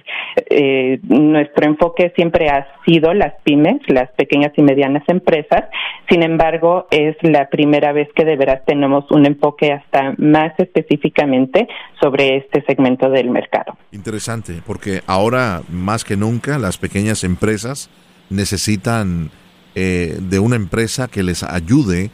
eh, 0.51 0.99
nuestro 1.03 1.67
enfoque 1.67 2.13
siempre 2.15 2.49
ha 2.49 2.67
sido 2.85 3.15
las 3.15 3.35
pymes, 3.43 3.81
las 3.89 4.11
pequeñas 4.13 4.53
y 4.57 4.63
medianas 4.63 5.03
empresas. 5.09 5.65
Sin 6.09 6.23
embargo, 6.23 6.87
es 6.91 7.17
la 7.23 7.49
primera 7.49 7.93
vez 7.93 8.09
que 8.15 8.25
de 8.25 8.37
veras 8.37 8.65
tenemos 8.67 9.11
un 9.11 9.27
enfoque 9.27 9.73
hasta 9.73 10.15
más 10.19 10.53
específicamente 10.59 11.69
sobre 12.01 12.37
este 12.37 12.63
segmento 12.67 13.11
del 13.11 13.31
mercado. 13.31 13.77
Interesante, 13.93 14.61
porque 14.67 15.01
ahora 15.07 15.63
más 15.69 16.05
que 16.05 16.17
nunca 16.17 16.59
las 16.59 16.79
pequeñas 16.79 17.25
empresas 17.25 17.91
necesitan 18.31 19.31
eh, 19.75 20.17
de 20.21 20.39
una 20.39 20.57
empresa 20.57 21.09
que 21.09 21.23
les 21.23 21.43
ayude 21.43 22.11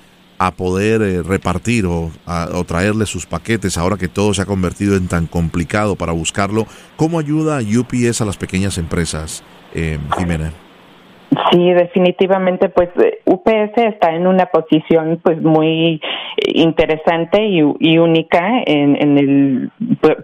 a 0.46 0.50
poder 0.50 1.02
eh, 1.02 1.22
repartir 1.22 1.86
o, 1.86 2.10
a, 2.26 2.48
o, 2.54 2.64
traerle 2.64 3.06
sus 3.06 3.26
paquetes 3.26 3.78
ahora 3.78 3.96
que 3.96 4.08
todo 4.08 4.34
se 4.34 4.42
ha 4.42 4.46
convertido 4.46 4.96
en 4.96 5.06
tan 5.06 5.26
complicado 5.26 5.94
para 5.94 6.12
buscarlo. 6.12 6.66
¿Cómo 6.96 7.18
ayuda 7.20 7.60
UPS 7.60 8.22
a 8.22 8.24
las 8.24 8.36
pequeñas 8.36 8.76
empresas, 8.76 9.44
eh, 9.74 9.98
Jimena? 10.18 10.52
Sí, 11.50 11.72
definitivamente, 11.72 12.68
pues 12.68 12.90
UPS 13.24 13.76
está 13.76 14.14
en 14.14 14.26
una 14.26 14.46
posición 14.46 15.20
pues 15.22 15.40
muy 15.40 16.00
interesante 16.36 17.42
y, 17.42 17.62
y 17.78 17.98
única 17.98 18.62
en, 18.66 18.96
en, 19.00 19.18
el 19.18 19.70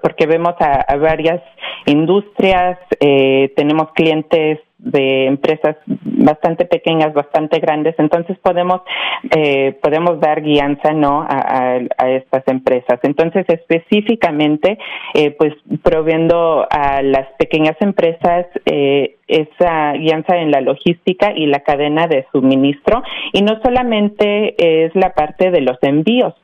porque 0.03 0.27
vemos 0.27 0.55
a, 0.61 0.81
a 0.81 0.97
varias 0.97 1.41
industrias, 1.87 2.79
eh, 3.01 3.53
tenemos 3.57 3.93
clientes 3.95 4.59
de 4.79 5.27
empresas 5.27 5.77
bastante 5.87 6.65
pequeñas, 6.65 7.13
bastante 7.13 7.59
grandes, 7.59 7.97
entonces 7.99 8.39
podemos 8.39 8.81
eh, 9.37 9.77
podemos 9.83 10.21
dar 10.21 10.43
guianza 10.43 10.93
no 10.93 11.27
a, 11.29 11.79
estas 12.09 12.47
empresas. 12.47 13.01
Entonces 13.03 13.45
específicamente, 13.49 14.79
eh, 15.15 15.33
pues 15.33 15.55
proviendo 15.83 16.67
a 16.71 17.03
las 17.03 17.27
pequeñas 17.39 17.77
empresas 17.81 18.47
eh, 18.67 19.17
esa 19.27 19.93
guianza 19.93 20.37
en 20.37 20.51
la 20.53 20.61
logística 20.61 21.33
y 21.35 21.47
la 21.47 21.61
cadena 21.61 22.07
de 22.07 22.27
suministro 22.33 23.03
y 23.33 23.43
no 23.43 23.61
solamente 23.63 24.55
es 24.87 24.95
la 24.95 25.13
parte 25.13 25.51
de 25.51 25.61
los 25.61 25.77
envíos, 25.83 26.35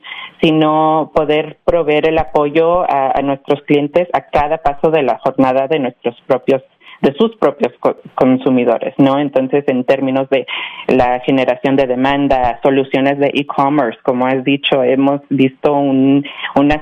sino 0.41 1.11
poder 1.15 1.57
proveer 1.65 2.09
el 2.09 2.17
apoyo 2.19 2.81
a, 2.81 3.17
a 3.17 3.21
nuestros 3.21 3.61
clientes 3.63 4.07
a 4.13 4.27
cada 4.27 4.57
paso 4.57 4.91
de 4.91 5.03
la 5.03 5.17
jornada 5.19 5.67
de 5.67 5.79
nuestros 5.79 6.15
propios 6.27 6.61
de 7.01 7.13
sus 7.13 7.35
propios 7.37 7.73
co 7.79 7.97
consumidores, 8.15 8.93
¿no? 8.97 9.19
Entonces, 9.19 9.63
en 9.67 9.83
términos 9.83 10.29
de 10.29 10.45
la 10.87 11.19
generación 11.21 11.75
de 11.75 11.87
demanda, 11.87 12.59
soluciones 12.63 13.19
de 13.19 13.31
e-commerce, 13.33 13.99
como 14.03 14.25
has 14.25 14.43
dicho, 14.43 14.83
hemos 14.83 15.21
visto 15.29 15.73
un, 15.73 16.25
una 16.55 16.81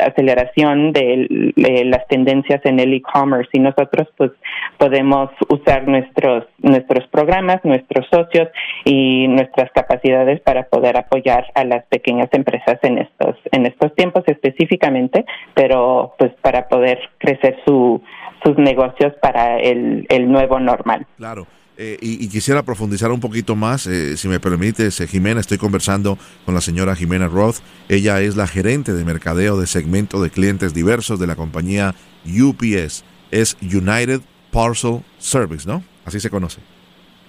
aceleración 0.00 0.92
de, 0.92 1.52
de, 1.56 1.84
las 1.84 2.06
tendencias 2.08 2.60
en 2.64 2.80
el 2.80 2.94
e-commerce 2.94 3.50
y 3.52 3.60
nosotros, 3.60 4.08
pues, 4.16 4.30
podemos 4.78 5.30
usar 5.48 5.86
nuestros 5.86 6.44
nuestros 6.58 7.06
programas, 7.08 7.64
nuestros 7.64 8.06
socios 8.10 8.48
y 8.84 9.28
nuestras 9.28 9.70
capacidades 9.72 10.40
para 10.40 10.64
poder 10.64 10.96
apoyar 10.96 11.46
a 11.54 11.64
las 11.64 11.84
pequeñas 11.86 12.28
empresas 12.32 12.78
en 12.82 12.98
estos 12.98 13.36
en 13.52 13.66
estos 13.66 13.94
tiempos 13.94 14.24
específicamente, 14.26 15.24
pero 15.54 16.14
pues 16.18 16.32
para 16.42 16.68
poder 16.68 16.98
crecer 17.18 17.56
su 17.66 18.00
sus 18.44 18.58
negocios 18.58 19.12
para 19.20 19.58
el, 19.58 20.06
el 20.08 20.30
nuevo 20.30 20.60
normal. 20.60 21.06
Claro. 21.16 21.46
Eh, 21.76 21.98
y, 22.00 22.24
y, 22.24 22.28
quisiera 22.28 22.62
profundizar 22.62 23.10
un 23.10 23.18
poquito 23.18 23.56
más, 23.56 23.88
eh, 23.88 24.16
si 24.16 24.28
me 24.28 24.38
permites, 24.38 25.00
eh, 25.00 25.08
Jimena, 25.08 25.40
estoy 25.40 25.58
conversando 25.58 26.16
con 26.44 26.54
la 26.54 26.60
señora 26.60 26.94
Jimena 26.94 27.26
Roth. 27.26 27.56
Ella 27.88 28.20
es 28.20 28.36
la 28.36 28.46
gerente 28.46 28.92
de 28.92 29.04
mercadeo 29.04 29.58
de 29.58 29.66
segmento 29.66 30.22
de 30.22 30.30
clientes 30.30 30.72
diversos 30.72 31.18
de 31.18 31.26
la 31.26 31.34
compañía 31.34 31.96
UPS. 32.24 33.04
Es 33.32 33.56
United 33.60 34.20
Parcel 34.52 35.00
Service, 35.18 35.68
¿no? 35.68 35.82
Así 36.04 36.20
se 36.20 36.30
conoce. 36.30 36.60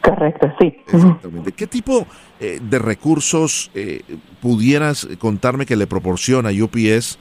Correcto, 0.03 0.53
sí. 0.59 0.77
Exactamente. 0.93 1.51
¿Qué 1.53 1.65
tipo 1.65 2.05
eh, 2.39 2.59
de 2.61 2.77
recursos 2.77 3.71
pudieras 4.39 5.07
contarme 5.17 5.65
que 5.65 5.75
le 5.75 5.87
proporciona 5.87 6.51
UPS 6.51 7.17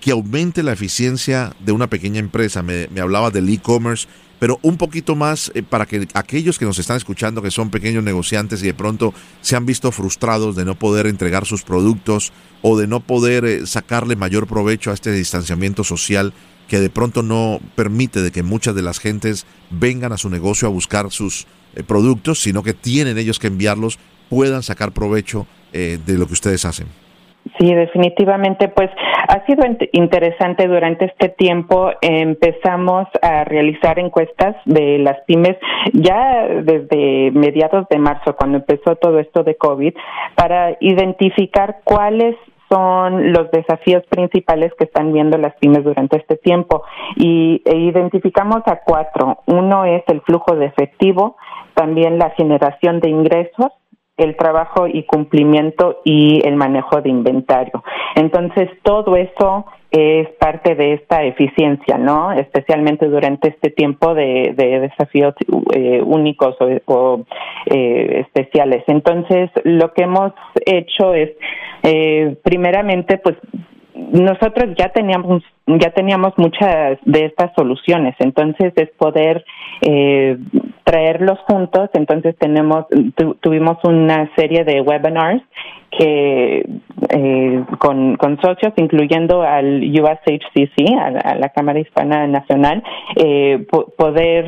que 0.00 0.10
aumente 0.10 0.62
la 0.62 0.72
eficiencia 0.72 1.54
de 1.60 1.72
una 1.72 1.88
pequeña 1.88 2.18
empresa? 2.18 2.62
Me, 2.62 2.88
me 2.88 3.00
hablaba 3.00 3.30
del 3.30 3.48
e-commerce, 3.48 4.06
pero 4.38 4.58
un 4.62 4.76
poquito 4.76 5.14
más 5.14 5.50
eh, 5.54 5.62
para 5.62 5.86
que 5.86 6.06
aquellos 6.14 6.58
que 6.58 6.64
nos 6.64 6.78
están 6.78 6.96
escuchando, 6.96 7.42
que 7.42 7.50
son 7.50 7.70
pequeños 7.70 8.04
negociantes 8.04 8.62
y 8.62 8.66
de 8.66 8.74
pronto 8.74 9.14
se 9.40 9.56
han 9.56 9.66
visto 9.66 9.90
frustrados 9.92 10.56
de 10.56 10.64
no 10.64 10.74
poder 10.74 11.06
entregar 11.06 11.46
sus 11.46 11.62
productos 11.62 12.32
o 12.62 12.76
de 12.76 12.86
no 12.86 13.00
poder 13.00 13.44
eh, 13.44 13.66
sacarle 13.66 14.16
mayor 14.16 14.46
provecho 14.46 14.90
a 14.90 14.94
este 14.94 15.12
distanciamiento 15.12 15.84
social 15.84 16.34
que 16.68 16.80
de 16.80 16.90
pronto 16.90 17.22
no 17.22 17.60
permite 17.76 18.22
de 18.22 18.32
que 18.32 18.42
muchas 18.42 18.74
de 18.74 18.82
las 18.82 18.98
gentes 18.98 19.46
vengan 19.70 20.12
a 20.12 20.18
su 20.18 20.28
negocio 20.28 20.68
a 20.68 20.70
buscar 20.70 21.10
sus 21.10 21.46
eh, 21.74 21.82
productos, 21.82 22.40
sino 22.42 22.62
que 22.62 22.74
tienen 22.74 23.18
ellos 23.18 23.38
que 23.38 23.46
enviarlos, 23.46 23.98
puedan 24.28 24.62
sacar 24.62 24.92
provecho 24.92 25.46
de 25.72 26.16
lo 26.16 26.26
que 26.26 26.32
ustedes 26.32 26.64
hacen. 26.64 26.86
Sí, 27.58 27.74
definitivamente, 27.74 28.68
pues 28.68 28.90
ha 29.28 29.44
sido 29.46 29.64
interesante 29.92 30.66
durante 30.68 31.06
este 31.06 31.30
tiempo. 31.30 31.90
Empezamos 32.02 33.06
a 33.22 33.44
realizar 33.44 33.98
encuestas 33.98 34.56
de 34.66 34.98
las 34.98 35.18
pymes 35.26 35.56
ya 35.92 36.46
desde 36.46 37.30
mediados 37.32 37.88
de 37.88 37.98
marzo, 37.98 38.36
cuando 38.36 38.58
empezó 38.58 38.96
todo 38.96 39.18
esto 39.18 39.42
de 39.42 39.56
COVID, 39.56 39.94
para 40.34 40.76
identificar 40.80 41.78
cuáles 41.84 42.36
son 42.68 43.32
los 43.32 43.50
desafíos 43.50 44.02
principales 44.08 44.72
que 44.78 44.84
están 44.84 45.12
viendo 45.12 45.38
las 45.38 45.54
pymes 45.56 45.84
durante 45.84 46.18
este 46.18 46.36
tiempo 46.36 46.82
y 47.16 47.62
e 47.64 47.76
identificamos 47.76 48.62
a 48.66 48.80
cuatro. 48.84 49.38
Uno 49.46 49.84
es 49.84 50.02
el 50.08 50.20
flujo 50.22 50.56
de 50.56 50.66
efectivo, 50.66 51.36
también 51.74 52.18
la 52.18 52.30
generación 52.30 53.00
de 53.00 53.10
ingresos, 53.10 53.72
el 54.16 54.36
trabajo 54.36 54.86
y 54.86 55.02
cumplimiento 55.04 56.00
y 56.04 56.40
el 56.46 56.56
manejo 56.56 57.00
de 57.02 57.10
inventario. 57.10 57.82
Entonces, 58.14 58.70
todo 58.82 59.16
eso 59.16 59.66
es 59.90 60.28
parte 60.38 60.74
de 60.74 60.94
esta 60.94 61.22
eficiencia, 61.24 61.98
¿no? 61.98 62.32
Especialmente 62.32 63.06
durante 63.06 63.48
este 63.48 63.70
tiempo 63.70 64.14
de, 64.14 64.54
de 64.56 64.80
desafíos 64.80 65.34
eh, 65.74 66.02
únicos 66.04 66.56
o, 66.60 66.68
o 66.86 67.24
eh, 67.66 68.24
especiales. 68.26 68.84
Entonces, 68.86 69.50
lo 69.64 69.92
que 69.92 70.04
hemos 70.04 70.32
hecho 70.64 71.14
es, 71.14 71.30
eh, 71.82 72.36
primeramente, 72.42 73.18
pues 73.18 73.36
nosotros 74.12 74.74
ya 74.76 74.88
teníamos 74.90 75.42
ya 75.66 75.90
teníamos 75.90 76.32
muchas 76.36 76.98
de 77.04 77.24
estas 77.24 77.52
soluciones. 77.56 78.14
Entonces 78.20 78.72
es 78.76 78.90
poder 78.90 79.44
eh, 79.82 80.38
traerlos 80.84 81.40
juntos. 81.40 81.90
Entonces 81.94 82.36
tenemos 82.38 82.86
tu, 83.16 83.34
tuvimos 83.34 83.78
una 83.84 84.30
serie 84.36 84.64
de 84.64 84.80
webinars 84.80 85.42
que 85.90 86.68
eh, 87.10 87.64
con, 87.78 88.16
con 88.16 88.40
socios 88.40 88.72
incluyendo 88.76 89.42
al 89.42 89.82
USHCC 89.82 90.92
a, 90.98 91.06
a 91.30 91.34
la 91.36 91.48
Cámara 91.48 91.80
Hispana 91.80 92.26
Nacional 92.26 92.82
eh, 93.16 93.64
po 93.70 93.86
poder 93.96 94.46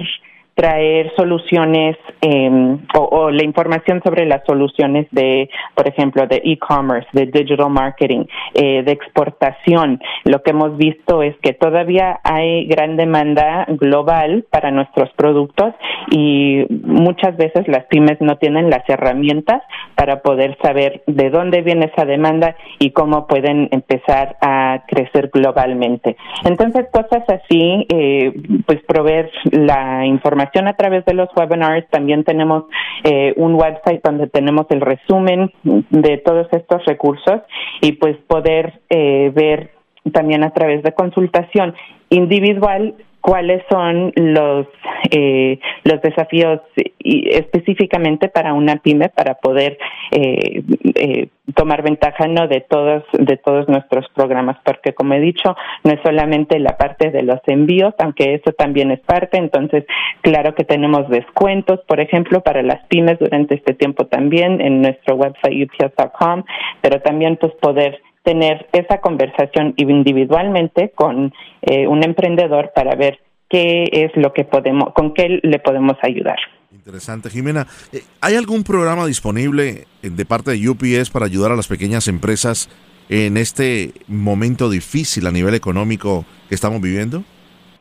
traer 0.59 1.13
soluciones 1.15 1.97
em, 2.21 2.81
o, 2.99 3.31
la 3.31 3.45
información 3.45 4.03
sobre 4.05 4.27
las 4.27 4.43
soluciones 4.45 5.07
de, 5.13 5.49
por 5.77 5.87
ejemplo, 5.87 6.27
de 6.27 6.43
e-commerce, 6.45 7.07
de 7.13 7.27
digital 7.27 7.71
marketing, 7.71 8.25
eh, 8.55 8.83
de 8.83 8.91
exportación. 8.91 10.01
Lo 10.25 10.43
que 10.43 10.51
hemos 10.51 10.77
visto 10.77 11.23
es 11.23 11.37
que 11.43 11.53
todavía 11.53 12.19
hay 12.25 12.67
gran 12.67 12.97
demanda 12.97 13.67
global 13.69 14.47
para 14.51 14.73
nuestros 14.73 15.11
productos 15.11 15.75
y 16.11 16.67
muchas 16.69 17.37
veces 17.37 17.69
las 17.69 17.85
pymes 17.85 18.21
no 18.21 18.37
tienen 18.39 18.69
las 18.69 18.83
herramientas 18.89 19.63
para 19.95 20.23
poder 20.23 20.59
saber 20.61 21.03
de 21.07 21.31
dónde 21.31 21.63
viene 21.63 21.93
esa 21.95 22.05
demanda 22.05 22.57
y 22.81 22.91
cómo 22.91 23.29
pueden 23.29 23.69
empezar 23.71 24.37
a 24.41 24.83
crecer 24.89 25.31
globalmente. 25.33 26.17
Entonces, 26.45 26.87
cosas 26.91 27.23
así, 27.29 27.87
eh, 27.91 28.33
pues 28.67 28.81
proveer 28.89 29.31
la 29.53 30.05
información 30.05 30.48
a 30.57 30.73
través 30.75 31.05
de 31.05 31.15
los 31.15 31.29
webinars. 31.37 31.89
También 31.91 32.25
tenemos 32.25 32.65
eh, 33.05 33.35
un 33.37 33.55
website 33.55 34.03
donde 34.03 34.27
tenemos 34.29 34.67
el 34.71 34.81
resumen 34.81 35.53
de 35.63 36.19
todos 36.19 36.49
estos 36.53 36.85
recursos 36.85 37.43
y 37.81 37.93
pues 37.93 38.17
poder 38.27 38.81
eh, 38.91 39.31
ver 39.35 39.71
también 40.13 40.45
a 40.45 40.51
través 40.51 40.83
de 40.83 40.93
consultación 40.93 41.75
individual 42.11 42.95
cuáles 43.21 43.63
son 43.71 44.13
los 44.17 44.67
eh, 45.11 45.59
los 45.85 46.01
desafíos 46.03 46.61
específicamente 46.99 48.29
para 48.29 48.53
una 48.53 48.77
pyme 48.77 49.09
para 49.09 49.35
poder 49.35 49.79
eh, 50.11 50.63
eh, 50.95 51.29
tomar 51.55 51.83
ventaja 51.83 52.27
no 52.27 52.47
de 52.49 52.61
todos 52.61 53.05
de 53.13 53.37
todos 53.37 53.69
nuestros 53.69 54.07
programas. 54.15 54.57
Porque 54.65 54.93
como 54.95 55.15
he 55.15 55.21
dicho 55.21 55.57
no 55.85 55.93
es 55.93 56.01
solamente 56.03 56.59
la 56.59 56.77
parte 56.77 57.11
de 57.11 57.23
los 57.23 57.41
envíos 57.47 57.95
aunque 57.99 58.35
eso 58.35 58.53
también 58.53 58.91
es 58.91 59.01
parte. 59.01 59.39
Entonces 59.39 59.85
claro 60.23 60.55
que 60.55 60.65
tenemos 60.65 61.09
descuentos 61.09 61.81
por 61.87 62.01
ejemplo 62.01 62.43
para 62.43 62.63
las 62.63 62.87
pymes 62.87 63.19
durante 63.19 63.55
este 63.55 63.75
tiempo 63.75 64.07
también 64.07 64.61
en 64.61 64.83
nuestro 64.83 65.17
website 65.17 65.65
ups.com 65.65 66.45
pero 66.81 67.01
también 67.01 67.37
pues 67.37 67.53
poder 67.61 68.01
tener 68.29 68.69
esa 68.75 69.01
conversación 69.01 69.73
individualmente 69.79 70.93
con 70.95 71.33
eh, 71.63 71.87
un 71.87 72.05
emprendedor 72.05 72.73
para 72.75 72.95
ver 72.95 73.21
qué 73.49 73.85
es 73.91 74.13
lo 74.17 74.35
que 74.35 74.45
podemos, 74.45 74.93
con 74.93 75.15
qué 75.15 75.41
le 75.43 75.59
podemos 75.59 75.97
ayudar. 76.03 76.37
Interesante, 76.71 77.31
Jimena. 77.31 77.67
Eh, 77.91 78.03
¿Hay 78.21 78.35
algún 78.35 78.65
programa 78.65 79.07
disponible 79.07 79.87
eh, 80.03 80.11
de 80.11 80.27
parte 80.27 80.51
de 80.51 80.69
UPS 80.69 81.09
para 81.09 81.25
ayudar 81.25 81.53
a 81.53 81.57
las 81.57 81.69
pequeñas 81.69 82.07
empresas 82.07 82.69
en 83.09 83.39
este 83.39 83.93
momento 84.09 84.69
difícil 84.69 85.27
a 85.27 85.31
nivel 85.31 85.55
económico 85.55 86.27
que 86.51 86.55
estamos 86.55 86.83
viviendo? 86.83 87.25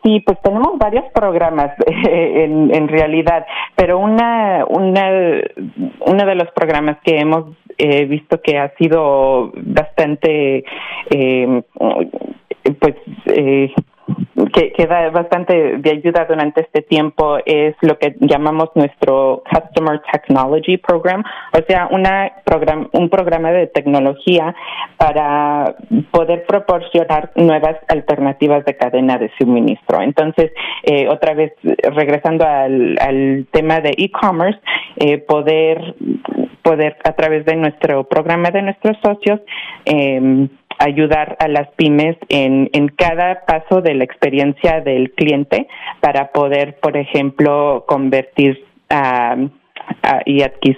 Sí, 0.07 0.21
pues 0.21 0.39
tenemos 0.41 0.77
varios 0.77 1.03
programas 1.13 1.71
en, 1.85 2.73
en 2.73 2.87
realidad, 2.87 3.45
pero 3.75 3.99
una, 3.99 4.63
una, 4.69 5.09
uno 5.99 6.25
de 6.25 6.35
los 6.35 6.49
programas 6.51 6.97
que 7.03 7.17
hemos 7.17 7.57
he 7.77 8.05
visto 8.05 8.41
que 8.41 8.57
ha 8.57 8.73
sido 8.77 9.51
bastante, 9.53 10.63
eh, 11.09 11.61
pues, 12.79 12.95
eh, 13.25 13.73
que, 14.53 14.71
que, 14.71 14.85
da 14.87 15.09
bastante 15.09 15.77
de 15.77 15.91
ayuda 15.91 16.25
durante 16.25 16.61
este 16.61 16.81
tiempo 16.81 17.37
es 17.45 17.75
lo 17.81 17.97
que 17.97 18.15
llamamos 18.19 18.69
nuestro 18.75 19.43
Customer 19.51 20.01
Technology 20.11 20.77
Program, 20.77 21.23
o 21.53 21.59
sea, 21.67 21.87
una 21.91 22.31
program, 22.43 22.89
un 22.93 23.09
programa 23.09 23.51
de 23.51 23.67
tecnología 23.67 24.55
para 24.97 25.75
poder 26.11 26.45
proporcionar 26.45 27.31
nuevas 27.35 27.77
alternativas 27.87 28.65
de 28.65 28.75
cadena 28.75 29.17
de 29.17 29.31
suministro. 29.39 30.01
Entonces, 30.01 30.51
eh, 30.83 31.07
otra 31.09 31.33
vez, 31.33 31.53
regresando 31.63 32.45
al, 32.45 32.97
al 32.99 33.47
tema 33.51 33.79
de 33.81 33.93
e-commerce, 33.97 34.59
eh, 34.97 35.17
poder 35.19 35.95
poder 36.63 36.97
a 37.05 37.13
través 37.13 37.45
de 37.45 37.55
nuestro 37.55 38.03
programa 38.03 38.51
de 38.51 38.61
nuestros 38.61 38.97
socios 39.01 39.39
eh, 39.85 40.49
ayudar 40.79 41.37
a 41.39 41.47
las 41.47 41.69
pymes 41.75 42.17
en, 42.29 42.69
en 42.73 42.89
cada 42.89 43.45
paso 43.45 43.81
de 43.81 43.95
la 43.95 44.03
experiencia 44.03 44.81
del 44.81 45.11
cliente 45.11 45.67
para 46.01 46.31
poder, 46.31 46.79
por 46.79 46.97
ejemplo, 46.97 47.85
convertir 47.87 48.65
y 50.25 50.41
adquirir, 50.41 50.77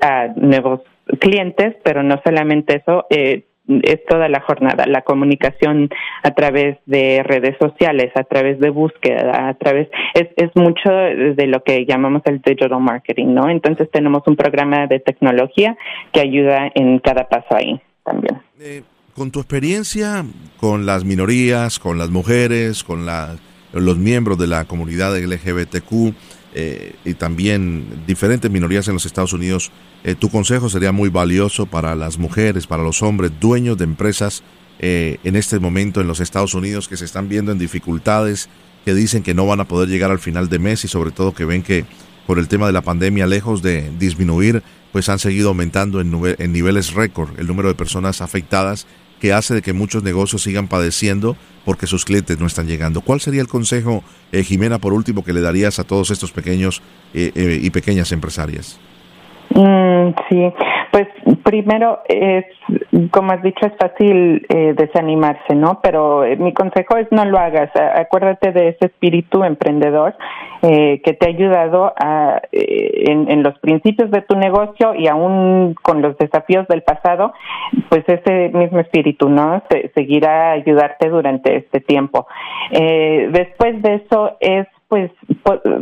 a 0.00 0.28
nuevos 0.36 0.80
clientes, 1.18 1.76
pero 1.82 2.02
no 2.02 2.20
solamente 2.24 2.76
eso, 2.76 3.06
eh, 3.10 3.44
es 3.82 4.04
toda 4.06 4.28
la 4.28 4.40
jornada, 4.40 4.84
la 4.86 5.02
comunicación 5.02 5.90
a 6.24 6.32
través 6.32 6.78
de 6.86 7.22
redes 7.22 7.56
sociales, 7.60 8.10
a 8.16 8.24
través 8.24 8.58
de 8.58 8.70
búsqueda, 8.70 9.48
a 9.48 9.54
través, 9.54 9.88
es, 10.14 10.28
es 10.36 10.50
mucho 10.56 10.90
de 10.90 11.46
lo 11.46 11.62
que 11.62 11.86
llamamos 11.86 12.22
el 12.24 12.40
digital 12.40 12.80
marketing, 12.80 13.34
¿no? 13.34 13.48
Entonces 13.48 13.88
tenemos 13.90 14.22
un 14.26 14.34
programa 14.34 14.88
de 14.88 14.98
tecnología 14.98 15.76
que 16.12 16.20
ayuda 16.20 16.72
en 16.74 16.98
cada 16.98 17.28
paso 17.28 17.54
ahí 17.54 17.80
Eh, 18.58 18.82
con 19.14 19.30
tu 19.30 19.40
experiencia 19.40 20.24
con 20.58 20.86
las 20.86 21.04
minorías, 21.04 21.78
con 21.78 21.98
las 21.98 22.10
mujeres, 22.10 22.84
con 22.84 23.06
los 23.72 23.98
miembros 23.98 24.38
de 24.38 24.46
la 24.46 24.64
comunidad 24.66 25.16
LGBTQ, 25.16 26.14
eh, 26.52 26.94
y 27.04 27.14
también 27.14 28.02
diferentes 28.06 28.50
minorías 28.50 28.88
en 28.88 28.94
los 28.94 29.06
Estados 29.06 29.32
Unidos, 29.32 29.70
eh, 30.04 30.14
tu 30.14 30.30
consejo 30.30 30.68
sería 30.68 30.92
muy 30.92 31.08
valioso 31.08 31.66
para 31.66 31.94
las 31.94 32.18
mujeres, 32.18 32.66
para 32.66 32.82
los 32.82 33.02
hombres, 33.02 33.32
dueños 33.40 33.78
de 33.78 33.84
empresas 33.84 34.42
en 34.82 35.36
este 35.36 35.58
momento 35.58 36.00
en 36.00 36.06
los 36.06 36.20
Estados 36.20 36.54
Unidos 36.54 36.88
que 36.88 36.96
se 36.96 37.04
están 37.04 37.28
viendo 37.28 37.52
en 37.52 37.58
dificultades, 37.58 38.48
que 38.82 38.94
dicen 38.94 39.22
que 39.22 39.34
no 39.34 39.46
van 39.46 39.60
a 39.60 39.68
poder 39.68 39.90
llegar 39.90 40.10
al 40.10 40.18
final 40.18 40.48
de 40.48 40.58
mes 40.58 40.86
y 40.86 40.88
sobre 40.88 41.10
todo 41.10 41.34
que 41.34 41.44
ven 41.44 41.62
que 41.62 41.84
por 42.26 42.38
el 42.38 42.48
tema 42.48 42.66
de 42.66 42.72
la 42.72 42.80
pandemia, 42.80 43.26
lejos 43.26 43.60
de 43.60 43.90
disminuir, 43.98 44.62
pues 44.92 45.08
han 45.08 45.18
seguido 45.18 45.48
aumentando 45.48 46.00
en, 46.00 46.10
niveles 46.52 46.94
récord 46.94 47.38
el 47.38 47.46
número 47.46 47.68
de 47.68 47.74
personas 47.74 48.20
afectadas 48.20 48.86
que 49.20 49.32
hace 49.32 49.54
de 49.54 49.62
que 49.62 49.72
muchos 49.72 50.02
negocios 50.02 50.42
sigan 50.42 50.66
padeciendo 50.66 51.36
porque 51.64 51.86
sus 51.86 52.04
clientes 52.04 52.40
no 52.40 52.46
están 52.46 52.66
llegando. 52.66 53.02
¿Cuál 53.02 53.20
sería 53.20 53.42
el 53.42 53.48
consejo, 53.48 54.02
eh, 54.32 54.42
Jimena, 54.42 54.78
por 54.78 54.94
último, 54.94 55.22
que 55.22 55.34
le 55.34 55.42
darías 55.42 55.78
a 55.78 55.84
todos 55.84 56.10
estos 56.10 56.32
pequeños 56.32 56.82
eh, 57.12 57.30
eh, 57.34 57.60
y 57.62 57.70
pequeñas 57.70 58.12
empresarias? 58.12 58.80
Mm, 59.50 60.14
sí, 60.28 60.36
pues 60.90 61.06
primero 61.44 62.00
es, 62.08 62.44
como 63.10 63.32
has 63.32 63.42
dicho, 63.42 63.66
es 63.66 63.72
fácil 63.78 64.44
eh, 64.48 64.74
desanimarse, 64.76 65.54
¿no? 65.54 65.80
Pero 65.82 66.24
eh, 66.24 66.36
mi 66.36 66.52
consejo 66.52 66.96
es 66.96 67.06
no 67.10 67.24
lo 67.24 67.38
hagas. 67.38 67.70
Acuérdate 67.94 68.52
de 68.52 68.68
ese 68.68 68.86
espíritu 68.86 69.44
emprendedor 69.44 70.16
eh, 70.62 71.00
que 71.04 71.12
te 71.12 71.26
ha 71.26 71.28
ayudado 71.28 71.92
a, 71.96 72.40
en, 72.52 73.30
en, 73.30 73.42
los 73.42 73.58
principios 73.60 74.10
de 74.10 74.22
tu 74.22 74.36
negocio 74.36 74.94
y 74.94 75.06
aún 75.06 75.74
con 75.80 76.02
los 76.02 76.18
desafíos 76.18 76.66
del 76.68 76.82
pasado, 76.82 77.32
pues 77.88 78.04
ese 78.08 78.50
mismo 78.52 78.80
espíritu, 78.80 79.28
¿no? 79.28 79.62
Se, 79.70 79.90
seguirá 79.94 80.52
ayudarte 80.52 81.08
durante 81.08 81.56
este 81.56 81.80
tiempo. 81.80 82.26
después 82.70 83.80
de 83.82 83.94
eso 83.94 84.36
es 84.40 84.66
pues 84.90 85.10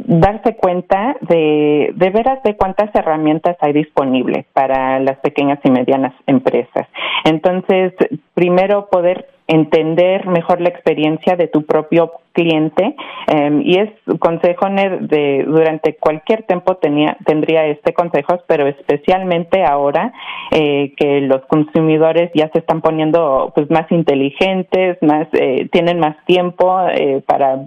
darse 0.04 0.54
cuenta 0.56 1.16
de, 1.22 1.92
de 1.94 2.10
veras 2.10 2.42
de 2.42 2.56
cuántas 2.56 2.94
herramientas 2.94 3.56
hay 3.60 3.72
disponibles 3.72 4.44
para 4.52 5.00
las 5.00 5.16
pequeñas 5.20 5.58
y 5.64 5.70
medianas 5.70 6.14
empresas. 6.26 6.86
Entonces, 7.24 7.94
primero 8.34 8.88
poder 8.90 9.26
entender 9.48 10.26
mejor 10.26 10.60
la 10.60 10.68
experiencia 10.68 11.34
de 11.34 11.48
tu 11.48 11.64
propio 11.64 12.12
cliente 12.32 12.94
em, 13.26 13.62
y 13.62 13.78
es 13.78 13.90
consejo 14.20 14.66
de 14.68 15.44
durante 15.48 15.96
cualquier 15.96 16.42
tiempo 16.42 16.76
tenía 16.76 17.16
tendría 17.24 17.66
este 17.66 17.94
consejo 17.94 18.38
pero 18.46 18.68
especialmente 18.68 19.64
ahora 19.64 20.12
eh, 20.52 20.92
que 20.96 21.22
los 21.22 21.40
consumidores 21.46 22.30
ya 22.34 22.50
se 22.50 22.58
están 22.58 22.82
poniendo 22.82 23.50
pues 23.54 23.70
más 23.70 23.90
inteligentes 23.90 24.98
más 25.00 25.26
eh, 25.32 25.66
tienen 25.72 25.98
más 25.98 26.16
tiempo 26.26 26.78
eh, 26.92 27.22
para 27.26 27.58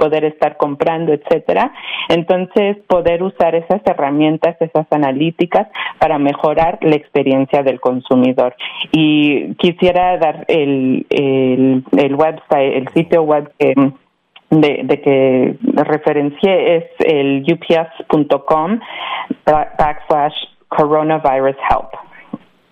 poder 0.00 0.24
estar 0.24 0.56
comprando 0.56 1.12
etcétera. 1.12 1.72
Entonces 2.08 2.78
poder 2.88 3.22
usar 3.22 3.54
esas 3.54 3.82
herramientas 3.84 4.56
esas 4.60 4.86
analíticas 4.90 5.68
para 5.98 6.18
mejorar 6.18 6.78
la 6.80 6.96
experiencia 6.96 7.62
del 7.62 7.78
consumidor. 7.80 8.54
Y 8.92 9.54
quisiera 9.56 10.16
dar 10.16 10.44
el 10.48 11.06
el, 11.10 12.14
website, 12.14 12.76
el 12.76 12.88
sitio 12.94 13.22
web 13.22 13.52
de, 13.58 14.80
de 14.82 15.00
que 15.00 15.56
referencié 15.84 16.76
es 16.76 16.84
el 17.00 17.44
ups.com 17.46 18.80
backslash 19.46 20.34
coronavirus 20.68 21.56
help 21.68 22.09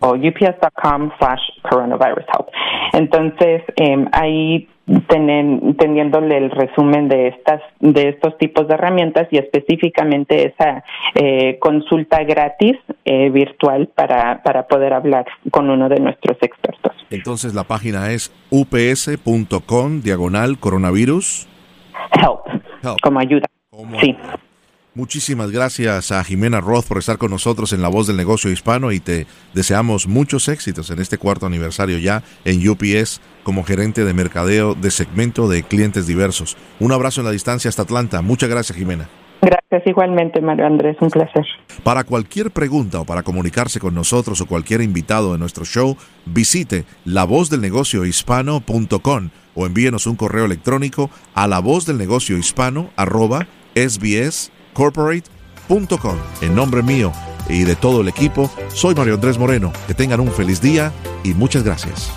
o 0.00 0.14
ups.com 0.14 1.10
slash 1.18 1.42
coronavirus 1.68 2.24
help. 2.32 2.48
Entonces, 2.92 3.62
eh, 3.76 4.06
ahí 4.12 4.68
tenen, 5.06 5.76
teniéndole 5.76 6.38
el 6.38 6.50
resumen 6.50 7.08
de 7.08 7.28
estas 7.28 7.60
de 7.80 8.08
estos 8.08 8.38
tipos 8.38 8.66
de 8.68 8.74
herramientas 8.74 9.28
y 9.30 9.38
específicamente 9.38 10.48
esa 10.48 10.82
eh, 11.14 11.58
consulta 11.60 12.22
gratis 12.24 12.76
eh, 13.04 13.28
virtual 13.30 13.88
para, 13.94 14.42
para 14.42 14.66
poder 14.66 14.94
hablar 14.94 15.26
con 15.50 15.68
uno 15.68 15.88
de 15.88 16.00
nuestros 16.00 16.38
expertos. 16.40 16.92
Entonces 17.10 17.54
la 17.54 17.64
página 17.64 18.12
es 18.12 18.32
ups.com 18.50 20.00
diagonal 20.00 20.58
coronavirus. 20.58 21.48
Help. 22.12 23.00
como 23.02 23.20
ayuda. 23.20 23.46
Sí. 24.00 24.16
Muchísimas 24.98 25.50
gracias 25.52 26.10
a 26.10 26.24
Jimena 26.24 26.60
Roth 26.60 26.88
por 26.88 26.98
estar 26.98 27.18
con 27.18 27.30
nosotros 27.30 27.72
en 27.72 27.82
La 27.82 27.86
Voz 27.86 28.08
del 28.08 28.16
Negocio 28.16 28.50
Hispano 28.50 28.90
y 28.90 28.98
te 28.98 29.28
deseamos 29.54 30.08
muchos 30.08 30.48
éxitos 30.48 30.90
en 30.90 30.98
este 30.98 31.18
cuarto 31.18 31.46
aniversario 31.46 31.98
ya 31.98 32.24
en 32.44 32.68
UPS 32.68 33.20
como 33.44 33.62
gerente 33.62 34.04
de 34.04 34.12
mercadeo 34.12 34.74
de 34.74 34.90
segmento 34.90 35.48
de 35.48 35.62
clientes 35.62 36.08
diversos. 36.08 36.56
Un 36.80 36.90
abrazo 36.90 37.20
en 37.20 37.26
la 37.26 37.30
distancia 37.30 37.68
hasta 37.68 37.82
Atlanta. 37.82 38.22
Muchas 38.22 38.50
gracias, 38.50 38.76
Jimena. 38.76 39.08
Gracias 39.40 39.86
igualmente, 39.86 40.40
Mario 40.40 40.66
Andrés, 40.66 40.96
un 41.00 41.10
placer. 41.10 41.46
Para 41.84 42.02
cualquier 42.02 42.50
pregunta 42.50 42.98
o 42.98 43.04
para 43.04 43.22
comunicarse 43.22 43.78
con 43.78 43.94
nosotros 43.94 44.40
o 44.40 44.46
cualquier 44.46 44.80
invitado 44.80 45.32
de 45.32 45.38
nuestro 45.38 45.64
show, 45.64 45.96
visite 46.26 46.86
lavozdelnegociohispano.com 47.04 49.30
o 49.54 49.64
envíenos 49.64 50.08
un 50.08 50.16
correo 50.16 50.44
electrónico 50.44 51.08
a 51.34 51.46
lavozdelnegociohispano 51.46 52.90
arroba 52.96 53.46
sbs 53.76 54.50
corporate.com. 54.78 56.16
En 56.40 56.54
nombre 56.54 56.82
mío 56.84 57.12
y 57.48 57.64
de 57.64 57.74
todo 57.74 58.00
el 58.00 58.08
equipo, 58.08 58.48
soy 58.72 58.94
Mario 58.94 59.14
Andrés 59.14 59.36
Moreno. 59.36 59.72
Que 59.88 59.94
tengan 59.94 60.20
un 60.20 60.30
feliz 60.30 60.60
día 60.60 60.92
y 61.24 61.34
muchas 61.34 61.64
gracias. 61.64 62.12